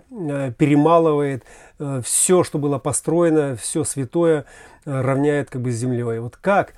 перемалывает 0.58 1.44
все, 2.02 2.42
что 2.42 2.58
было 2.58 2.78
построено, 2.78 3.56
все 3.56 3.84
святое, 3.84 4.44
э, 4.84 5.00
равняет 5.00 5.48
как 5.48 5.62
бы 5.62 5.72
с 5.72 5.76
землей. 5.76 6.18
Вот 6.18 6.36
как 6.36 6.74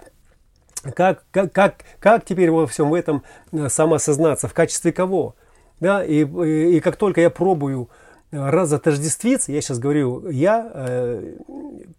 как, 0.81 1.25
как, 1.31 1.53
как, 1.53 1.75
как 2.01 2.25
теперь 2.25 2.51
во 2.51 2.67
всем 2.67 2.95
этом 2.95 3.23
э, 3.53 3.69
самоосознаться, 3.69 4.49
в 4.49 4.55
качестве 4.55 4.93
кого? 4.93 5.35
Да, 5.81 6.05
и, 6.05 6.25
и, 6.25 6.77
и 6.77 6.81
как 6.81 6.97
только 6.97 7.21
я 7.21 7.31
пробую 7.31 7.89
э, 8.31 8.51
разотождествиться, 8.51 9.53
я 9.53 9.61
сейчас 9.61 9.79
говорю 9.79 10.29
я, 10.29 10.71
э, 10.73 11.37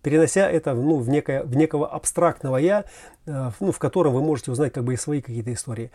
перенося 0.02 0.50
это 0.50 0.74
ну, 0.74 0.98
в, 0.98 1.10
некое, 1.10 1.44
в 1.44 1.56
некого 1.56 1.88
абстрактного 1.88 2.58
я, 2.58 2.86
э, 3.26 3.52
ну, 3.60 3.72
в 3.72 3.80
котором 3.80 4.14
вы 4.14 4.22
можете 4.22 4.52
узнать 4.52 4.74
как 4.74 4.84
бы 4.84 4.94
и 4.94 4.98
свои 4.98 5.22
какие-то 5.22 5.54
истории, 5.54 5.92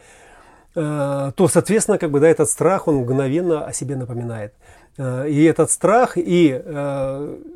э, 0.75 1.33
то, 1.35 1.49
соответственно, 1.49 1.99
как 1.99 2.11
бы, 2.11 2.21
да, 2.21 2.29
этот 2.29 2.49
страх, 2.49 2.89
он 2.89 2.97
мгновенно 2.97 3.67
о 3.67 3.73
себе 3.73 3.97
напоминает. 3.97 4.55
Э, 4.97 5.29
и 5.29 5.45
этот 5.45 5.71
страх, 5.71 6.17
и, 6.17 6.63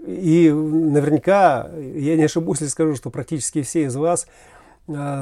и 0.06 0.50
наверняка, 0.52 1.70
я 1.94 2.16
не 2.16 2.24
ошибусь, 2.24 2.60
если 2.60 2.72
скажу, 2.72 2.96
что 2.96 3.10
практически 3.10 3.62
все 3.62 3.84
из 3.84 3.96
вас– 3.96 4.26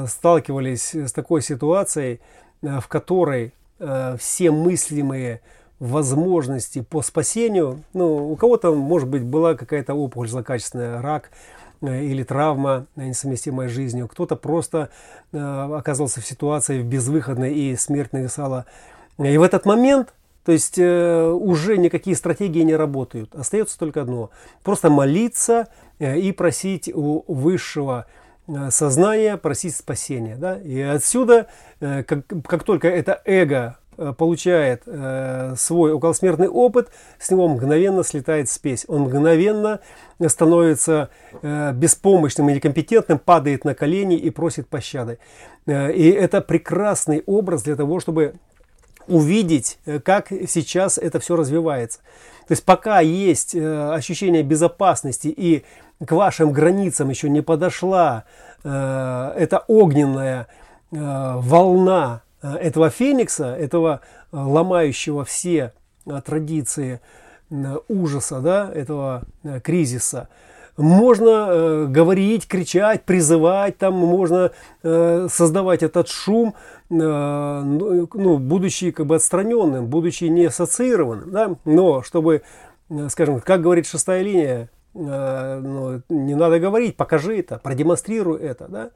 сталкивались 0.07 0.95
с 0.95 1.11
такой 1.11 1.41
ситуацией, 1.41 2.19
э, 2.61 2.79
в 2.79 2.87
которой 2.87 3.53
э, 3.79 4.15
все 4.17 4.51
мыслимые 4.51 5.41
возможности 5.79 6.81
по 6.81 7.01
спасению, 7.01 7.83
ну, 7.93 8.31
у 8.31 8.35
кого-то, 8.35 8.73
может 8.73 9.07
быть, 9.09 9.23
была 9.23 9.55
какая-то 9.55 9.93
опухоль 9.93 10.27
злокачественная, 10.27 11.01
рак 11.01 11.29
или 11.81 12.23
травма, 12.23 12.87
несовместимая 12.95 13.69
с 13.69 13.71
жизнью, 13.71 14.07
кто-то 14.07 14.35
просто 14.35 14.89
оказался 15.31 16.19
в 16.19 16.25
ситуации 16.25 16.81
безвыходной 16.81 17.53
и 17.53 17.75
смерть 17.75 18.13
нависала. 18.13 18.65
И 19.19 19.37
в 19.37 19.43
этот 19.43 19.67
момент 19.67 20.15
то 20.43 20.53
есть 20.53 20.79
э, 20.79 21.29
уже 21.29 21.77
никакие 21.77 22.15
стратегии 22.15 22.61
не 22.61 22.75
работают. 22.75 23.35
Остается 23.35 23.77
только 23.77 24.01
одно. 24.01 24.29
Просто 24.63 24.89
молиться 24.89 25.67
э, 25.99 26.17
и 26.17 26.31
просить 26.31 26.89
у 26.91 27.23
высшего 27.27 28.07
Э, 28.07 28.15
сознание 28.69 29.37
просить 29.37 29.75
спасения. 29.75 30.35
Да? 30.35 30.57
И 30.57 30.79
отсюда, 30.79 31.47
э, 31.79 32.03
как, 32.03 32.25
как 32.45 32.63
только 32.63 32.87
это 32.87 33.21
эго 33.25 33.77
э, 33.97 34.13
получает 34.17 34.83
э, 34.85 35.55
свой 35.57 35.91
околосмертный 35.91 36.47
опыт, 36.47 36.89
с 37.19 37.29
него 37.29 37.47
мгновенно 37.47 38.03
слетает 38.03 38.49
спесь. 38.49 38.85
Он 38.87 39.01
мгновенно 39.01 39.81
становится 40.27 41.09
э, 41.41 41.73
беспомощным 41.73 42.49
и 42.49 42.53
некомпетентным, 42.53 43.19
падает 43.19 43.65
на 43.65 43.75
колени 43.75 44.17
и 44.17 44.29
просит 44.29 44.67
пощады. 44.69 45.19
Э, 45.65 45.91
и 45.91 46.09
это 46.09 46.41
прекрасный 46.41 47.23
образ 47.25 47.63
для 47.63 47.75
того, 47.75 47.99
чтобы 47.99 48.35
увидеть, 49.07 49.79
как 50.03 50.29
сейчас 50.47 50.97
это 50.97 51.19
все 51.19 51.35
развивается. 51.35 51.99
То 52.47 52.53
есть 52.53 52.63
пока 52.63 53.01
есть 53.01 53.55
э, 53.55 53.91
ощущение 53.93 54.41
безопасности 54.41 55.27
и 55.27 55.65
к 56.05 56.11
вашим 56.13 56.53
границам 56.53 57.09
еще 57.09 57.29
не 57.29 57.41
подошла 57.41 58.23
э, 58.63 59.33
эта 59.37 59.65
огненная 59.67 60.47
э, 60.91 61.33
волна 61.35 62.21
э, 62.41 62.53
этого 62.55 62.89
феникса, 62.89 63.53
этого 63.53 63.99
э, 64.31 64.37
ломающего 64.37 65.25
все 65.25 65.73
э, 66.05 66.21
традиции 66.25 67.01
э, 67.49 67.77
ужаса, 67.89 68.39
да, 68.39 68.71
этого 68.73 69.23
э, 69.43 69.59
кризиса, 69.59 70.29
можно 70.77 71.47
э, 71.49 71.85
говорить, 71.89 72.47
кричать, 72.47 73.03
призывать, 73.03 73.77
там 73.77 73.95
можно 73.95 74.51
э, 74.83 75.27
создавать 75.29 75.81
этот 75.81 76.07
шум, 76.07 76.53
э, 76.89 76.93
ну, 76.93 78.07
ну, 78.13 78.37
будучи 78.37 78.91
как 78.91 79.07
бы 79.07 79.15
отстраненным, 79.15 79.87
будучи 79.87 80.25
не 80.25 80.45
ассоциированным, 80.45 81.31
да, 81.31 81.55
но 81.65 82.03
чтобы, 82.03 82.43
скажем, 83.09 83.41
как 83.41 83.61
говорит 83.61 83.87
шестая 83.87 84.21
линия, 84.21 84.69
ну, 84.93 86.01
не 86.09 86.33
надо 86.33 86.59
говорить, 86.59 86.95
покажи 86.95 87.37
это, 87.39 87.59
продемонстрируй 87.59 88.39
это, 88.39 88.67
да. 88.67 88.89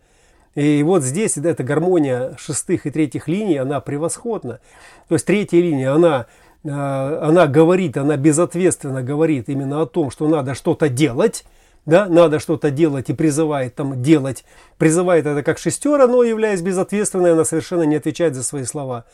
И 0.55 0.81
вот 0.83 1.03
здесь 1.03 1.37
эта 1.37 1.63
гармония 1.63 2.35
шестых 2.37 2.85
и 2.85 2.91
третьих 2.91 3.27
линий, 3.27 3.57
она 3.57 3.79
превосходна. 3.79 4.59
То 5.07 5.15
есть 5.15 5.25
третья 5.25 5.59
линия, 5.59 5.93
она, 5.93 6.25
она 6.63 7.45
говорит, 7.45 7.97
она 7.97 8.17
безответственно 8.17 9.03
говорит 9.03 9.47
именно 9.47 9.81
о 9.81 9.85
том, 9.85 10.09
что 10.09 10.27
надо 10.27 10.55
что-то 10.55 10.89
делать, 10.89 11.45
да, 11.85 12.07
надо 12.07 12.39
что-то 12.39 12.71
делать 12.71 13.09
и 13.09 13.13
призывает 13.13 13.75
там 13.75 14.01
делать, 14.01 14.45
призывает 14.77 15.25
это 15.25 15.43
как 15.43 15.57
шестера, 15.57 16.07
но 16.07 16.23
являясь 16.23 16.61
безответственной, 16.61 17.33
она 17.33 17.45
совершенно 17.45 17.83
не 17.83 17.95
отвечает 17.95 18.35
за 18.35 18.43
свои 18.43 18.63
слова. 18.63 19.05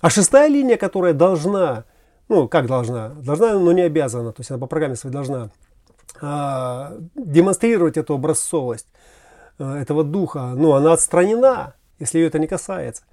А 0.00 0.10
шестая 0.10 0.48
линия, 0.48 0.76
которая 0.76 1.14
должна, 1.14 1.84
ну 2.28 2.48
как 2.48 2.66
должна, 2.66 3.10
должна, 3.10 3.58
но 3.58 3.72
не 3.72 3.82
обязана, 3.82 4.32
то 4.32 4.40
есть 4.40 4.50
она 4.50 4.60
по 4.60 4.66
программе 4.66 4.96
своей 4.96 5.14
должна 5.14 5.50
а, 6.20 6.98
демонстрировать 7.14 7.96
эту 7.96 8.14
образцовость 8.14 8.88
а, 9.58 9.80
этого 9.80 10.04
духа, 10.04 10.52
ну 10.54 10.72
она 10.72 10.92
отстранена, 10.92 11.74
если 11.98 12.18
ее 12.18 12.26
это 12.26 12.38
не 12.38 12.46
касается. 12.46 13.04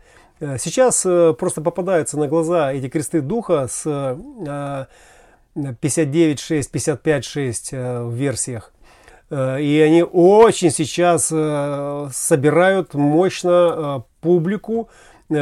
А, 0.42 0.58
сейчас 0.58 1.06
а, 1.06 1.34
просто 1.34 1.62
попадаются 1.62 2.18
на 2.18 2.28
глаза 2.28 2.74
эти 2.74 2.90
кресты 2.90 3.22
духа 3.22 3.68
с 3.70 3.84
а, 3.86 4.88
59.6, 5.56 6.72
55.6 6.72 8.06
в 8.06 8.14
версиях. 8.14 8.74
Э, 9.30 9.62
и 9.62 9.80
они 9.80 10.04
очень 10.04 10.72
сейчас 10.72 11.30
э, 11.32 12.08
собирают 12.12 12.94
мощно 12.94 13.50
э, 14.02 14.02
публику 14.22 14.90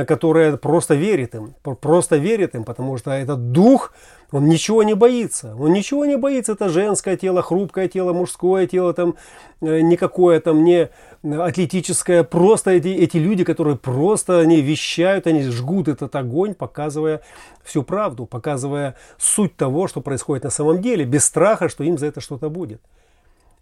которая 0.06 0.58
просто 0.58 0.96
верит 0.96 1.34
им, 1.34 1.56
просто 1.62 2.18
верит 2.18 2.56
им, 2.56 2.66
потому 2.66 2.98
что 2.98 3.12
этот 3.12 3.54
дух, 3.54 3.94
он 4.34 4.44
ничего 4.50 4.84
не 4.84 4.96
боится. 4.96 5.56
Он 5.58 5.72
ничего 5.72 6.04
не 6.04 6.18
боится. 6.18 6.52
Это 6.52 6.68
женское 6.68 7.16
тело, 7.16 7.42
хрупкое 7.42 7.88
тело, 7.88 8.12
мужское 8.12 8.68
тело, 8.68 8.94
там 8.94 9.16
никакое 9.62 10.42
там 10.42 10.66
не 10.66 10.90
атлетическое. 11.24 12.26
Просто 12.26 12.72
эти, 12.72 12.90
эти 12.90 13.16
люди, 13.16 13.46
которые 13.46 13.78
просто 13.78 14.40
они 14.42 14.60
вещают, 14.60 15.26
они 15.26 15.44
жгут 15.44 15.88
этот 15.88 16.14
огонь, 16.18 16.54
показывая 16.54 17.22
всю 17.64 17.82
правду, 17.82 18.26
показывая 18.26 18.98
суть 19.18 19.56
того, 19.56 19.88
что 19.88 20.02
происходит 20.02 20.44
на 20.44 20.50
самом 20.50 20.82
деле, 20.82 21.06
без 21.06 21.24
страха, 21.24 21.70
что 21.70 21.86
им 21.86 21.98
за 21.98 22.08
это 22.08 22.20
что-то 22.20 22.50
будет. 22.50 22.82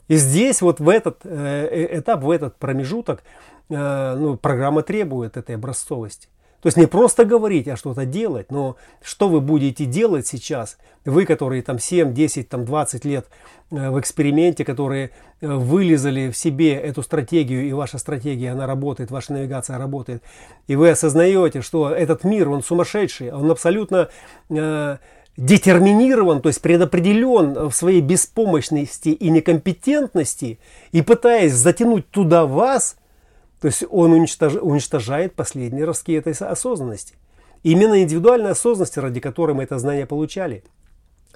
И 0.07 0.15
здесь 0.17 0.61
вот 0.61 0.79
в 0.79 0.89
этот 0.89 1.21
э, 1.23 1.67
э 1.71 1.99
этап, 1.99 2.23
в 2.23 2.29
этот 2.29 2.57
промежуток 2.57 3.23
э, 3.69 4.15
ну, 4.17 4.37
программа 4.37 4.83
требует 4.83 5.37
этой 5.37 5.55
образцовости. 5.55 6.27
То 6.61 6.67
есть 6.67 6.77
не 6.77 6.87
просто 6.87 7.25
говорить, 7.25 7.67
а 7.67 7.77
что-то 7.77 8.05
делать. 8.05 8.51
Но 8.51 8.75
что 9.03 9.29
вы 9.29 9.39
будете 9.39 9.85
делать 9.85 10.25
сейчас? 10.25 10.79
Вы, 11.05 11.25
которые 11.25 11.61
там 11.61 11.77
7, 11.77 12.11
10, 12.11 12.49
там 12.49 12.65
20 12.65 13.05
лет 13.05 13.27
в 13.69 13.99
эксперименте, 13.99 14.65
которые 14.65 15.11
вылезали 15.41 16.31
в 16.31 16.37
себе 16.37 16.73
эту 16.73 17.03
стратегию, 17.03 17.67
и 17.67 17.71
ваша 17.71 17.99
стратегия, 17.99 18.51
она 18.51 18.65
работает, 18.65 19.11
ваша 19.11 19.33
навигация 19.33 19.77
работает, 19.77 20.23
и 20.65 20.75
вы 20.75 20.89
осознаете, 20.89 21.61
что 21.61 21.91
этот 21.91 22.23
мир, 22.23 22.49
он 22.49 22.63
сумасшедший, 22.63 23.31
он 23.31 23.51
абсолютно 23.51 24.09
э, 24.49 24.97
детерминирован, 25.37 26.41
то 26.41 26.49
есть 26.49 26.61
предопределен 26.61 27.69
в 27.69 27.73
своей 27.73 28.01
беспомощности 28.01 29.09
и 29.09 29.29
некомпетентности, 29.29 30.59
и 30.91 31.01
пытаясь 31.01 31.53
затянуть 31.53 32.09
туда 32.09 32.45
вас– 32.45 32.97
то 33.65 33.67
есть 33.67 33.83
он 33.89 34.11
уничтож, 34.11 34.53
уничтожает 34.61 35.33
последние 35.33 35.85
ростки 35.85 36.13
этой 36.13 36.33
осознанности. 36.33 37.15
Именно 37.63 38.03
индивидуальной 38.03 38.51
осознанности, 38.51 38.99
ради 38.99 39.19
которой 39.19 39.53
мы 39.53 39.63
это 39.63 39.79
знание 39.79 40.05
получали. 40.05 40.63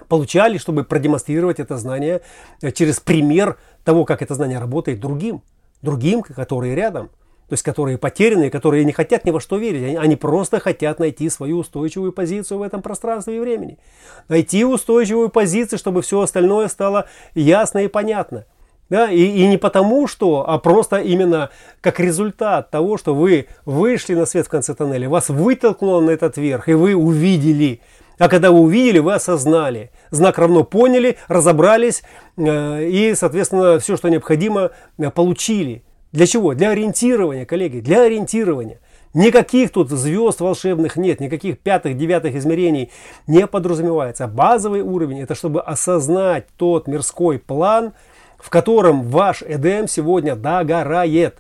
Получали, 0.08 0.60
чтобы 0.60 0.84
продемонстрировать 0.84 1.60
это 1.60 1.78
знание 1.78 2.22
э, 2.62 2.72
через 2.72 3.00
пример 3.00 3.58
того, 3.84 4.06
как 4.06 4.22
это 4.22 4.36
знание 4.36 4.60
работает 4.60 5.00
другим. 5.00 5.42
Другим, 5.82 6.22
которые 6.22 6.76
рядом. 6.76 7.10
То 7.50 7.54
есть, 7.54 7.64
которые 7.64 7.98
потерянные, 7.98 8.52
которые 8.52 8.86
не 8.86 8.92
хотят 8.92 9.26
ни 9.26 9.32
во 9.32 9.40
что 9.40 9.58
верить. 9.58 9.84
Они, 9.84 9.96
они 9.96 10.16
просто 10.16 10.60
хотят 10.60 11.00
найти 11.00 11.30
свою 11.30 11.58
устойчивую 11.60 12.12
позицию 12.12 12.60
в 12.60 12.62
этом 12.62 12.84
пространстве 12.84 13.38
и 13.38 13.40
времени. 13.40 13.80
Найти 14.28 14.64
устойчивую 14.64 15.30
позицию, 15.30 15.80
чтобы 15.80 16.04
все 16.04 16.22
остальное 16.22 16.68
стало 16.68 17.08
ясно 17.34 17.80
и 17.80 17.88
понятно. 17.88 18.46
Да, 18.90 19.10
и, 19.10 19.24
и 19.24 19.48
не 19.48 19.58
потому, 19.58 20.08
что, 20.08 20.48
а 20.48 20.60
просто 20.60 20.98
именно 20.98 21.50
как 21.82 22.00
результат 22.00 22.70
того, 22.70 22.98
что 22.98 23.16
вы 23.16 23.48
вышли 23.66 24.14
на 24.14 24.26
свет 24.26 24.46
в 24.46 24.50
конце 24.50 24.76
тоннеля, 24.76 25.10
вас 25.10 25.30
вытолкнуло 25.30 26.02
на 26.02 26.12
этот 26.12 26.38
верх, 26.38 26.70
и 26.70 26.74
вы 26.74 26.96
увидели. 26.96 27.82
А 28.20 28.30
когда 28.30 28.52
вы 28.52 28.60
увидели, 28.60 29.00
вы 29.00 29.14
осознали. 29.14 29.92
Знак 30.12 30.38
равно 30.38 30.64
поняли, 30.64 31.18
разобрались, 31.28 32.04
э, 32.38 32.84
и, 32.86 33.16
соответственно, 33.16 33.80
все, 33.80 33.96
что 33.96 34.10
необходимо, 34.10 34.72
э, 34.98 35.10
получили. 35.10 35.84
Для 36.12 36.26
чего? 36.26 36.54
Для 36.54 36.72
ориентирования, 36.72 37.46
коллеги, 37.46 37.80
для 37.80 38.04
ориентирования. 38.04 38.80
Никаких 39.14 39.72
тут 39.72 39.90
звезд 39.90 40.40
волшебных 40.40 40.96
нет, 40.96 41.20
никаких 41.20 41.60
пятых, 41.60 41.98
девятых 41.98 42.36
измерений 42.36 42.92
не 43.26 43.48
подразумевается. 43.48 44.28
Базовый 44.28 44.82
уровень– 44.82 45.20
это 45.22 45.34
чтобы 45.34 45.62
осознать 45.62 46.46
тот 46.58 46.88
мирской 46.88 47.40
план– 47.40 47.94
в 48.40 48.50
котором 48.50 49.04
ваш 49.04 49.44
Эдем 49.44 49.88
сегодня 49.88 50.36
догорает. 50.36 51.38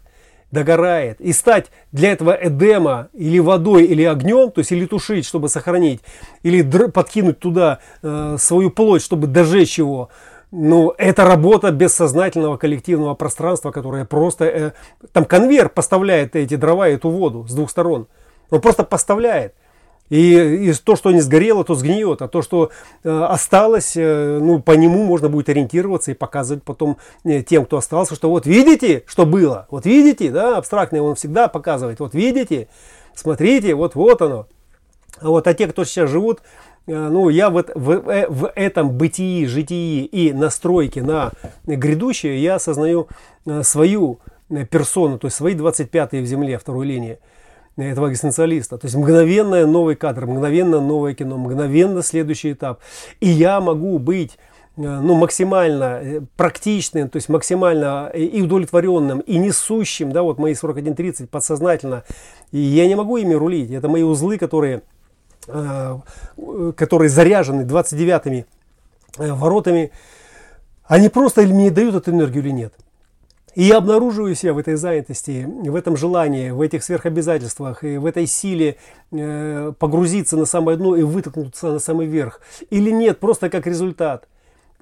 Догорает. 0.51 1.21
И 1.21 1.31
стать 1.31 1.67
для 1.91 2.11
этого 2.11 2.31
Эдема 2.31 3.09
или 3.13 3.37
водой, 3.37 3.85
или 3.85 4.03
огнем, 4.03 4.49
то 4.51 4.59
есть 4.59 4.71
или 4.71 4.87
тушить, 4.87 5.25
чтобы 5.25 5.47
сохранить, 5.47 6.01
или 6.41 6.63
подкинуть 6.87 7.39
туда 7.39 7.79
э, 8.01 8.35
свою 8.39 8.71
плоть, 8.71 9.03
чтобы 9.03 9.27
дожечь 9.27 9.77
его, 9.77 10.09
ну, 10.51 10.93
это 10.97 11.25
работа 11.25 11.71
бессознательного 11.71 12.57
коллективного 12.57 13.13
пространства, 13.13 13.71
которое 13.71 14.05
просто... 14.05 14.45
Э, 14.45 14.71
там 15.11 15.25
конвейер 15.25 15.69
поставляет 15.69 16.35
эти 16.35 16.55
дрова, 16.55 16.89
эту 16.89 17.09
воду 17.09 17.45
с 17.47 17.53
двух 17.53 17.69
сторон. 17.69 18.07
Он 18.49 18.59
просто 18.59 18.83
поставляет. 18.83 19.53
И, 20.09 20.69
и 20.69 20.73
то, 20.73 20.95
что 20.95 21.11
не 21.11 21.21
сгорело, 21.21 21.63
то 21.63 21.75
сгниет. 21.75 22.23
А 22.23 22.27
то, 22.27 22.41
что 22.41 22.71
э, 23.03 23.09
осталось, 23.09 23.95
э, 23.95 24.39
ну, 24.41 24.59
по 24.59 24.71
нему 24.71 25.03
можно 25.03 25.29
будет 25.29 25.49
ориентироваться 25.49 26.11
и 26.11 26.15
показывать 26.15 26.63
потом 26.63 26.97
э, 27.23 27.43
тем, 27.43 27.65
кто 27.65 27.77
остался, 27.77 28.15
что 28.15 28.29
вот 28.29 28.47
видите, 28.47 29.03
что 29.05 29.27
было. 29.27 29.67
Вот 29.69 29.85
видите, 29.85 30.31
да, 30.31 30.57
абстрактный 30.57 30.99
он 30.99 31.13
всегда 31.13 31.47
показывает. 31.47 31.99
Вот 31.99 32.15
видите, 32.15 32.69
смотрите, 33.13 33.75
вот, 33.75 33.93
вот 33.93 34.21
оно. 34.23 34.47
А 35.21 35.27
вот, 35.27 35.47
а 35.47 35.53
те, 35.53 35.67
кто 35.67 35.83
сейчас 35.83 36.09
живут, 36.09 36.41
ну, 36.93 37.29
я 37.29 37.49
в, 37.49 37.63
в, 37.75 37.91
э, 38.09 38.27
в 38.29 38.51
этом 38.55 38.91
бытии, 38.91 39.45
житии 39.45 40.05
и 40.05 40.33
настройке 40.33 41.03
на 41.03 41.31
грядущее, 41.65 42.41
я 42.41 42.55
осознаю 42.55 43.07
э, 43.45 43.63
свою 43.63 44.19
персону, 44.71 45.19
то 45.19 45.27
есть 45.27 45.37
свои 45.37 45.53
25-е 45.53 46.21
в 46.21 46.25
земле, 46.25 46.57
второй 46.57 46.87
линии 46.87 47.19
этого 47.77 48.09
экзистенциалиста. 48.09 48.77
То 48.77 48.85
есть 48.85 48.95
мгновенное 48.95 49.65
новый 49.65 49.95
кадр, 49.95 50.25
мгновенно 50.25 50.81
новое 50.81 51.13
кино, 51.13 51.37
мгновенно 51.37 52.01
следующий 52.01 52.53
этап. 52.53 52.79
И 53.19 53.29
я 53.29 53.61
могу 53.61 53.99
быть 53.99 54.37
э, 54.77 54.81
ну, 54.81 55.15
максимально 55.15 55.99
э, 56.01 56.21
практичным, 56.35 57.09
то 57.09 57.17
есть 57.17 57.29
максимально 57.29 58.09
э, 58.13 58.21
и 58.21 58.41
удовлетворенным, 58.41 59.19
и 59.19 59.37
несущим, 59.37 60.11
да, 60.11 60.23
вот 60.23 60.39
мои 60.39 60.53
41-30 60.53 61.27
подсознательно. 61.27 62.03
И 62.51 62.59
я 62.59 62.87
не 62.87 62.95
могу 62.95 63.17
ими 63.17 63.33
рулить. 63.33 63.71
Это 63.71 63.87
мои 63.87 64.03
узлы, 64.03 64.37
которые, 64.37 64.81
которые 65.45 67.09
заряжены 67.09 67.61
29-ми 67.63 68.45
воротами. 69.17 69.91
Они 70.85 71.09
просто 71.09 71.41
или 71.41 71.53
мне 71.53 71.71
дают 71.71 71.95
эту 71.95 72.11
энергию 72.11 72.43
или 72.43 72.51
нет. 72.51 72.73
И 73.55 73.63
я 73.63 73.77
обнаруживаю 73.77 74.35
себя 74.35 74.53
в 74.53 74.57
этой 74.57 74.75
занятости, 74.75 75.45
в 75.47 75.75
этом 75.75 75.97
желании, 75.97 76.51
в 76.51 76.61
этих 76.61 76.83
сверхобязательствах, 76.83 77.83
и 77.83 77.97
в 77.97 78.05
этой 78.05 78.25
силе 78.27 78.77
э, 79.11 79.73
погрузиться 79.77 80.37
на 80.37 80.45
самое 80.45 80.77
дно 80.77 80.95
и 80.95 81.03
вытолкнуться 81.03 81.71
на 81.73 81.79
самый 81.79 82.05
верх. 82.05 82.41
Или 82.69 82.91
нет, 82.91 83.19
просто 83.19 83.49
как 83.49 83.65
результат. 83.67 84.27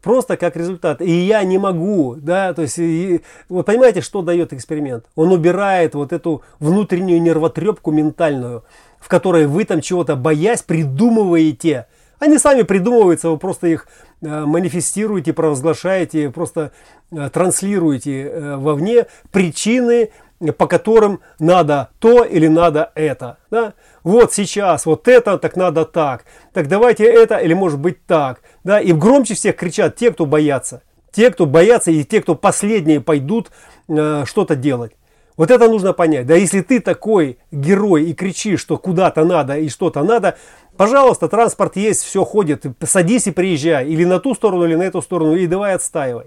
Просто 0.01 0.37
как 0.37 0.55
результат. 0.55 1.01
И 1.01 1.09
я 1.09 1.43
не 1.43 1.57
могу, 1.57 2.15
да, 2.17 2.53
то 2.53 2.61
есть, 2.61 2.77
и, 2.77 3.21
вот 3.49 3.65
понимаете, 3.65 4.01
что 4.01 4.21
дает 4.21 4.53
эксперимент? 4.53 5.05
Он 5.15 5.31
убирает 5.31 5.95
вот 5.95 6.13
эту 6.13 6.43
внутреннюю 6.59 7.21
нервотрепку 7.21 7.89
ментальную, 7.91 8.63
в 8.99 9.07
которой 9.07 9.47
вы 9.47 9.65
там 9.65 9.81
чего-то 9.81 10.15
боясь 10.15 10.61
придумываете. 10.61 11.87
Они 12.19 12.37
сами 12.37 12.63
придумываются, 12.63 13.29
вы 13.29 13.37
просто 13.37 13.67
их 13.67 13.87
э, 14.21 14.45
манифестируете, 14.45 15.33
провозглашаете, 15.33 16.31
просто 16.31 16.71
Э, 17.09 17.29
транслируете 17.29 18.23
э, 18.23 18.55
вовне 18.57 19.05
причины, 19.31 20.09
по 20.57 20.67
которым 20.67 21.21
надо 21.39 21.89
то 21.99 22.25
или 22.25 22.47
надо 22.47 22.91
это. 22.95 23.37
Да? 23.49 23.75
Вот 24.03 24.33
сейчас 24.33 24.85
вот 24.85 25.07
это, 25.07 25.37
так 25.37 25.55
надо 25.55 25.85
так. 25.85 26.25
Так 26.51 26.67
давайте 26.67 27.05
это 27.05 27.37
или 27.37 27.53
может 27.53 27.79
быть 27.79 28.05
так. 28.05 28.41
Да? 28.65 28.81
И 28.81 28.91
громче 28.91 29.35
всех 29.35 29.55
кричат 29.55 29.95
те, 29.95 30.11
кто 30.11 30.25
боятся. 30.25 30.81
Те, 31.13 31.31
кто 31.31 31.45
боятся 31.45 31.91
и 31.91 32.03
те, 32.03 32.21
кто 32.21 32.35
последние 32.35 32.99
пойдут 32.99 33.51
э, 33.87 34.25
что-то 34.25 34.57
делать. 34.57 34.96
Вот 35.37 35.51
это 35.51 35.69
нужно 35.69 35.93
понять. 35.93 36.25
Да 36.25 36.35
если 36.35 36.61
ты 36.61 36.79
такой 36.79 37.37
герой 37.51 38.05
и 38.05 38.13
кричишь, 38.13 38.59
что 38.59 38.77
куда-то 38.77 39.23
надо 39.23 39.57
и 39.57 39.69
что-то 39.69 40.03
надо, 40.03 40.37
пожалуйста, 40.75 41.29
транспорт 41.29 41.75
есть, 41.75 42.03
все 42.03 42.25
ходит, 42.25 42.65
садись 42.83 43.27
и 43.27 43.31
приезжай. 43.31 43.87
Или 43.87 44.03
на 44.03 44.19
ту 44.19 44.33
сторону, 44.33 44.65
или 44.65 44.75
на 44.75 44.83
эту 44.83 45.01
сторону, 45.03 45.35
и 45.35 45.45
давай 45.45 45.75
отстаивай. 45.75 46.25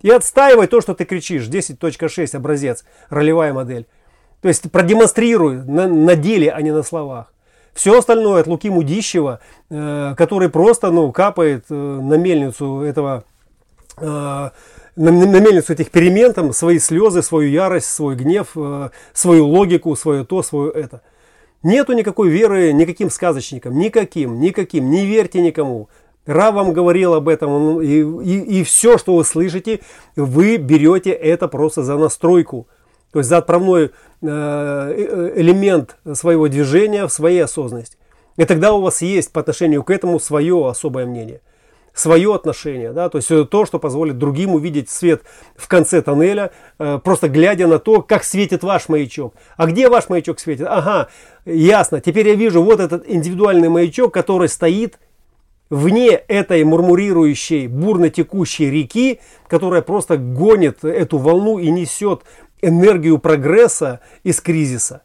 И 0.00 0.10
отстаивай 0.10 0.66
то, 0.66 0.80
что 0.80 0.94
ты 0.94 1.04
кричишь. 1.04 1.46
10.6 1.46 2.36
образец, 2.36 2.84
ролевая 3.10 3.52
модель. 3.52 3.86
То 4.40 4.48
есть 4.48 4.70
продемонстрируй 4.70 5.56
на, 5.58 5.86
на 5.86 6.16
деле, 6.16 6.50
а 6.50 6.62
не 6.62 6.70
на 6.70 6.82
словах. 6.82 7.32
Все 7.74 7.98
остальное 7.98 8.40
от 8.40 8.46
Луки 8.46 8.70
Мудищева, 8.70 9.40
э, 9.68 10.14
который 10.16 10.48
просто 10.48 10.90
ну, 10.90 11.12
капает 11.12 11.66
э, 11.68 11.74
на 11.74 12.14
мельницу 12.14 12.80
этого 12.80 13.24
э, 13.98 14.50
на, 14.98 15.12
на 15.12 15.40
мельницу 15.40 15.72
этих 15.72 15.90
перемен, 15.90 16.32
там, 16.32 16.52
свои 16.52 16.78
слезы, 16.78 17.22
свою 17.22 17.48
ярость, 17.48 17.86
свой 17.86 18.16
гнев, 18.16 18.48
э, 18.56 18.90
свою 19.12 19.46
логику, 19.46 19.94
свое 19.96 20.24
то, 20.24 20.42
свое 20.42 20.72
это. 20.72 21.02
Нету 21.62 21.92
никакой 21.92 22.28
веры 22.28 22.72
никаким 22.72 23.10
сказочникам, 23.10 23.78
никаким, 23.78 24.40
никаким, 24.40 24.90
не 24.90 25.06
верьте 25.06 25.40
никому. 25.40 25.88
Ра 26.26 26.50
вам 26.50 26.72
говорил 26.72 27.14
об 27.14 27.28
этом, 27.28 27.80
и, 27.80 28.00
и, 28.00 28.60
и 28.60 28.64
все, 28.64 28.98
что 28.98 29.16
вы 29.16 29.24
слышите, 29.24 29.80
вы 30.14 30.56
берете 30.56 31.10
это 31.10 31.48
просто 31.48 31.82
за 31.82 31.96
настройку, 31.96 32.68
то 33.12 33.20
есть 33.20 33.28
за 33.30 33.38
отправной 33.38 33.86
э, 33.86 33.90
э, 34.20 35.32
элемент 35.36 35.96
своего 36.12 36.48
движения 36.48 37.06
в 37.06 37.12
своей 37.12 37.40
осознанности. 37.40 37.96
И 38.36 38.44
тогда 38.44 38.72
у 38.72 38.80
вас 38.82 39.00
есть 39.00 39.32
по 39.32 39.40
отношению 39.40 39.82
к 39.82 39.90
этому 39.90 40.20
свое 40.20 40.68
особое 40.68 41.06
мнение, 41.06 41.40
свое 41.98 42.34
отношение, 42.34 42.92
да, 42.92 43.08
то 43.08 43.18
есть 43.18 43.28
то, 43.50 43.66
что 43.66 43.78
позволит 43.78 44.18
другим 44.18 44.54
увидеть 44.54 44.90
свет 44.90 45.22
в 45.56 45.68
конце 45.68 46.02
тоннеля, 46.02 46.52
э, 46.78 46.98
просто 47.02 47.28
глядя 47.28 47.66
на 47.66 47.78
то, 47.78 48.02
как 48.02 48.24
светит 48.24 48.62
ваш 48.62 48.88
маячок. 48.88 49.34
А 49.56 49.66
где 49.66 49.88
ваш 49.88 50.08
маячок 50.08 50.38
светит? 50.38 50.66
Ага, 50.68 51.08
ясно, 51.44 52.00
теперь 52.00 52.28
я 52.28 52.34
вижу 52.34 52.62
вот 52.62 52.80
этот 52.80 53.08
индивидуальный 53.08 53.68
маячок, 53.68 54.12
который 54.14 54.48
стоит 54.48 54.98
вне 55.70 56.10
этой 56.10 56.64
мурмурирующей, 56.64 57.66
бурно 57.66 58.10
текущей 58.10 58.70
реки, 58.70 59.20
которая 59.48 59.82
просто 59.82 60.16
гонит 60.16 60.84
эту 60.84 61.18
волну 61.18 61.58
и 61.58 61.70
несет 61.70 62.22
энергию 62.62 63.18
прогресса 63.18 64.00
из 64.22 64.40
кризиса. 64.40 65.02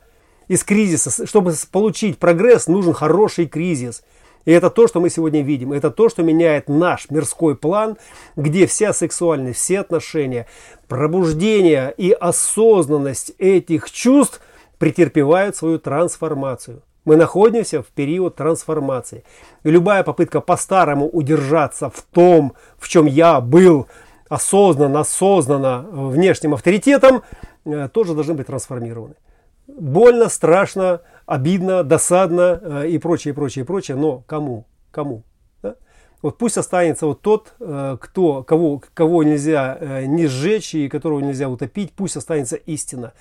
Из 0.48 0.64
кризиса. 0.64 1.26
Чтобы 1.26 1.54
получить 1.72 2.18
прогресс, 2.18 2.68
нужен 2.68 2.94
хороший 2.94 3.46
кризис. 3.46 4.04
И 4.46 4.52
это 4.52 4.70
то, 4.70 4.88
что 4.88 5.00
мы 5.00 5.10
сегодня 5.10 5.42
видим. 5.42 5.72
Это 5.74 5.90
то, 5.90 6.10
что 6.10 6.24
меняет 6.24 6.68
наш 6.68 7.10
мирской 7.10 7.56
план, 7.56 7.98
где 8.36 8.68
вся 8.68 8.94
сексуальность, 8.94 9.60
все 9.60 9.80
отношения, 9.80 10.48
пробуждение 10.88 11.94
и 11.98 12.12
осознанность 12.12 13.34
этих 13.38 13.90
чувств 13.92 14.42
претерпевают 14.78 15.56
свою 15.56 15.80
трансформацию. 15.80 16.82
Мы 17.06 17.18
находимся 17.18 17.82
в 17.82 17.88
период 17.88 18.36
трансформации. 18.36 19.24
И 19.64 19.70
любая 19.70 20.04
попытка 20.04 20.40
по-старому 20.40 21.08
удержаться 21.08 21.90
в 21.90 22.02
том, 22.02 22.54
в 22.78 22.88
чем 22.88 23.06
я 23.06 23.42
был 23.42 23.88
осознанно, 24.30 25.02
осознанно 25.02 25.86
внешним 25.92 26.54
авторитетом, 26.54 27.24
э, 27.66 27.90
тоже 27.90 28.14
должны 28.14 28.34
быть 28.36 28.48
трансформированы. 28.48 29.16
Больно, 29.68 30.30
страшно, 30.30 31.02
обидно, 31.26 31.84
досадно 31.84 32.60
э, 32.62 32.88
и 32.90 32.98
прочее, 32.98 33.34
прочее, 33.34 33.66
прочее, 33.66 33.98
но 33.98 34.24
кому? 34.28 34.66
Кому? 34.92 35.24
Да? 35.62 35.76
Вот 36.22 36.38
пусть 36.38 36.58
останется 36.58 37.06
вот 37.06 37.22
тот, 37.22 37.54
э, 37.60 37.98
кто, 38.00 38.44
кого, 38.44 38.82
кого 38.94 39.24
нельзя 39.24 39.78
э, 39.80 40.06
не 40.06 40.28
сжечь 40.28 40.76
и 40.76 40.90
которого 40.90 41.20
нельзя 41.20 41.50
утопить, 41.50 41.94
пусть 41.94 42.18
останется 42.18 42.56
истина. 42.56 43.14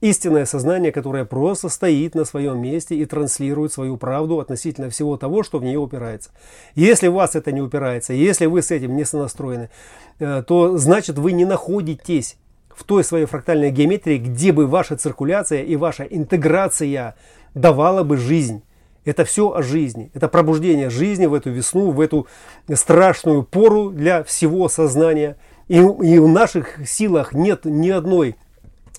Истинное 0.00 0.44
сознание, 0.44 0.92
которое 0.92 1.24
просто 1.24 1.68
стоит 1.68 2.14
на 2.14 2.24
своем 2.24 2.60
месте 2.60 2.94
и 2.94 3.04
транслирует 3.04 3.72
свою 3.72 3.96
правду 3.96 4.38
относительно 4.38 4.90
всего 4.90 5.16
того, 5.16 5.42
что 5.42 5.58
в 5.58 5.64
нее 5.64 5.78
упирается. 5.78 6.30
Если 6.76 7.08
у 7.08 7.14
вас 7.14 7.34
это 7.34 7.50
не 7.50 7.60
упирается, 7.60 8.12
если 8.12 8.46
вы 8.46 8.62
с 8.62 8.70
этим 8.70 8.96
не 8.96 9.04
сонастроены, 9.04 9.70
то 10.18 10.78
значит 10.78 11.18
вы 11.18 11.32
не 11.32 11.44
находитесь 11.44 12.36
в 12.78 12.84
той 12.84 13.02
своей 13.02 13.26
фрактальной 13.26 13.72
геометрии, 13.72 14.18
где 14.18 14.52
бы 14.52 14.68
ваша 14.68 14.96
циркуляция 14.96 15.62
и 15.62 15.74
ваша 15.74 16.04
интеграция 16.04 17.16
давала 17.60 18.02
бы 18.02 18.16
жизнь. 18.16 18.62
Это 19.04 19.24
все 19.24 19.52
о 19.52 19.62
жизни. 19.62 20.10
Это 20.14 20.28
пробуждение 20.28 20.90
жизни 20.90 21.26
в 21.26 21.34
эту 21.34 21.50
весну, 21.50 21.90
в 21.90 22.00
эту 22.00 22.26
страшную 22.74 23.42
пору 23.42 23.90
для 23.90 24.22
всего 24.22 24.68
сознания. 24.68 25.36
И, 25.68 25.76
и 25.76 26.18
в 26.18 26.28
наших 26.28 26.86
силах 26.86 27.32
нет 27.32 27.64
ни 27.64 27.90
одной 27.90 28.36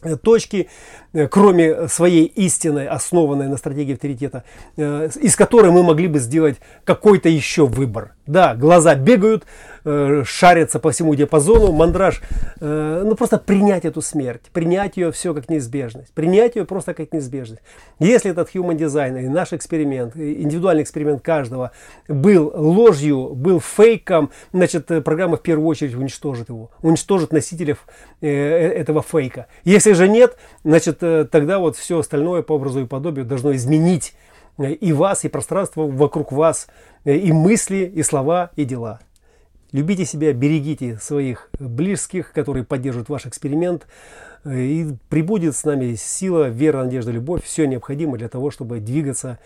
Э, 0.02 0.16
точки, 0.16 0.70
э, 1.12 1.28
кроме 1.28 1.90
своей 1.90 2.24
истины, 2.24 2.88
основанной 2.88 3.50
на 3.50 3.58
стратегии 3.58 3.96
авторитета, 3.96 4.46
э, 4.78 5.10
из 5.22 5.36
которой 5.36 5.72
мы 5.72 5.84
могли 5.84 6.08
бы 6.08 6.20
сделать 6.20 6.58
какой-то 6.86 7.28
еще 7.28 7.66
выбор. 7.66 8.14
Да, 8.30 8.54
глаза 8.54 8.94
бегают, 8.94 9.44
шарятся 9.84 10.80
по 10.80 10.92
всему 10.92 11.16
диапазону, 11.16 11.72
мандраж, 11.72 12.22
ну 12.60 13.16
просто 13.16 13.40
принять 13.40 13.86
эту 13.86 14.04
смерть, 14.04 14.44
принять 14.54 14.98
ее 14.98 15.12
все 15.12 15.34
как 15.34 15.50
неизбежность, 15.50 16.14
принять 16.14 16.56
ее 16.56 16.66
просто 16.66 16.94
как 16.94 17.12
неизбежность. 17.12 17.64
Если 17.98 18.30
этот 18.30 18.54
human 18.54 18.78
design 18.78 19.20
и 19.20 19.28
наш 19.28 19.52
эксперимент, 19.52 20.16
индивидуальный 20.16 20.84
эксперимент 20.84 21.24
каждого 21.24 21.72
был 22.08 22.52
ложью, 22.54 23.32
был 23.34 23.60
фейком, 23.60 24.30
значит, 24.54 24.86
программа 25.04 25.38
в 25.38 25.42
первую 25.42 25.68
очередь 25.68 25.96
уничтожит 25.96 26.50
его, 26.50 26.70
уничтожит 26.84 27.34
носителей 27.34 27.78
этого 28.22 29.02
фейка. 29.02 29.48
Если 29.64 29.94
же 29.94 30.08
нет, 30.08 30.38
значит, 30.64 31.00
э, 31.02 31.26
тогда 31.26 31.58
вот 31.58 31.78
все 31.78 31.98
остальное 31.98 32.44
по 32.44 32.54
образу 32.54 32.82
и 32.82 32.86
подобию 32.86 33.26
должно 33.26 33.56
изменить 33.56 34.14
э, 34.60 34.74
и 34.74 34.94
вас, 34.94 35.26
и 35.26 35.30
пространство 35.30 35.88
вокруг 35.88 36.32
вас, 36.32 36.68
э, 36.68 36.89
и 37.06 37.32
мысли, 37.32 37.92
и 37.94 38.04
слова, 38.04 38.52
и 38.56 38.66
дела. 38.66 39.00
Любите 39.72 40.04
себя, 40.04 40.34
берегите 40.34 40.98
своих 40.98 41.50
близких, 41.60 42.32
которые 42.32 42.66
поддерживают 42.66 43.10
ваш 43.10 43.28
эксперимент. 43.28 43.88
И 44.46 44.88
прибудет 45.10 45.56
с 45.56 45.64
нами 45.64 45.96
сила, 45.96 46.48
вера, 46.48 46.84
надежда, 46.84 47.12
любовь. 47.12 47.44
Все 47.44 47.66
необходимо 47.66 48.18
для 48.18 48.30
того, 48.30 48.52
чтобы 48.52 48.80
двигаться 48.80 49.38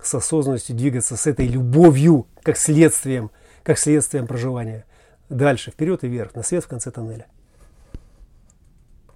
с 0.00 0.14
осознанностью, 0.14 0.76
двигаться 0.76 1.16
с 1.16 1.26
этой 1.26 1.46
любовью, 1.46 2.26
как 2.42 2.56
следствием, 2.56 3.30
как 3.62 3.78
следствием 3.78 4.26
проживания. 4.26 4.84
Дальше, 5.28 5.70
вперед 5.70 6.04
и 6.04 6.08
вверх, 6.08 6.34
на 6.34 6.42
свет 6.42 6.64
в 6.64 6.68
конце 6.68 6.90
тоннеля. 6.90 7.26